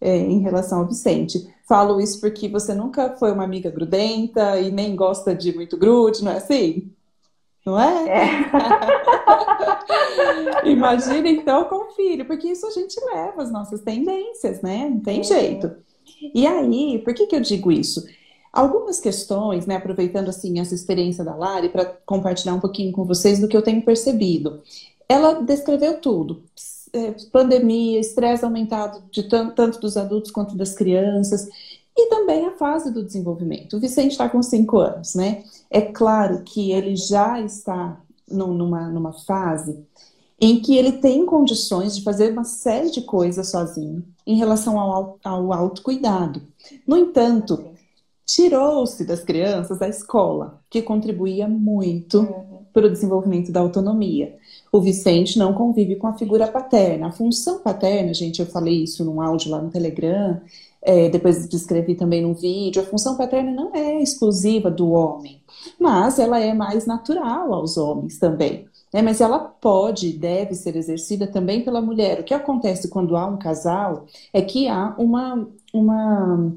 é, 0.00 0.16
em 0.16 0.40
relação 0.40 0.80
ao 0.80 0.86
Vicente. 0.86 1.46
Falo 1.66 2.00
isso 2.00 2.20
porque 2.20 2.48
você 2.48 2.74
nunca 2.74 3.16
foi 3.16 3.32
uma 3.32 3.44
amiga 3.44 3.70
grudenta 3.70 4.58
e 4.58 4.70
nem 4.70 4.94
gosta 4.96 5.34
de 5.34 5.54
muito 5.54 5.76
grude, 5.76 6.24
não 6.24 6.32
é 6.32 6.36
assim? 6.36 6.90
Não 7.66 7.78
é? 7.78 8.08
é. 8.08 8.28
Imagina 10.70 11.28
então 11.28 11.64
com 11.64 11.88
o 11.88 11.90
filho, 11.90 12.24
porque 12.24 12.48
isso 12.48 12.66
a 12.66 12.70
gente 12.70 12.98
leva 13.04 13.42
as 13.42 13.52
nossas 13.52 13.82
tendências, 13.82 14.62
né? 14.62 14.88
Não 14.88 15.00
tem 15.00 15.22
jeito. 15.22 15.70
E 16.34 16.46
aí, 16.46 16.98
por 17.00 17.12
que, 17.12 17.26
que 17.26 17.36
eu 17.36 17.40
digo 17.40 17.70
isso? 17.70 18.06
Algumas 18.50 18.98
questões, 18.98 19.66
né, 19.66 19.76
aproveitando 19.76 20.30
assim 20.30 20.58
essa 20.58 20.74
experiência 20.74 21.22
da 21.22 21.34
Lari 21.34 21.68
para 21.68 21.84
compartilhar 21.84 22.54
um 22.54 22.60
pouquinho 22.60 22.92
com 22.92 23.04
vocês 23.04 23.38
do 23.38 23.46
que 23.46 23.56
eu 23.56 23.62
tenho 23.62 23.82
percebido. 23.82 24.62
Ela 25.08 25.42
descreveu 25.42 26.00
tudo 26.00 26.42
é, 26.92 27.14
pandemia, 27.32 28.00
estresse 28.00 28.44
aumentado 28.44 29.02
de 29.10 29.24
tanto, 29.24 29.54
tanto 29.54 29.80
dos 29.80 29.96
adultos 29.96 30.30
quanto 30.30 30.56
das 30.56 30.74
crianças, 30.74 31.48
e 31.96 32.08
também 32.08 32.46
a 32.46 32.52
fase 32.52 32.92
do 32.92 33.04
desenvolvimento. 33.04 33.76
O 33.76 33.80
Vicente 33.80 34.12
está 34.12 34.28
com 34.28 34.42
cinco 34.42 34.78
anos, 34.78 35.14
né? 35.14 35.42
É 35.70 35.80
claro 35.80 36.42
que 36.44 36.70
ele 36.70 36.94
já 36.96 37.40
está 37.40 38.00
numa, 38.30 38.88
numa 38.88 39.12
fase 39.12 39.84
em 40.40 40.60
que 40.60 40.76
ele 40.76 40.92
tem 40.92 41.26
condições 41.26 41.96
de 41.96 42.04
fazer 42.04 42.32
uma 42.32 42.44
série 42.44 42.90
de 42.90 43.02
coisas 43.02 43.50
sozinho 43.50 44.04
em 44.24 44.36
relação 44.36 44.78
ao, 44.78 45.18
ao 45.24 45.52
autocuidado. 45.52 46.40
No 46.86 46.96
entanto, 46.96 47.64
tirou-se 48.24 49.04
das 49.04 49.24
crianças 49.24 49.82
a 49.82 49.88
escola, 49.88 50.60
que 50.70 50.80
contribuía 50.80 51.48
muito 51.48 52.20
uhum. 52.20 52.47
Para 52.78 52.86
o 52.86 52.90
desenvolvimento 52.90 53.50
da 53.50 53.58
autonomia. 53.58 54.36
O 54.70 54.80
Vicente 54.80 55.36
não 55.36 55.52
convive 55.52 55.96
com 55.96 56.06
a 56.06 56.12
figura 56.12 56.46
paterna. 56.46 57.08
A 57.08 57.12
função 57.12 57.58
paterna, 57.58 58.14
gente, 58.14 58.38
eu 58.38 58.46
falei 58.46 58.84
isso 58.84 59.04
num 59.04 59.20
áudio 59.20 59.50
lá 59.50 59.60
no 59.60 59.68
Telegram, 59.68 60.40
é, 60.80 61.08
depois 61.08 61.48
descrevi 61.48 61.96
também 61.96 62.22
num 62.22 62.34
vídeo. 62.34 62.80
A 62.80 62.86
função 62.86 63.16
paterna 63.16 63.50
não 63.50 63.74
é 63.74 64.00
exclusiva 64.00 64.70
do 64.70 64.90
homem, 64.90 65.40
mas 65.78 66.20
ela 66.20 66.38
é 66.38 66.54
mais 66.54 66.86
natural 66.86 67.52
aos 67.52 67.76
homens 67.76 68.16
também. 68.16 68.66
Né? 68.94 69.02
Mas 69.02 69.20
ela 69.20 69.40
pode 69.40 70.10
e 70.10 70.12
deve 70.12 70.54
ser 70.54 70.76
exercida 70.76 71.26
também 71.26 71.64
pela 71.64 71.80
mulher. 71.80 72.20
O 72.20 72.24
que 72.24 72.32
acontece 72.32 72.88
quando 72.88 73.16
há 73.16 73.26
um 73.26 73.38
casal 73.38 74.06
é 74.32 74.40
que 74.40 74.68
há 74.68 74.94
uma. 74.96 75.48
uma 75.74 76.52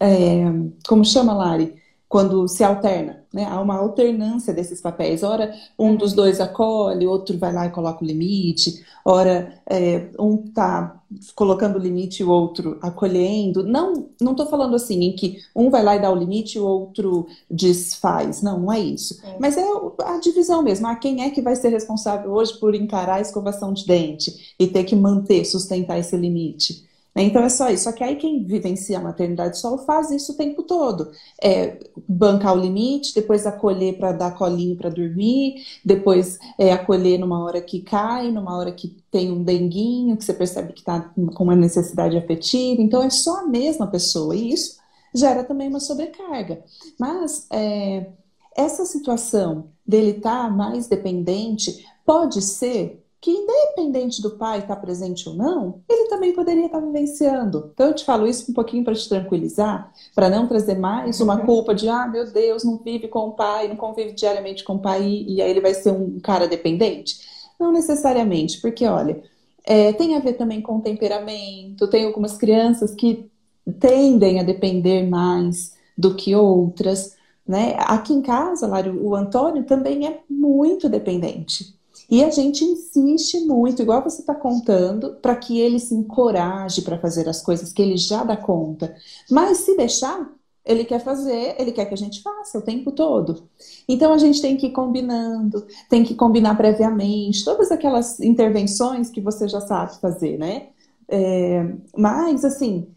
é, 0.00 0.44
como 0.88 1.04
chama, 1.04 1.34
Lari? 1.34 1.74
Quando 2.08 2.48
se 2.48 2.64
alterna 2.64 3.21
né? 3.32 3.44
Há 3.44 3.60
uma 3.60 3.76
alternância 3.76 4.52
desses 4.52 4.80
papéis. 4.80 5.22
Ora, 5.22 5.54
um 5.78 5.96
dos 5.96 6.12
dois 6.12 6.40
acolhe, 6.40 7.06
outro 7.06 7.38
vai 7.38 7.52
lá 7.52 7.66
e 7.66 7.70
coloca 7.70 8.04
o 8.04 8.06
limite. 8.06 8.84
Ora, 9.04 9.54
é, 9.68 10.10
um 10.18 10.44
está 10.44 11.00
colocando 11.34 11.76
o 11.76 11.78
limite 11.78 12.22
e 12.22 12.24
o 12.24 12.30
outro 12.30 12.78
acolhendo. 12.82 13.64
Não 13.64 14.08
não 14.20 14.32
estou 14.32 14.46
falando 14.46 14.76
assim 14.76 15.02
em 15.04 15.16
que 15.16 15.38
um 15.56 15.70
vai 15.70 15.82
lá 15.82 15.96
e 15.96 16.00
dá 16.00 16.10
o 16.10 16.16
limite 16.16 16.58
e 16.58 16.60
o 16.60 16.66
outro 16.66 17.26
desfaz. 17.50 18.42
Não, 18.42 18.60
não 18.60 18.72
é 18.72 18.80
isso. 18.80 19.20
É. 19.24 19.36
Mas 19.40 19.56
é 19.56 19.64
a 20.04 20.18
divisão 20.18 20.62
mesmo. 20.62 20.86
Ah, 20.86 20.96
quem 20.96 21.22
é 21.22 21.30
que 21.30 21.42
vai 21.42 21.56
ser 21.56 21.70
responsável 21.70 22.32
hoje 22.32 22.58
por 22.58 22.74
encarar 22.74 23.16
a 23.16 23.20
escovação 23.20 23.72
de 23.72 23.86
dente 23.86 24.54
e 24.58 24.66
ter 24.66 24.84
que 24.84 24.94
manter, 24.94 25.44
sustentar 25.44 25.98
esse 25.98 26.16
limite? 26.16 26.91
Né? 27.14 27.24
Então 27.24 27.42
é 27.42 27.48
só 27.48 27.70
isso. 27.70 27.84
Só 27.84 27.92
que 27.92 28.02
aí 28.02 28.16
quem 28.16 28.44
vivencia 28.44 28.98
a 28.98 29.02
maternidade 29.02 29.58
solo 29.58 29.78
faz 29.78 30.10
isso 30.10 30.32
o 30.32 30.36
tempo 30.36 30.62
todo. 30.62 31.10
É 31.42 31.78
bancar 32.08 32.56
o 32.56 32.60
limite, 32.60 33.14
depois 33.14 33.46
acolher 33.46 33.98
para 33.98 34.12
dar 34.12 34.36
colinho 34.36 34.76
para 34.76 34.90
dormir, 34.90 35.62
depois 35.84 36.38
é, 36.58 36.72
acolher 36.72 37.18
numa 37.18 37.42
hora 37.44 37.60
que 37.60 37.80
cai, 37.80 38.30
numa 38.30 38.56
hora 38.56 38.72
que 38.72 38.96
tem 39.10 39.30
um 39.30 39.42
denguinho, 39.42 40.16
que 40.16 40.24
você 40.24 40.34
percebe 40.34 40.72
que 40.72 40.80
está 40.80 41.00
com 41.34 41.44
uma 41.44 41.56
necessidade 41.56 42.16
afetiva. 42.16 42.80
Então 42.80 43.02
é 43.02 43.10
só 43.10 43.40
a 43.40 43.46
mesma 43.46 43.86
pessoa. 43.86 44.34
E 44.34 44.52
isso 44.52 44.80
gera 45.14 45.44
também 45.44 45.68
uma 45.68 45.80
sobrecarga. 45.80 46.64
Mas 46.98 47.46
é, 47.50 48.06
essa 48.56 48.84
situação 48.84 49.68
dele 49.86 50.12
estar 50.12 50.44
tá 50.44 50.50
mais 50.50 50.86
dependente 50.86 51.84
pode 52.04 52.40
ser 52.42 53.01
que 53.22 53.30
independente 53.30 54.20
do 54.20 54.32
pai 54.32 54.58
estar 54.58 54.74
presente 54.74 55.28
ou 55.28 55.36
não, 55.36 55.80
ele 55.88 56.08
também 56.08 56.32
poderia 56.32 56.66
estar 56.66 56.80
vivenciando. 56.80 57.70
Então 57.72 57.86
eu 57.86 57.94
te 57.94 58.04
falo 58.04 58.26
isso 58.26 58.50
um 58.50 58.54
pouquinho 58.54 58.82
para 58.82 58.96
te 58.96 59.08
tranquilizar, 59.08 59.92
para 60.12 60.28
não 60.28 60.48
trazer 60.48 60.76
mais 60.76 61.20
uma 61.20 61.38
uhum. 61.38 61.46
culpa 61.46 61.72
de 61.72 61.88
ah, 61.88 62.08
meu 62.08 62.28
Deus, 62.32 62.64
não 62.64 62.78
vive 62.78 63.06
com 63.06 63.28
o 63.28 63.32
pai, 63.32 63.68
não 63.68 63.76
convive 63.76 64.10
diariamente 64.10 64.64
com 64.64 64.74
o 64.74 64.78
pai 64.80 65.04
e 65.04 65.40
aí 65.40 65.48
ele 65.48 65.60
vai 65.60 65.72
ser 65.72 65.92
um 65.92 66.18
cara 66.18 66.48
dependente. 66.48 67.20
Não 67.60 67.70
necessariamente, 67.70 68.60
porque 68.60 68.84
olha, 68.86 69.22
é, 69.64 69.92
tem 69.92 70.16
a 70.16 70.20
ver 70.20 70.32
também 70.32 70.60
com 70.60 70.80
temperamento, 70.80 71.86
tem 71.86 72.04
algumas 72.04 72.36
crianças 72.36 72.92
que 72.92 73.30
tendem 73.78 74.40
a 74.40 74.42
depender 74.42 75.08
mais 75.08 75.74
do 75.96 76.16
que 76.16 76.34
outras. 76.34 77.16
Né? 77.46 77.76
Aqui 77.78 78.12
em 78.12 78.20
casa, 78.20 78.66
Lário, 78.66 79.00
o 79.00 79.14
Antônio 79.14 79.62
também 79.62 80.08
é 80.08 80.18
muito 80.28 80.88
dependente. 80.88 81.80
E 82.12 82.22
a 82.22 82.28
gente 82.28 82.62
insiste 82.62 83.40
muito, 83.46 83.80
igual 83.80 84.02
você 84.02 84.20
está 84.20 84.34
contando, 84.34 85.16
para 85.22 85.34
que 85.34 85.58
ele 85.58 85.78
se 85.78 85.94
encoraje 85.94 86.82
para 86.82 86.98
fazer 86.98 87.26
as 87.26 87.40
coisas 87.40 87.72
que 87.72 87.80
ele 87.80 87.96
já 87.96 88.22
dá 88.22 88.36
conta. 88.36 88.94
Mas 89.30 89.60
se 89.60 89.74
deixar, 89.78 90.30
ele 90.62 90.84
quer 90.84 91.00
fazer, 91.00 91.56
ele 91.58 91.72
quer 91.72 91.86
que 91.86 91.94
a 91.94 91.96
gente 91.96 92.20
faça 92.20 92.58
o 92.58 92.62
tempo 92.62 92.92
todo. 92.92 93.48
Então 93.88 94.12
a 94.12 94.18
gente 94.18 94.42
tem 94.42 94.58
que 94.58 94.66
ir 94.66 94.72
combinando, 94.72 95.66
tem 95.88 96.04
que 96.04 96.14
combinar 96.14 96.54
previamente, 96.54 97.46
todas 97.46 97.72
aquelas 97.72 98.20
intervenções 98.20 99.08
que 99.08 99.22
você 99.22 99.48
já 99.48 99.62
sabe 99.62 99.98
fazer, 99.98 100.38
né? 100.38 100.68
É, 101.08 101.66
mas, 101.96 102.44
assim, 102.44 102.88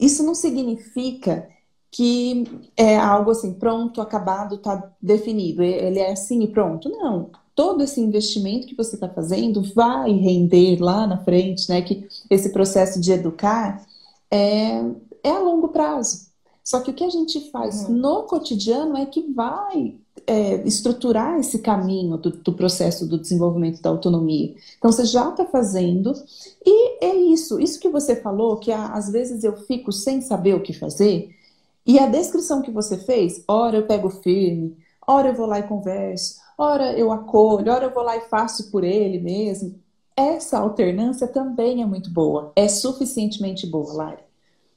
isso 0.00 0.22
não 0.22 0.34
significa 0.34 1.46
que 1.90 2.44
é 2.78 2.96
algo 2.96 3.30
assim, 3.30 3.52
pronto, 3.52 4.00
acabado, 4.00 4.54
está 4.54 4.90
definido, 5.02 5.62
ele 5.62 5.98
é 5.98 6.12
assim 6.12 6.42
e 6.42 6.48
pronto. 6.48 6.88
Não 6.88 7.43
todo 7.54 7.82
esse 7.82 8.00
investimento 8.00 8.66
que 8.66 8.76
você 8.76 8.96
está 8.96 9.08
fazendo 9.08 9.62
vai 9.74 10.12
render 10.12 10.80
lá 10.80 11.06
na 11.06 11.18
frente, 11.18 11.68
né? 11.68 11.82
Que 11.82 12.06
esse 12.28 12.50
processo 12.50 13.00
de 13.00 13.12
educar 13.12 13.84
é, 14.30 14.82
é 15.22 15.30
a 15.30 15.38
longo 15.38 15.68
prazo. 15.68 16.26
Só 16.62 16.80
que 16.80 16.90
o 16.90 16.94
que 16.94 17.04
a 17.04 17.10
gente 17.10 17.50
faz 17.50 17.84
uhum. 17.84 17.94
no 17.94 18.22
cotidiano 18.22 18.96
é 18.96 19.04
que 19.04 19.20
vai 19.32 19.94
é, 20.26 20.66
estruturar 20.66 21.38
esse 21.38 21.58
caminho 21.58 22.16
do, 22.16 22.30
do, 22.30 22.52
processo 22.54 23.06
do 23.06 23.18
desenvolvimento 23.18 23.82
da 23.82 23.90
autonomia. 23.90 24.54
Então 24.78 24.90
você 24.90 25.04
já 25.04 25.28
está 25.28 25.44
fazendo, 25.44 26.14
e 26.64 27.04
é 27.04 27.14
isso, 27.14 27.60
isso 27.60 27.78
que 27.78 27.88
você 27.88 28.16
falou, 28.16 28.56
que 28.56 28.72
às 28.72 29.10
vezes 29.10 29.44
eu 29.44 29.56
fico 29.56 29.92
sem 29.92 30.20
saber 30.22 30.54
o 30.54 30.62
que 30.62 30.72
fazer, 30.72 31.30
e 31.86 31.98
a 31.98 32.06
descrição 32.06 32.62
que 32.62 32.70
você 32.70 32.96
fez, 32.96 33.44
ora 33.46 33.76
eu 33.76 33.86
pego 33.86 34.08
firme, 34.08 34.74
ora 35.06 35.28
eu 35.28 35.34
vou 35.34 35.46
lá 35.46 35.58
e 35.58 35.64
converso, 35.64 36.36
ora 36.58 36.92
eu 36.98 37.12
acolho, 37.12 37.72
ora 37.72 37.86
eu 37.86 37.94
vou 37.94 38.02
lá 38.02 38.16
e 38.16 38.22
faço 38.22 38.70
por 38.70 38.84
ele 38.84 39.18
mesmo. 39.18 39.78
Essa 40.16 40.58
alternância 40.58 41.26
também 41.26 41.82
é 41.82 41.86
muito 41.86 42.10
boa, 42.10 42.52
é 42.54 42.68
suficientemente 42.68 43.66
boa, 43.66 43.92
Lari. 43.92 44.22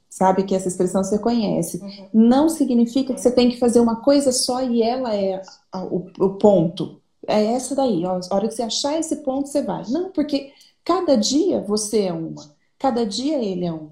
Sabe 0.10 0.44
que 0.44 0.56
essa 0.56 0.68
expressão 0.68 1.04
você 1.04 1.20
conhece. 1.20 1.78
Uhum. 1.78 2.10
Não 2.14 2.50
significa 2.50 3.14
que 3.14 3.22
você 3.22 3.30
tem 3.30 3.50
que 3.50 3.60
fazer 3.60 3.80
uma 3.80 3.98
coisa 3.98 4.32
só 4.32 4.64
e 4.64 4.82
ela 4.82 5.14
é 5.16 5.42
o, 5.76 6.08
o 6.20 6.30
ponto. 6.36 7.00
É 7.28 7.44
essa 7.54 7.76
daí. 7.76 8.04
Ó, 8.06 8.20
a 8.30 8.36
hora 8.36 8.48
que 8.48 8.56
você 8.56 8.64
achar 8.64 8.98
esse 8.98 9.18
ponto, 9.18 9.48
você 9.48 9.62
vai. 9.62 9.84
Não, 9.90 10.10
porque 10.12 10.52
cada 10.84 11.16
dia 11.16 11.62
você 11.62 12.04
é 12.04 12.14
uma. 12.14 12.56
Cada 12.80 13.06
dia 13.06 13.38
ele 13.44 13.66
é 13.66 13.72
um. 13.72 13.92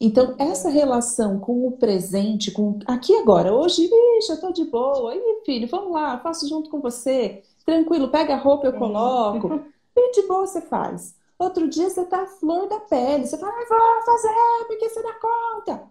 Então, 0.00 0.34
essa 0.38 0.68
relação 0.68 1.38
com 1.38 1.66
o 1.66 1.72
presente, 1.72 2.50
com 2.50 2.78
aqui 2.86 3.14
agora, 3.16 3.52
hoje, 3.54 3.82
bicho, 3.82 4.32
eu 4.32 4.40
tô 4.40 4.52
de 4.52 4.64
boa, 4.64 5.14
e 5.14 5.42
filho, 5.44 5.68
vamos 5.68 5.92
lá, 5.92 6.18
faço 6.18 6.48
junto 6.48 6.70
com 6.70 6.80
você, 6.80 7.42
tranquilo, 7.64 8.08
pega 8.08 8.34
a 8.34 8.38
roupa, 8.38 8.66
eu 8.66 8.72
coloco, 8.72 9.62
e 9.96 10.12
de 10.12 10.26
boa 10.26 10.46
você 10.46 10.60
faz. 10.60 11.14
Outro 11.38 11.68
dia 11.68 11.88
você 11.88 12.04
tá 12.04 12.22
a 12.22 12.26
flor 12.26 12.68
da 12.68 12.80
pele, 12.80 13.26
você 13.26 13.38
fala, 13.38 13.52
ah, 13.52 13.64
vou 13.66 14.04
fazer, 14.04 14.66
porque 14.66 14.88
você 14.88 15.02
dá 15.02 15.14
conta. 15.14 15.82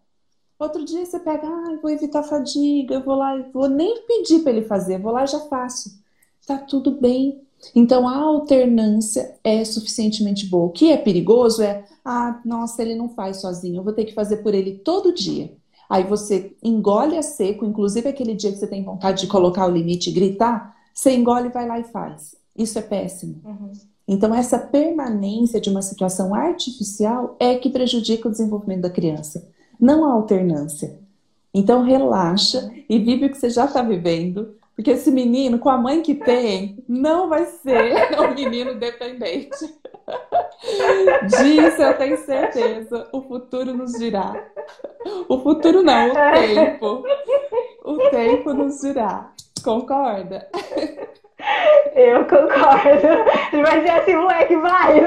Outro 0.60 0.84
dia 0.84 1.06
você 1.06 1.20
pega, 1.20 1.48
ah, 1.48 1.80
vou 1.82 1.90
evitar 1.90 2.22
fadiga, 2.24 2.96
eu 2.96 3.02
vou 3.04 3.16
lá, 3.16 3.36
vou 3.54 3.68
nem 3.68 4.04
pedir 4.06 4.44
para 4.44 4.52
ele 4.52 4.64
fazer, 4.64 5.00
vou 5.00 5.12
lá 5.12 5.24
e 5.24 5.28
já 5.28 5.40
faço. 5.40 6.00
Tá 6.46 6.58
tudo 6.58 6.92
bem. 6.92 7.42
Então 7.76 8.08
a 8.08 8.16
alternância 8.16 9.36
é 9.44 9.64
suficientemente 9.64 10.46
boa. 10.46 10.68
O 10.68 10.72
que 10.72 10.92
é 10.92 10.98
perigoso 10.98 11.62
é, 11.62 11.86
ah, 12.04 12.40
nossa, 12.46 12.82
ele 12.82 12.96
não 12.96 13.10
faz 13.10 13.42
sozinho, 13.42 13.78
eu 13.78 13.84
vou 13.84 13.94
ter 13.94 14.06
que 14.06 14.14
fazer 14.14 14.38
por 14.38 14.54
ele 14.54 14.80
todo 14.80 15.14
dia. 15.14 15.54
Aí 15.90 16.04
você 16.04 16.56
engole 16.64 17.18
a 17.18 17.24
seco, 17.24 17.66
inclusive 17.66 18.08
aquele 18.08 18.36
dia 18.36 18.52
que 18.52 18.58
você 18.58 18.68
tem 18.68 18.84
vontade 18.84 19.22
de 19.22 19.28
colocar 19.28 19.66
o 19.66 19.72
limite 19.72 20.10
e 20.10 20.14
gritar, 20.14 20.76
você 20.94 21.16
engole, 21.16 21.50
vai 21.50 21.68
lá 21.68 21.80
e 21.80 21.84
faz. 21.84 22.36
Isso 22.56 22.78
é 22.78 22.82
péssimo. 22.82 23.42
Uhum. 23.44 23.72
Então, 24.08 24.34
essa 24.34 24.58
permanência 24.58 25.62
de 25.62 25.70
uma 25.70 25.82
situação 25.82 26.36
artificial 26.36 27.36
é 27.40 27.56
que 27.56 27.70
prejudica 27.70 28.28
o 28.28 28.32
desenvolvimento 28.32 28.82
da 28.82 28.90
criança, 28.90 29.48
não 29.80 30.04
a 30.04 30.12
alternância. 30.12 31.00
Então, 31.54 31.84
relaxa 31.84 32.72
e 32.90 33.00
vive 33.00 33.26
o 33.26 33.30
que 33.30 33.38
você 33.38 33.50
já 33.50 33.66
está 33.66 33.82
vivendo, 33.82 34.56
porque 34.80 34.92
esse 34.92 35.12
menino, 35.12 35.60
com 35.60 35.68
a 35.70 35.78
mãe 35.78 36.02
que 36.02 36.16
tem, 36.16 36.82
não 36.88 37.28
vai 37.28 37.44
ser 37.44 37.94
um 38.18 38.34
menino 38.34 38.76
dependente. 38.76 39.58
Disso 41.28 41.82
eu 41.82 41.98
tenho 41.98 42.18
certeza. 42.20 43.06
O 43.12 43.22
futuro 43.22 43.74
nos 43.74 43.92
dirá. 43.92 44.42
O 45.28 45.38
futuro 45.40 45.84
não, 45.84 46.12
o 46.12 46.14
tempo. 46.14 47.04
O 47.84 48.10
tempo 48.10 48.54
nos 48.54 48.80
dirá. 48.80 49.34
Concorda? 49.66 50.48
Eu 51.96 52.26
concordo. 52.26 53.62
Vai 53.64 53.82
ser 53.82 53.90
assim, 53.90 54.16
moleque, 54.16 54.56
vai! 54.58 55.02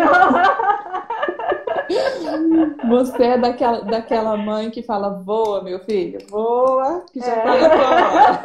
Você 2.89 3.22
é 3.24 3.39
daquela, 3.39 3.80
daquela 3.80 4.37
mãe 4.37 4.70
que 4.70 4.83
fala, 4.83 5.11
voa, 5.11 5.62
meu 5.62 5.78
filho, 5.80 6.18
voa, 6.28 7.05
que 7.12 7.20
já 7.20 7.33
é. 7.33 7.41
tá 7.41 7.57
na. 7.59 8.41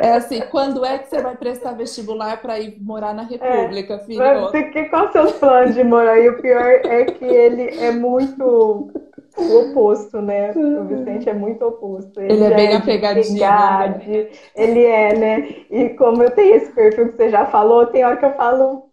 É 0.00 0.12
assim, 0.12 0.40
quando 0.50 0.84
é 0.84 0.98
que 0.98 1.08
você 1.08 1.22
vai 1.22 1.34
prestar 1.36 1.72
vestibular 1.72 2.40
para 2.40 2.58
ir 2.60 2.76
morar 2.80 3.14
na 3.14 3.22
República, 3.22 3.94
é, 3.94 3.98
filho? 4.00 4.50
Que, 4.50 4.84
qual 4.84 5.10
seus 5.12 5.32
planos 5.32 5.74
de 5.74 5.82
morar? 5.82 6.18
E 6.18 6.28
o 6.28 6.40
pior 6.40 6.80
é 6.84 7.04
que 7.04 7.24
ele 7.24 7.78
é 7.78 7.90
muito 7.90 8.90
o 9.36 9.70
oposto, 9.70 10.20
né? 10.20 10.52
O 10.52 10.84
Vicente 10.84 11.28
é 11.28 11.34
muito 11.34 11.64
oposto. 11.64 12.20
Ele, 12.20 12.32
ele 12.32 12.44
é 12.44 12.54
bem 12.54 12.72
é 12.72 12.76
apegadinho. 12.76 13.40
Né? 13.40 14.28
Ele 14.54 14.84
é, 14.84 15.14
né? 15.14 15.48
E 15.70 15.88
como 15.90 16.22
eu 16.22 16.30
tenho 16.30 16.54
esse 16.56 16.72
perfil 16.72 17.10
que 17.10 17.16
você 17.16 17.30
já 17.30 17.46
falou, 17.46 17.86
tem 17.86 18.04
hora 18.04 18.16
que 18.16 18.24
eu 18.24 18.34
falo, 18.34 18.90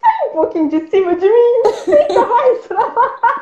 sai 0.00 0.30
um 0.30 0.32
pouquinho 0.32 0.68
de 0.68 0.88
cima 0.88 1.14
de 1.14 1.28
mim, 1.28 1.70
fica 1.84 2.26
mais 2.26 2.66
pra 2.66 2.80
lá. 2.80 3.36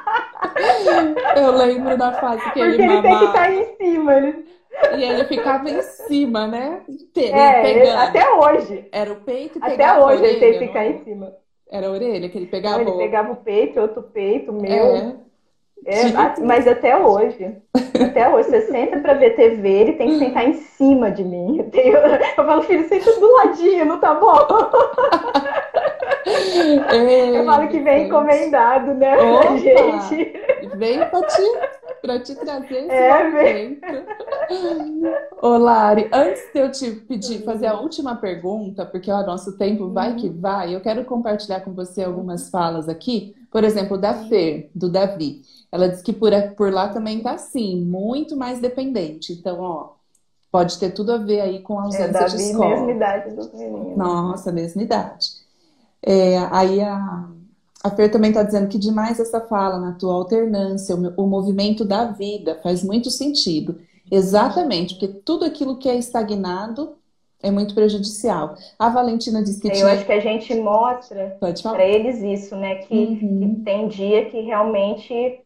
Eu 1.37 1.53
lembro 1.53 1.97
da 1.97 2.13
fase 2.13 2.39
que 2.39 2.45
Porque 2.45 2.61
ele, 2.61 2.83
ele 2.83 3.03
tem 3.03 3.19
que 3.19 3.25
estar 3.25 3.53
em 3.53 3.77
cima. 3.77 4.15
Ele... 4.15 4.45
E 4.97 5.05
ele 5.05 5.25
ficava 5.25 5.71
em 5.71 5.83
cima, 5.83 6.47
né? 6.47 6.83
É, 7.17 7.91
até 7.93 8.31
hoje. 8.35 8.89
Era 8.93 9.13
o 9.13 9.17
peito 9.17 9.59
e 9.59 9.63
Até 9.63 9.99
hoje 9.99 10.21
orelha, 10.21 10.27
ele 10.27 10.41
tem 10.41 10.53
que 10.53 10.67
ficar 10.67 10.87
em 10.87 11.05
cima. 11.05 11.33
Era 11.71 11.87
a 11.87 11.91
orelha 11.91 12.29
que 12.29 12.37
ele 12.37 12.47
pegava? 12.47 12.79
Não, 12.79 12.89
ele 12.89 12.99
pegava 12.99 13.33
o 13.33 13.37
peito, 13.37 13.81
outro 13.81 14.03
peito, 14.03 14.53
meu. 14.53 14.73
É. 14.73 15.17
É, 15.87 16.41
mas 16.43 16.67
até 16.67 16.97
hoje, 16.97 17.57
até 17.95 18.29
hoje, 18.29 18.49
você 18.49 18.63
senta 18.63 18.99
pra 19.01 19.15
ver 19.15 19.37
TV, 19.37 19.69
ele 19.69 19.93
tem 19.95 20.09
que 20.09 20.19
sentar 20.19 20.49
em 20.49 20.55
cima 20.55 21.11
de 21.11 21.23
mim. 21.23 21.59
Eu, 21.59 21.71
tenho, 21.71 21.97
eu 21.97 22.45
falo, 22.45 22.63
filho, 22.63 22.89
senta 22.89 23.13
do 23.21 23.33
ladinho, 23.35 23.85
não 23.85 24.01
tá 24.01 24.15
bom? 24.15 24.35
Ei, 26.91 27.39
eu 27.39 27.45
falo 27.45 27.69
que 27.69 27.81
vem 27.81 28.07
encomendado, 28.07 28.95
né, 28.95 29.17
Opa, 29.17 29.57
gente? 29.59 30.33
Vem 30.77 30.99
pra 30.99 31.23
te, 31.23 31.43
pra 32.01 32.19
te 32.19 32.35
trazer 32.35 32.77
esse 32.77 32.91
é, 32.91 33.25
momento. 33.25 33.87
Ô, 35.43 35.59
Lari, 35.59 36.09
antes 36.13 36.43
de 36.53 36.61
eu 36.61 36.71
te 36.71 36.91
pedir, 36.93 37.45
fazer 37.45 37.67
a 37.67 37.79
última 37.79 38.17
pergunta, 38.17 38.87
porque 38.87 39.11
o 39.11 39.27
nosso 39.27 39.59
tempo 39.59 39.91
vai 39.91 40.13
uhum. 40.13 40.17
que 40.17 40.29
vai, 40.29 40.75
eu 40.75 40.81
quero 40.81 41.05
compartilhar 41.05 41.61
com 41.61 41.73
você 41.73 42.03
algumas 42.03 42.51
falas 42.51 42.89
aqui. 42.89 43.35
Por 43.55 43.63
exemplo, 43.63 43.97
da 43.97 44.13
Fer, 44.27 44.69
do 44.75 44.91
Davi. 44.91 45.43
Ela 45.71 45.89
diz 45.89 46.03
que 46.03 46.13
por, 46.13 46.33
por 46.57 46.73
lá 46.73 46.89
também 46.89 47.23
tá 47.23 47.35
assim, 47.35 47.81
muito 47.81 48.37
mais 48.37 48.59
dependente. 48.59 49.33
Então, 49.33 49.61
ó, 49.61 49.93
pode 50.51 50.77
ter 50.77 50.91
tudo 50.91 51.13
a 51.13 51.19
ver 51.19 51.41
aí 51.41 51.63
com 51.63 51.79
a 51.79 51.83
é, 51.83 51.85
ausência 51.85 52.03
é, 52.03 52.09
Davi, 52.09 52.37
de 52.37 52.43
escola. 52.43 52.71
mesma 52.71 52.91
idade 52.91 53.31
dos 53.37 53.53
meninos. 53.55 53.97
Nossa, 53.97 54.51
mesma 54.51 54.83
idade. 54.83 55.29
É, 56.03 56.37
aí 56.51 56.81
a, 56.81 57.29
A 57.85 57.91
Fer 57.91 58.11
também 58.11 58.33
está 58.33 58.43
dizendo 58.43 58.67
que 58.67 58.77
demais 58.77 59.21
essa 59.21 59.41
fala 59.41 59.79
na 59.79 59.93
tua 59.93 60.15
alternância, 60.15 60.97
o, 60.97 61.23
o 61.23 61.27
movimento 61.29 61.85
da 61.85 62.07
vida 62.07 62.59
faz 62.61 62.83
muito 62.83 63.09
sentido. 63.09 63.79
Exatamente, 64.11 64.95
porque 64.95 65.07
tudo 65.07 65.45
aquilo 65.45 65.79
que 65.79 65.89
é 65.89 65.97
estagnado 65.97 66.97
é 67.45 67.51
muito 67.51 67.75
prejudicial. 67.75 68.57
A 68.79 68.89
Valentina 68.89 69.43
disse 69.43 69.61
que 69.61 69.69
Eu 69.69 69.73
tinha... 69.73 69.87
acho 69.89 70.07
que 70.07 70.13
a 70.13 70.21
gente 70.21 70.55
mostra 70.55 71.37
para 71.63 71.85
eles 71.85 72.23
isso, 72.23 72.57
né? 72.57 72.77
Que, 72.77 72.95
uhum. 72.95 73.57
que, 73.57 73.65
tem 73.65 73.89
dia 73.89 74.31
que 74.31 74.41
realmente 74.41 75.41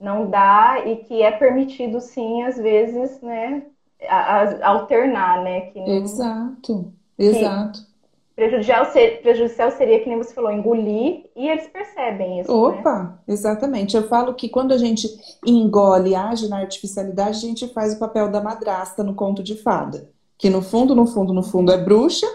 não 0.00 0.30
dá 0.30 0.82
e 0.86 0.96
que 0.96 1.22
é 1.22 1.30
permitido 1.30 2.00
sim, 2.00 2.42
às 2.42 2.56
vezes, 2.56 3.20
né? 3.20 3.62
A, 4.08 4.42
a, 4.42 4.68
alternar, 4.68 5.42
né? 5.42 5.60
Que 5.72 5.80
não... 5.80 5.88
Exato, 5.88 6.92
exato. 7.18 7.86
Prejudicial, 8.34 8.84
ser, 8.92 9.20
prejudicial 9.20 9.70
seria, 9.72 10.00
que 10.00 10.08
nem 10.08 10.16
você 10.16 10.32
falou, 10.32 10.52
engolir, 10.52 11.24
e 11.34 11.48
eles 11.48 11.66
percebem 11.66 12.40
isso. 12.40 12.48
Né? 12.48 12.56
Opa, 12.56 13.02
né? 13.02 13.18
exatamente. 13.26 13.96
Eu 13.96 14.06
falo 14.06 14.32
que 14.34 14.48
quando 14.48 14.72
a 14.72 14.78
gente 14.78 15.08
engole 15.44 16.10
e 16.10 16.14
age 16.14 16.48
na 16.48 16.60
artificialidade, 16.60 17.30
a 17.30 17.48
gente 17.48 17.66
faz 17.74 17.94
o 17.94 17.98
papel 17.98 18.30
da 18.30 18.40
madrasta 18.40 19.02
no 19.02 19.14
conto 19.14 19.42
de 19.42 19.56
fada 19.56 20.08
que 20.38 20.48
no 20.48 20.62
fundo, 20.62 20.94
no 20.94 21.06
fundo, 21.06 21.34
no 21.34 21.42
fundo 21.42 21.72
é 21.72 21.76
bruxa, 21.76 22.26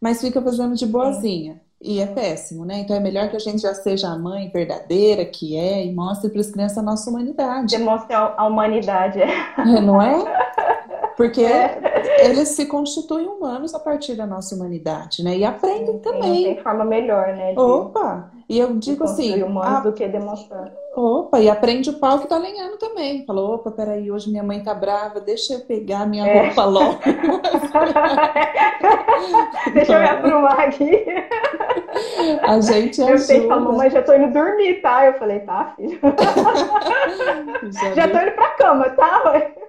mas 0.00 0.20
fica 0.20 0.42
fazendo 0.42 0.74
de 0.74 0.84
boazinha. 0.84 1.60
E 1.80 2.00
é 2.00 2.06
péssimo, 2.06 2.64
né? 2.64 2.78
Então 2.80 2.94
é 2.94 3.00
melhor 3.00 3.28
que 3.28 3.36
a 3.36 3.40
gente 3.40 3.62
já 3.62 3.74
seja 3.74 4.08
a 4.08 4.18
mãe 4.18 4.48
verdadeira 4.52 5.24
que 5.24 5.56
é 5.56 5.84
e 5.84 5.92
mostre 5.92 6.30
para 6.30 6.40
as 6.40 6.50
crianças 6.50 6.78
a 6.78 6.82
nossa 6.82 7.10
humanidade. 7.10 7.76
Demonstre 7.76 8.14
a 8.14 8.46
humanidade, 8.46 9.20
é. 9.20 9.28
é. 9.58 9.80
Não 9.80 10.00
é? 10.00 10.24
Porque 11.16 11.42
é. 11.42 12.24
eles 12.24 12.50
se 12.50 12.66
constituem 12.66 13.26
humanos 13.26 13.74
a 13.74 13.80
partir 13.80 14.14
da 14.14 14.26
nossa 14.26 14.54
humanidade, 14.54 15.22
né? 15.22 15.36
E 15.36 15.44
aprendem 15.44 15.94
sim, 15.94 15.98
também. 15.98 16.44
Tem 16.44 16.62
forma 16.62 16.84
melhor, 16.84 17.28
né? 17.34 17.52
De, 17.52 17.58
Opa! 17.58 18.30
E 18.52 18.58
eu 18.58 18.74
digo 18.74 19.04
assim. 19.04 19.42
humanos 19.42 19.78
a... 19.78 19.80
do 19.80 19.94
que 19.94 20.06
demonstrar. 20.06 20.70
Opa, 20.94 21.40
e 21.40 21.48
aprende 21.48 21.88
o 21.88 21.98
pau 21.98 22.18
que 22.18 22.28
tá 22.28 22.36
lenhando 22.36 22.76
também. 22.76 23.24
Falou, 23.24 23.54
opa, 23.54 23.70
peraí, 23.70 24.12
hoje 24.12 24.30
minha 24.30 24.42
mãe 24.42 24.62
tá 24.62 24.74
brava, 24.74 25.22
deixa 25.22 25.54
eu 25.54 25.60
pegar 25.60 26.06
minha 26.06 26.26
é. 26.26 26.48
roupa 26.48 26.66
logo. 26.66 26.98
deixa 29.72 29.94
eu 29.94 30.00
me 30.00 30.06
aprumar 30.06 30.60
aqui. 30.60 31.02
A 32.42 32.60
gente 32.60 33.00
ajuda. 33.00 33.12
Eu 33.12 33.18
sei, 33.18 33.48
falo, 33.48 33.72
mamãe, 33.72 33.88
já 33.88 34.02
tô 34.02 34.12
indo 34.12 34.30
dormir, 34.34 34.82
tá? 34.82 35.06
Eu 35.06 35.14
falei, 35.14 35.40
tá, 35.40 35.72
filho. 35.74 35.98
Já, 37.70 37.94
já 37.94 38.08
tô 38.08 38.18
indo 38.18 38.32
pra 38.32 38.48
cama, 38.56 38.90
tá? 38.90 39.22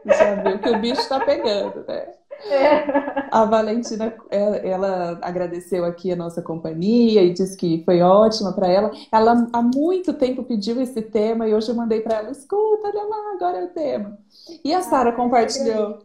Já 0.06 0.36
viu 0.36 0.60
que 0.60 0.70
o 0.70 0.80
bicho 0.80 1.08
tá 1.08 1.20
pegando, 1.20 1.86
né? 1.88 2.08
É. 2.46 3.28
A 3.32 3.46
Valentina, 3.46 4.14
ela 4.30 5.18
agradeceu 5.22 5.86
aqui 5.86 6.12
a 6.12 6.16
nossa 6.16 6.42
companhia 6.42 7.24
e 7.24 7.34
disse 7.34 7.58
que 7.58 7.82
foi 7.86 8.02
ótima 8.02 8.54
para 8.54 8.68
ela. 8.68 8.92
Ela 9.12 9.48
há 9.52 9.62
muito 9.62 10.14
tempo 10.14 10.44
pediu 10.44 10.82
esse 10.82 11.02
tema 11.02 11.48
e 11.48 11.54
hoje 11.54 11.70
eu 11.70 11.76
mandei 11.76 12.02
para 12.02 12.18
ela: 12.18 12.32
escuta, 12.32 12.88
olha 12.88 13.04
lá, 13.04 13.34
agora 13.36 13.58
é 13.60 13.64
o 13.66 13.70
tema. 13.70 14.18
E 14.64 14.74
a 14.74 14.82
Sara 14.82 15.10
ah, 15.10 15.14
compartilhou 15.14 16.00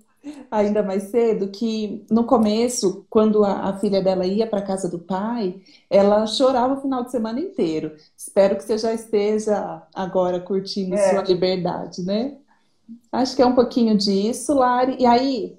ainda 0.51 0.83
mais 0.83 1.05
cedo 1.05 1.49
que 1.49 2.05
no 2.11 2.25
começo, 2.25 3.07
quando 3.09 3.45
a, 3.45 3.69
a 3.69 3.79
filha 3.79 4.03
dela 4.03 4.27
ia 4.27 4.47
para 4.47 4.63
casa 4.63 4.89
do 4.89 4.99
pai, 4.99 5.61
ela 5.89 6.27
chorava 6.27 6.75
o 6.75 6.81
final 6.81 7.05
de 7.05 7.11
semana 7.11 7.41
inteiro. 7.41 7.93
Espero 8.17 8.57
que 8.57 8.65
você 8.65 8.79
já 8.79 8.93
esteja 8.93 9.83
agora 9.95 10.41
curtindo 10.41 10.95
é. 10.95 11.11
sua 11.11 11.23
liberdade, 11.23 12.03
né? 12.03 12.37
Acho 13.13 13.37
que 13.37 13.43
é 13.43 13.47
um 13.47 13.55
pouquinho 13.55 13.97
disso, 13.97 14.55
Lari. 14.55 14.97
E 14.99 15.07
aí, 15.07 15.59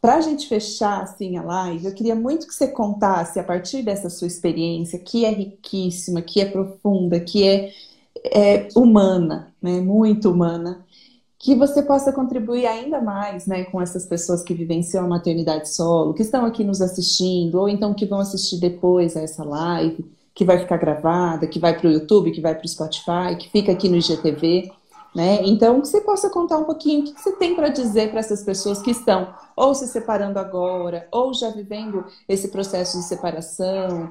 para 0.00 0.16
a 0.16 0.20
gente 0.20 0.48
fechar 0.48 1.02
assim 1.02 1.36
a 1.36 1.42
live, 1.42 1.86
eu 1.86 1.94
queria 1.94 2.14
muito 2.14 2.46
que 2.46 2.54
você 2.54 2.68
contasse 2.68 3.38
a 3.38 3.44
partir 3.44 3.82
dessa 3.82 4.08
sua 4.08 4.28
experiência, 4.28 4.98
que 4.98 5.24
é 5.24 5.30
riquíssima, 5.30 6.22
que 6.22 6.40
é 6.40 6.44
profunda, 6.44 7.18
que 7.18 7.46
é, 7.46 7.72
é 8.32 8.68
humana, 8.76 9.52
né? 9.60 9.80
Muito 9.80 10.30
humana, 10.30 10.84
que 11.38 11.54
você 11.54 11.82
possa 11.82 12.12
contribuir 12.12 12.66
ainda 12.66 13.00
mais, 13.00 13.46
né, 13.46 13.64
com 13.64 13.80
essas 13.80 14.04
pessoas 14.04 14.42
que 14.42 14.52
vivenciam 14.52 15.04
a 15.04 15.08
maternidade 15.08 15.68
solo, 15.68 16.12
que 16.12 16.22
estão 16.22 16.44
aqui 16.44 16.64
nos 16.64 16.80
assistindo, 16.80 17.60
ou 17.60 17.68
então 17.68 17.94
que 17.94 18.06
vão 18.06 18.18
assistir 18.18 18.58
depois 18.58 19.16
a 19.16 19.20
essa 19.22 19.44
live, 19.44 20.04
que 20.34 20.44
vai 20.44 20.58
ficar 20.58 20.76
gravada, 20.76 21.46
que 21.46 21.58
vai 21.58 21.78
para 21.78 21.88
o 21.88 21.92
YouTube, 21.92 22.32
que 22.32 22.40
vai 22.40 22.54
para 22.54 22.64
o 22.64 22.68
Spotify, 22.68 23.36
que 23.38 23.48
fica 23.50 23.72
aqui 23.72 23.88
no 23.88 23.96
IGTV. 23.96 24.70
Né? 25.14 25.38
Então, 25.42 25.80
que 25.80 25.88
você 25.88 26.00
possa 26.00 26.28
contar 26.28 26.58
um 26.58 26.64
pouquinho 26.64 27.00
o 27.00 27.04
que 27.04 27.20
você 27.20 27.32
tem 27.32 27.54
para 27.54 27.70
dizer 27.70 28.10
para 28.10 28.20
essas 28.20 28.42
pessoas 28.42 28.82
que 28.82 28.90
estão 28.90 29.34
ou 29.56 29.74
se 29.74 29.88
separando 29.88 30.38
agora, 30.38 31.08
ou 31.10 31.32
já 31.32 31.50
vivendo 31.50 32.04
esse 32.28 32.48
processo 32.48 32.98
de 32.98 33.04
separação. 33.04 34.10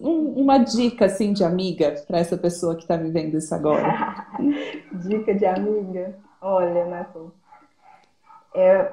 Um, 0.00 0.40
uma 0.40 0.58
dica 0.58 1.06
assim 1.06 1.32
de 1.32 1.42
amiga 1.42 1.94
para 2.06 2.18
essa 2.18 2.36
pessoa 2.36 2.76
que 2.76 2.82
está 2.82 2.96
vivendo 2.96 3.36
isso 3.36 3.54
agora. 3.54 4.26
dica 4.92 5.34
de 5.34 5.44
amiga. 5.44 6.16
Olha, 6.40 6.86
Nato, 6.86 7.32
é, 8.54 8.92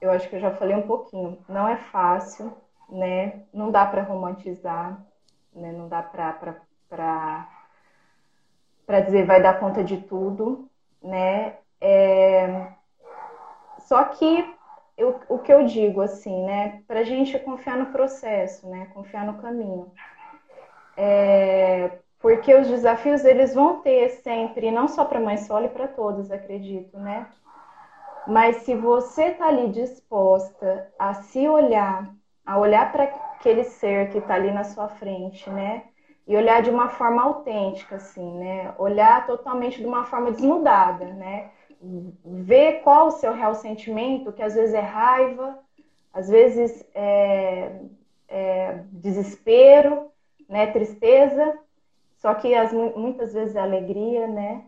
eu 0.00 0.10
acho 0.10 0.28
que 0.28 0.36
eu 0.36 0.40
já 0.40 0.52
falei 0.52 0.74
um 0.74 0.86
pouquinho. 0.86 1.38
Não 1.48 1.68
é 1.68 1.76
fácil, 1.76 2.52
né? 2.88 3.42
Não 3.52 3.70
dá 3.70 3.84
para 3.84 4.02
romantizar, 4.02 4.98
né? 5.54 5.72
Não 5.72 5.88
dá 5.88 6.02
para 6.02 6.32
para 8.86 9.00
dizer 9.00 9.24
vai 9.24 9.40
dar 9.40 9.60
conta 9.60 9.84
de 9.84 9.98
tudo, 9.98 10.69
né? 11.02 11.56
É... 11.80 12.68
Só 13.80 14.04
que 14.04 14.54
eu, 14.96 15.20
o 15.28 15.38
que 15.38 15.52
eu 15.52 15.64
digo 15.64 16.00
assim, 16.00 16.44
né? 16.44 16.82
Para 16.86 17.00
a 17.00 17.04
gente 17.04 17.38
confiar 17.38 17.76
no 17.76 17.86
processo, 17.86 18.68
né? 18.68 18.86
Confiar 18.94 19.24
no 19.24 19.40
caminho. 19.40 19.90
É... 20.96 21.98
Porque 22.18 22.54
os 22.54 22.68
desafios 22.68 23.24
eles 23.24 23.54
vão 23.54 23.80
ter 23.80 24.10
sempre, 24.10 24.70
não 24.70 24.86
só 24.86 25.04
para 25.06 25.18
mãe 25.18 25.38
solo 25.38 25.66
e 25.66 25.70
para 25.70 25.88
todos, 25.88 26.30
acredito, 26.30 26.98
né? 26.98 27.26
Mas 28.26 28.56
se 28.58 28.74
você 28.74 29.30
tá 29.30 29.48
ali 29.48 29.70
disposta 29.70 30.92
a 30.98 31.14
se 31.14 31.48
olhar, 31.48 32.14
a 32.44 32.58
olhar 32.58 32.92
para 32.92 33.04
aquele 33.04 33.64
ser 33.64 34.10
que 34.10 34.18
está 34.18 34.34
ali 34.34 34.50
na 34.50 34.64
sua 34.64 34.88
frente, 34.88 35.48
né? 35.48 35.84
E 36.30 36.36
olhar 36.36 36.62
de 36.62 36.70
uma 36.70 36.88
forma 36.88 37.22
autêntica, 37.22 37.96
assim, 37.96 38.38
né? 38.38 38.72
Olhar 38.78 39.26
totalmente 39.26 39.80
de 39.80 39.86
uma 39.86 40.04
forma 40.04 40.30
desnudada, 40.30 41.04
né? 41.06 41.50
Ver 42.24 42.82
qual 42.82 43.08
o 43.08 43.10
seu 43.10 43.32
real 43.32 43.52
sentimento, 43.56 44.32
que 44.32 44.40
às 44.40 44.54
vezes 44.54 44.72
é 44.72 44.80
raiva, 44.80 45.58
às 46.14 46.28
vezes 46.28 46.86
é, 46.94 47.80
é 48.28 48.78
desespero, 48.92 50.08
né? 50.48 50.68
Tristeza, 50.68 51.58
só 52.18 52.32
que 52.34 52.54
as, 52.54 52.72
muitas 52.72 53.32
vezes 53.32 53.56
é 53.56 53.60
alegria, 53.60 54.28
né? 54.28 54.62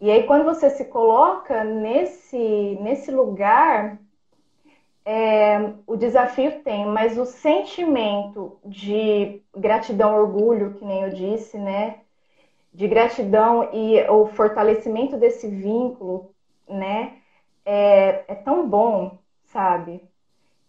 E 0.00 0.10
aí 0.10 0.24
quando 0.24 0.42
você 0.42 0.68
se 0.68 0.86
coloca 0.86 1.62
nesse, 1.62 2.76
nesse 2.80 3.12
lugar, 3.12 4.00
é, 5.04 5.72
o 5.86 5.96
desafio 5.96 6.62
tem, 6.62 6.86
mas 6.86 7.18
o 7.18 7.24
sentimento 7.24 8.58
de 8.64 9.42
gratidão, 9.56 10.14
orgulho, 10.14 10.74
que 10.74 10.84
nem 10.84 11.02
eu 11.02 11.10
disse, 11.10 11.58
né? 11.58 11.96
De 12.72 12.86
gratidão 12.86 13.68
e 13.72 14.00
o 14.08 14.26
fortalecimento 14.26 15.16
desse 15.16 15.48
vínculo, 15.48 16.30
né? 16.68 17.14
É, 17.64 18.24
é 18.28 18.34
tão 18.34 18.68
bom, 18.68 19.18
sabe? 19.44 20.02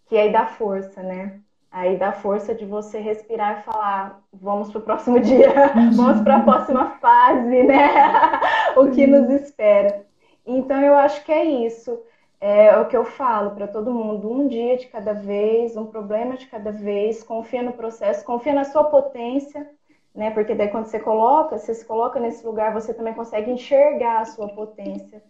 Que 0.06 0.16
aí 0.16 0.32
dá 0.32 0.46
força, 0.46 1.02
né? 1.02 1.40
Aí 1.70 1.96
dá 1.96 2.12
força 2.12 2.54
de 2.54 2.64
você 2.64 2.98
respirar 2.98 3.60
e 3.60 3.62
falar: 3.62 4.20
vamos 4.32 4.70
para 4.70 4.78
o 4.80 4.82
próximo 4.82 5.18
dia, 5.20 5.72
vamos 5.94 6.22
para 6.22 6.36
a 6.36 6.42
próxima 6.42 6.90
fase, 7.00 7.62
né? 7.62 7.90
o 8.76 8.90
que 8.90 9.06
nos 9.06 9.30
espera. 9.30 10.04
Então 10.44 10.80
eu 10.80 10.94
acho 10.94 11.24
que 11.24 11.32
é 11.32 11.44
isso 11.44 11.98
é 12.46 12.76
o 12.78 12.86
que 12.86 12.94
eu 12.96 13.06
falo 13.06 13.52
para 13.52 13.66
todo 13.66 13.94
mundo: 13.94 14.30
um 14.30 14.46
dia 14.46 14.76
de 14.76 14.86
cada 14.88 15.14
vez, 15.14 15.76
um 15.78 15.86
problema 15.86 16.36
de 16.36 16.46
cada 16.46 16.70
vez, 16.70 17.22
confia 17.22 17.62
no 17.62 17.72
processo, 17.72 18.24
confia 18.24 18.52
na 18.52 18.64
sua 18.64 18.84
potência, 18.84 19.70
né? 20.14 20.30
Porque 20.30 20.54
daí 20.54 20.68
quando 20.68 20.84
você 20.84 21.00
coloca, 21.00 21.56
você 21.56 21.72
se 21.72 21.84
coloca 21.86 22.20
nesse 22.20 22.44
lugar, 22.44 22.74
você 22.74 22.92
também 22.92 23.14
consegue 23.14 23.50
enxergar 23.50 24.20
a 24.20 24.24
sua 24.26 24.48
potência, 24.48 25.22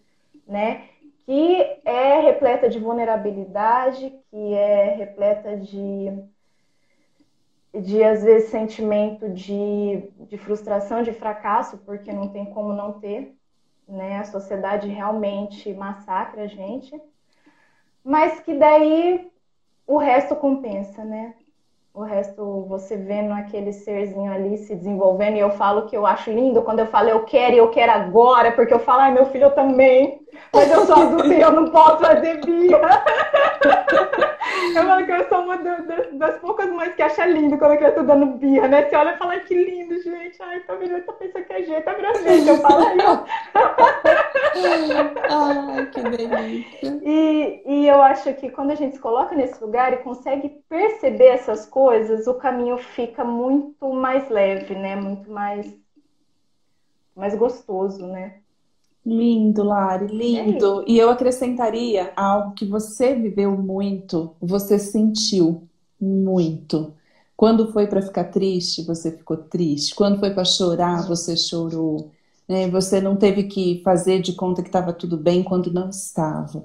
né? 0.47 0.89
Que 1.25 1.81
é 1.85 2.19
repleta 2.21 2.69
de 2.69 2.81
vulnerabilidade, 2.81 4.13
que 4.31 4.55
é 4.55 4.95
repleta 4.97 5.57
de 5.57 6.11
de 7.81 8.05
às 8.05 8.23
vezes 8.23 8.51
sentimento 8.51 9.29
de, 9.29 10.11
de 10.29 10.39
frustração, 10.39 11.03
de 11.03 11.13
fracasso, 11.13 11.79
porque 11.79 12.13
não 12.13 12.29
tem 12.29 12.45
como 12.47 12.73
não 12.73 13.01
ter, 13.01 13.37
né? 13.89 14.19
A 14.19 14.25
sociedade 14.25 14.89
realmente 14.89 15.73
massacra 15.75 16.43
a 16.43 16.47
gente, 16.47 17.01
mas 18.05 18.41
que 18.41 18.55
daí 18.55 19.31
o 19.87 19.97
resto 19.97 20.37
compensa, 20.37 21.05
né? 21.05 21.35
O 21.93 22.03
resto 22.03 22.65
você 22.65 22.97
vendo 22.97 23.33
aquele 23.33 23.73
serzinho 23.73 24.33
ali 24.33 24.59
se 24.59 24.75
desenvolvendo, 24.75 25.37
e 25.37 25.41
eu 25.41 25.51
falo 25.51 25.87
que 25.87 25.97
eu 25.97 26.05
acho 26.05 26.31
lindo 26.31 26.63
quando 26.63 26.81
eu 26.81 26.87
falo 26.87 27.09
eu 27.09 27.25
quero 27.25 27.55
e 27.55 27.59
eu 27.59 27.71
quero 27.71 27.93
agora, 27.93 28.51
porque 28.51 28.75
eu 28.75 28.81
falo, 28.81 29.03
ai 29.03 29.13
meu 29.13 29.27
filho, 29.27 29.45
eu 29.45 29.55
também, 29.55 30.24
mas 30.53 30.71
eu 30.71 30.87
sou 30.87 30.97
adulta 31.03 31.35
e 31.35 31.41
eu 31.41 31.53
não 31.53 31.71
posso 31.71 31.99
fazer 31.99 32.45
via. 32.45 32.81
eu 34.77 34.85
falo 34.85 35.05
que 35.05 35.13
eu 35.13 35.29
sou 35.29 35.41
uma 35.41 35.57
do, 35.57 36.19
das 36.19 36.39
poucas 36.39 36.71
mães 36.71 36.95
que 36.95 37.03
acha 37.03 37.27
lindo 37.27 37.59
quando 37.59 37.73
a 37.73 37.77
criança 37.77 37.97
tá 37.97 38.03
dando 38.03 38.27
birra, 38.27 38.69
né? 38.69 38.89
Você 38.89 38.97
olha 38.97 39.15
e 39.15 39.19
fala, 39.19 39.41
que 39.41 39.55
lindo, 39.55 40.01
gente. 40.03 40.43
Ai, 40.43 40.61
tá 40.61 40.75
vendo? 40.75 41.01
Tá 41.03 41.13
pensando 41.13 41.45
que 41.45 41.53
é 41.53 41.63
jeito, 41.63 41.85
tá 41.85 41.93
virando 41.95 42.23
gente. 42.23 42.49
Eu 42.49 42.57
falo 42.59 42.87
aí, 42.87 42.99
ó. 43.01 43.25
Ai, 45.31 45.87
que 45.87 46.03
delícia. 46.03 47.01
E, 47.03 47.63
e 47.67 47.89
eu 47.89 48.03
acho 48.03 48.33
que 48.35 48.51
quando 48.51 48.71
a 48.71 48.75
gente 48.75 48.97
se 48.97 49.01
coloca 49.01 49.35
nesse 49.35 49.63
lugar 49.63 49.93
e 49.93 49.99
consegue 49.99 50.49
perceber 50.69 51.27
essas 51.27 51.67
coisas, 51.67 52.27
o 52.27 52.35
caminho 52.35 52.79
fica 52.79 53.25
muito 53.25 53.93
mais 53.93 54.29
leve, 54.29 54.75
né? 54.75 54.97
Muito 54.97 55.31
mais, 55.31 55.67
mais 57.15 57.35
gostoso, 57.35 58.07
né? 58.07 58.44
Lindo, 59.07 59.63
Lari, 59.63 60.07
lindo. 60.07 60.83
É 60.83 60.85
e 60.93 60.99
eu 60.99 61.11
acrescentaria 61.11 62.13
algo 62.17 62.55
que 62.55 62.65
você 62.65 63.15
viveu 63.15 63.53
muito, 63.57 64.35
você 64.41 64.79
sentiu 64.79 65.69
muito. 66.01 66.95
Quando 67.37 67.71
foi 67.73 67.87
para 67.87 68.01
ficar 68.01 68.25
triste, 68.25 68.83
você 68.85 69.11
ficou 69.11 69.37
triste. 69.37 69.95
Quando 69.95 70.19
foi 70.19 70.31
para 70.31 70.45
chorar, 70.45 71.07
você 71.07 71.37
chorou. 71.37 72.11
Né? 72.49 72.69
Você 72.71 73.01
não 73.01 73.17
teve 73.17 73.45
que 73.45 73.83
fazer 73.85 74.21
de 74.23 74.33
conta 74.35 74.63
que 74.63 74.69
estava 74.69 74.93
tudo 74.93 75.17
bem 75.19 75.43
quando 75.43 75.73
não 75.73 75.91
estava. 75.91 76.65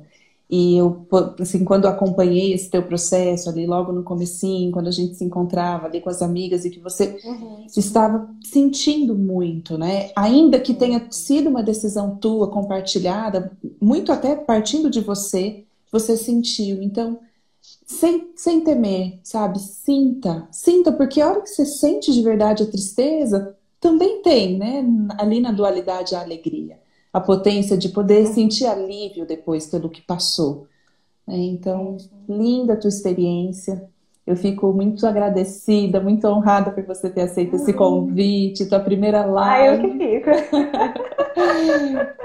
E 0.50 0.78
eu, 0.78 1.06
assim, 1.40 1.64
quando 1.64 1.86
acompanhei 1.86 2.54
esse 2.54 2.72
teu 2.72 2.82
processo 2.82 3.50
ali, 3.50 3.68
logo 3.68 3.92
no 3.92 4.02
comecinho, 4.02 4.72
quando 4.72 4.88
a 4.88 4.92
gente 4.92 5.14
se 5.14 5.24
encontrava 5.24 5.86
ali 5.86 6.02
com 6.02 6.10
as 6.10 6.24
amigas 6.24 6.66
e 6.66 6.72
que 6.72 6.80
você 6.80 7.20
uhum. 7.24 7.68
estava 7.78 8.28
sentindo 8.44 9.14
muito, 9.16 9.78
né? 9.78 10.10
Ainda 10.16 10.60
que 10.60 10.74
tenha 10.74 11.06
sido 11.12 11.50
uma 11.50 11.62
decisão 11.62 12.16
tua, 12.16 12.48
compartilhada, 12.48 13.56
muito 13.80 14.12
até 14.12 14.36
partindo 14.36 14.90
de 14.90 15.02
você, 15.02 15.66
você 15.92 16.18
sentiu. 16.18 16.82
Então, 16.82 17.20
sem, 17.86 18.32
sem 18.36 18.62
temer, 18.62 19.20
sabe? 19.22 19.60
Sinta, 19.60 20.48
sinta, 20.52 20.92
porque 20.92 21.22
a 21.22 21.30
hora 21.30 21.42
que 21.42 21.50
você 21.50 21.64
sente 21.64 22.12
de 22.12 22.24
verdade 22.24 22.64
a 22.64 22.68
tristeza, 22.68 23.56
também 23.80 24.24
tem, 24.24 24.58
né? 24.58 24.84
Ali 25.20 25.40
na 25.40 25.52
dualidade 25.52 26.16
a 26.16 26.22
alegria 26.22 26.80
a 27.12 27.20
potência 27.20 27.78
de 27.78 27.90
poder 27.90 28.28
uhum. 28.28 28.34
sentir 28.34 28.66
alívio 28.66 29.26
depois 29.26 29.68
pelo 29.68 29.90
que 29.90 30.02
passou. 30.02 30.68
É, 31.28 31.36
então, 31.36 31.98
linda 32.28 32.74
a 32.74 32.78
tua 32.78 32.90
experiência. 32.90 33.88
Eu 34.26 34.36
fico 34.36 34.72
muito 34.72 35.08
agradecida, 35.08 36.00
muito 36.00 36.28
honrada 36.28 36.70
por 36.70 36.84
você 36.84 37.10
ter 37.10 37.22
aceito 37.22 37.56
esse 37.56 37.72
uhum. 37.72 37.78
convite, 37.78 38.68
tua 38.68 38.80
primeira 38.80 39.26
live. 39.26 39.68
Ah, 39.68 39.76
eu 39.76 39.82
que 39.82 39.98
fico. 39.98 40.30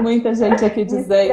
Muita 0.03 0.35
gente 0.35 0.64
aqui 0.64 0.85
dizendo 0.85 1.32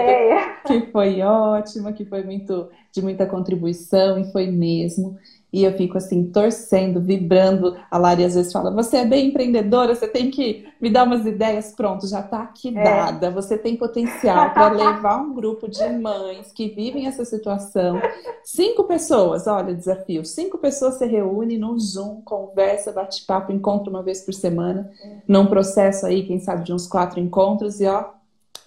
que 0.66 0.92
foi 0.92 1.22
ótima, 1.22 1.92
que 1.92 2.06
foi 2.06 2.24
muito 2.24 2.70
de 2.92 3.02
muita 3.02 3.26
contribuição 3.26 4.18
e 4.18 4.32
foi 4.32 4.48
mesmo. 4.48 5.18
E 5.54 5.66
eu 5.66 5.74
fico 5.74 5.98
assim, 5.98 6.32
torcendo, 6.32 7.02
vibrando. 7.02 7.76
A 7.90 7.98
Lari 7.98 8.24
às 8.24 8.36
vezes 8.36 8.54
fala: 8.54 8.72
Você 8.72 8.98
é 8.98 9.06
bem 9.06 9.28
empreendedora, 9.28 9.94
você 9.94 10.08
tem 10.08 10.32
que 10.32 10.66
me 10.80 10.90
dar 10.90 11.04
umas 11.04 11.26
ideias. 11.26 11.74
Pronto, 11.76 12.08
já 12.08 12.22
está 12.22 12.44
aqui 12.44 12.70
é. 12.70 12.84
dada. 12.84 13.30
Você 13.32 13.58
tem 13.58 13.76
potencial 13.76 14.54
para 14.54 14.70
levar 14.72 15.18
um 15.18 15.34
grupo 15.34 15.68
de 15.68 15.86
mães 15.90 16.54
que 16.54 16.70
vivem 16.70 17.06
essa 17.06 17.26
situação. 17.26 18.02
Cinco 18.46 18.86
pessoas, 18.86 19.46
olha 19.46 19.74
o 19.74 19.78
desafio: 19.78 20.24
cinco 20.24 20.58
pessoas 20.58 20.96
se 20.96 21.06
reúnem 21.06 21.58
no 21.58 21.78
Zoom, 21.78 22.22
conversa, 22.22 22.94
bate 22.94 23.26
papo, 23.26 23.52
encontra 23.52 23.90
uma 23.90 24.02
vez 24.02 24.22
por 24.22 24.34
semana, 24.34 24.90
num 25.28 25.48
processo 25.48 26.06
aí, 26.06 26.26
quem 26.26 26.40
sabe, 26.40 26.64
de 26.64 26.72
uns 26.72 26.88
quatro 26.88 27.20
encontros, 27.20 27.82
e 27.82 27.88
ó, 27.88 28.06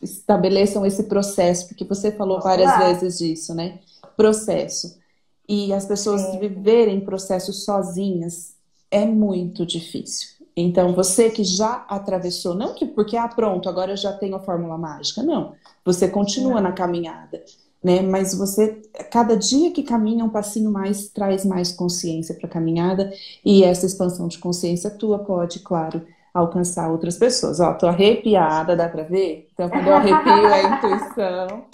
estabeleçam 0.03 0.85
esse 0.85 1.05
processo, 1.05 1.67
porque 1.67 1.85
você 1.85 2.13
falou 2.13 2.43
várias 2.43 2.77
vezes 2.77 3.19
disso, 3.19 3.55
né? 3.55 3.79
Processo 4.19 5.03
e 5.49 5.73
as 5.73 5.87
pessoas 5.87 6.23
Sim. 6.23 6.39
viverem 6.39 7.01
processos 7.01 7.65
sozinhas 7.65 8.55
é 8.91 9.05
muito 9.05 9.67
difícil. 9.67 10.29
Então, 10.57 10.95
você 10.95 11.31
que 11.31 11.43
já 11.43 11.85
atravessou, 11.89 12.55
não 12.55 12.75
que 12.75 12.87
porque, 12.87 13.17
ah, 13.17 13.27
pronto, 13.27 13.69
agora 13.69 13.93
eu 13.93 13.97
já 13.97 14.13
tenho 14.13 14.37
a 14.37 14.41
fórmula 14.41 14.79
mágica, 14.79 15.23
não. 15.23 15.53
Você 15.85 16.09
continua 16.09 16.61
na 16.61 16.73
caminhada, 16.73 17.43
né? 17.83 18.01
Mas 18.01 18.35
você, 18.35 18.81
cada 19.11 19.37
dia 19.37 19.73
que 19.73 19.83
caminha 19.83 20.25
um 20.25 20.31
passinho 20.31 20.71
mais, 20.71 21.09
traz 21.09 21.45
mais 21.45 21.73
consciência 21.73 22.35
para 22.37 22.47
a 22.47 22.51
caminhada 22.51 23.13
e 23.45 23.65
essa 23.65 23.85
expansão 23.85 24.29
de 24.29 24.39
consciência 24.39 24.91
tua 24.91 25.19
pode, 25.19 25.59
claro, 25.59 26.07
alcançar 26.33 26.89
outras 26.91 27.17
pessoas. 27.19 27.59
Ó, 27.59 27.75
tô 27.75 27.87
arrepiada, 27.89 28.77
dá 28.77 28.89
para 28.89 29.03
ver? 29.03 29.49
Então, 29.55 29.69
quando 29.69 29.89
eu 29.89 29.95
arrepio 29.95 30.47
é 30.47 30.61
a 30.61 30.63
intuição. 30.77 31.65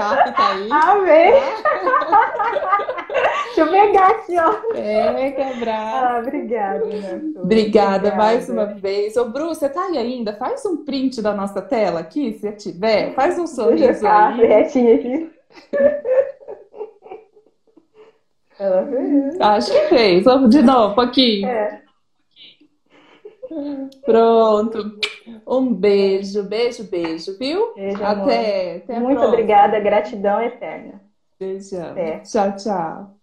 Cap 0.00 0.32
tá 0.34 0.52
aí. 0.52 0.68
Amém! 0.70 1.32
Deixa 3.44 3.60
eu 3.60 3.70
pegar 3.70 4.08
aqui, 4.08 4.38
ó. 4.38 4.52
Pega, 4.72 5.50
abraço. 5.50 6.06
Ah, 6.06 6.18
obrigada, 6.22 6.86
né? 6.86 6.94
Obrigada, 6.94 7.42
obrigada 7.42 8.14
mais 8.14 8.48
uma 8.48 8.64
vez. 8.66 9.16
Ô, 9.16 9.24
Bru, 9.26 9.48
você 9.48 9.68
tá 9.68 9.86
aí 9.86 9.98
ainda? 9.98 10.32
Faz 10.32 10.64
um 10.64 10.84
print 10.84 11.20
da 11.20 11.34
nossa 11.34 11.60
tela 11.60 11.98
aqui, 12.00 12.32
se 12.32 12.50
tiver. 12.52 13.12
Faz 13.14 13.38
um 13.38 13.46
sorriso 13.46 14.06
aí. 14.06 14.46
retinho 14.46 14.94
aqui. 14.94 15.30
Ela 18.58 18.86
fez. 18.86 19.40
Acho 19.40 19.72
que 19.72 19.88
fez. 19.88 20.24
Vamos 20.24 20.50
de 20.50 20.62
novo, 20.62 20.92
um 20.92 20.94
pouquinho. 20.94 21.48
É. 21.48 21.82
Pronto. 24.04 24.98
Um 25.46 25.74
beijo, 25.74 26.42
beijo, 26.44 26.84
beijo, 26.84 27.36
viu? 27.38 27.74
Beijo, 27.74 28.04
até, 28.04 28.76
até 28.76 29.00
Muito 29.00 29.22
obrigada, 29.24 29.80
gratidão 29.80 30.40
eterna. 30.40 31.00
Beijão. 31.38 31.96
Tchau, 32.24 32.56
tchau. 32.56 33.19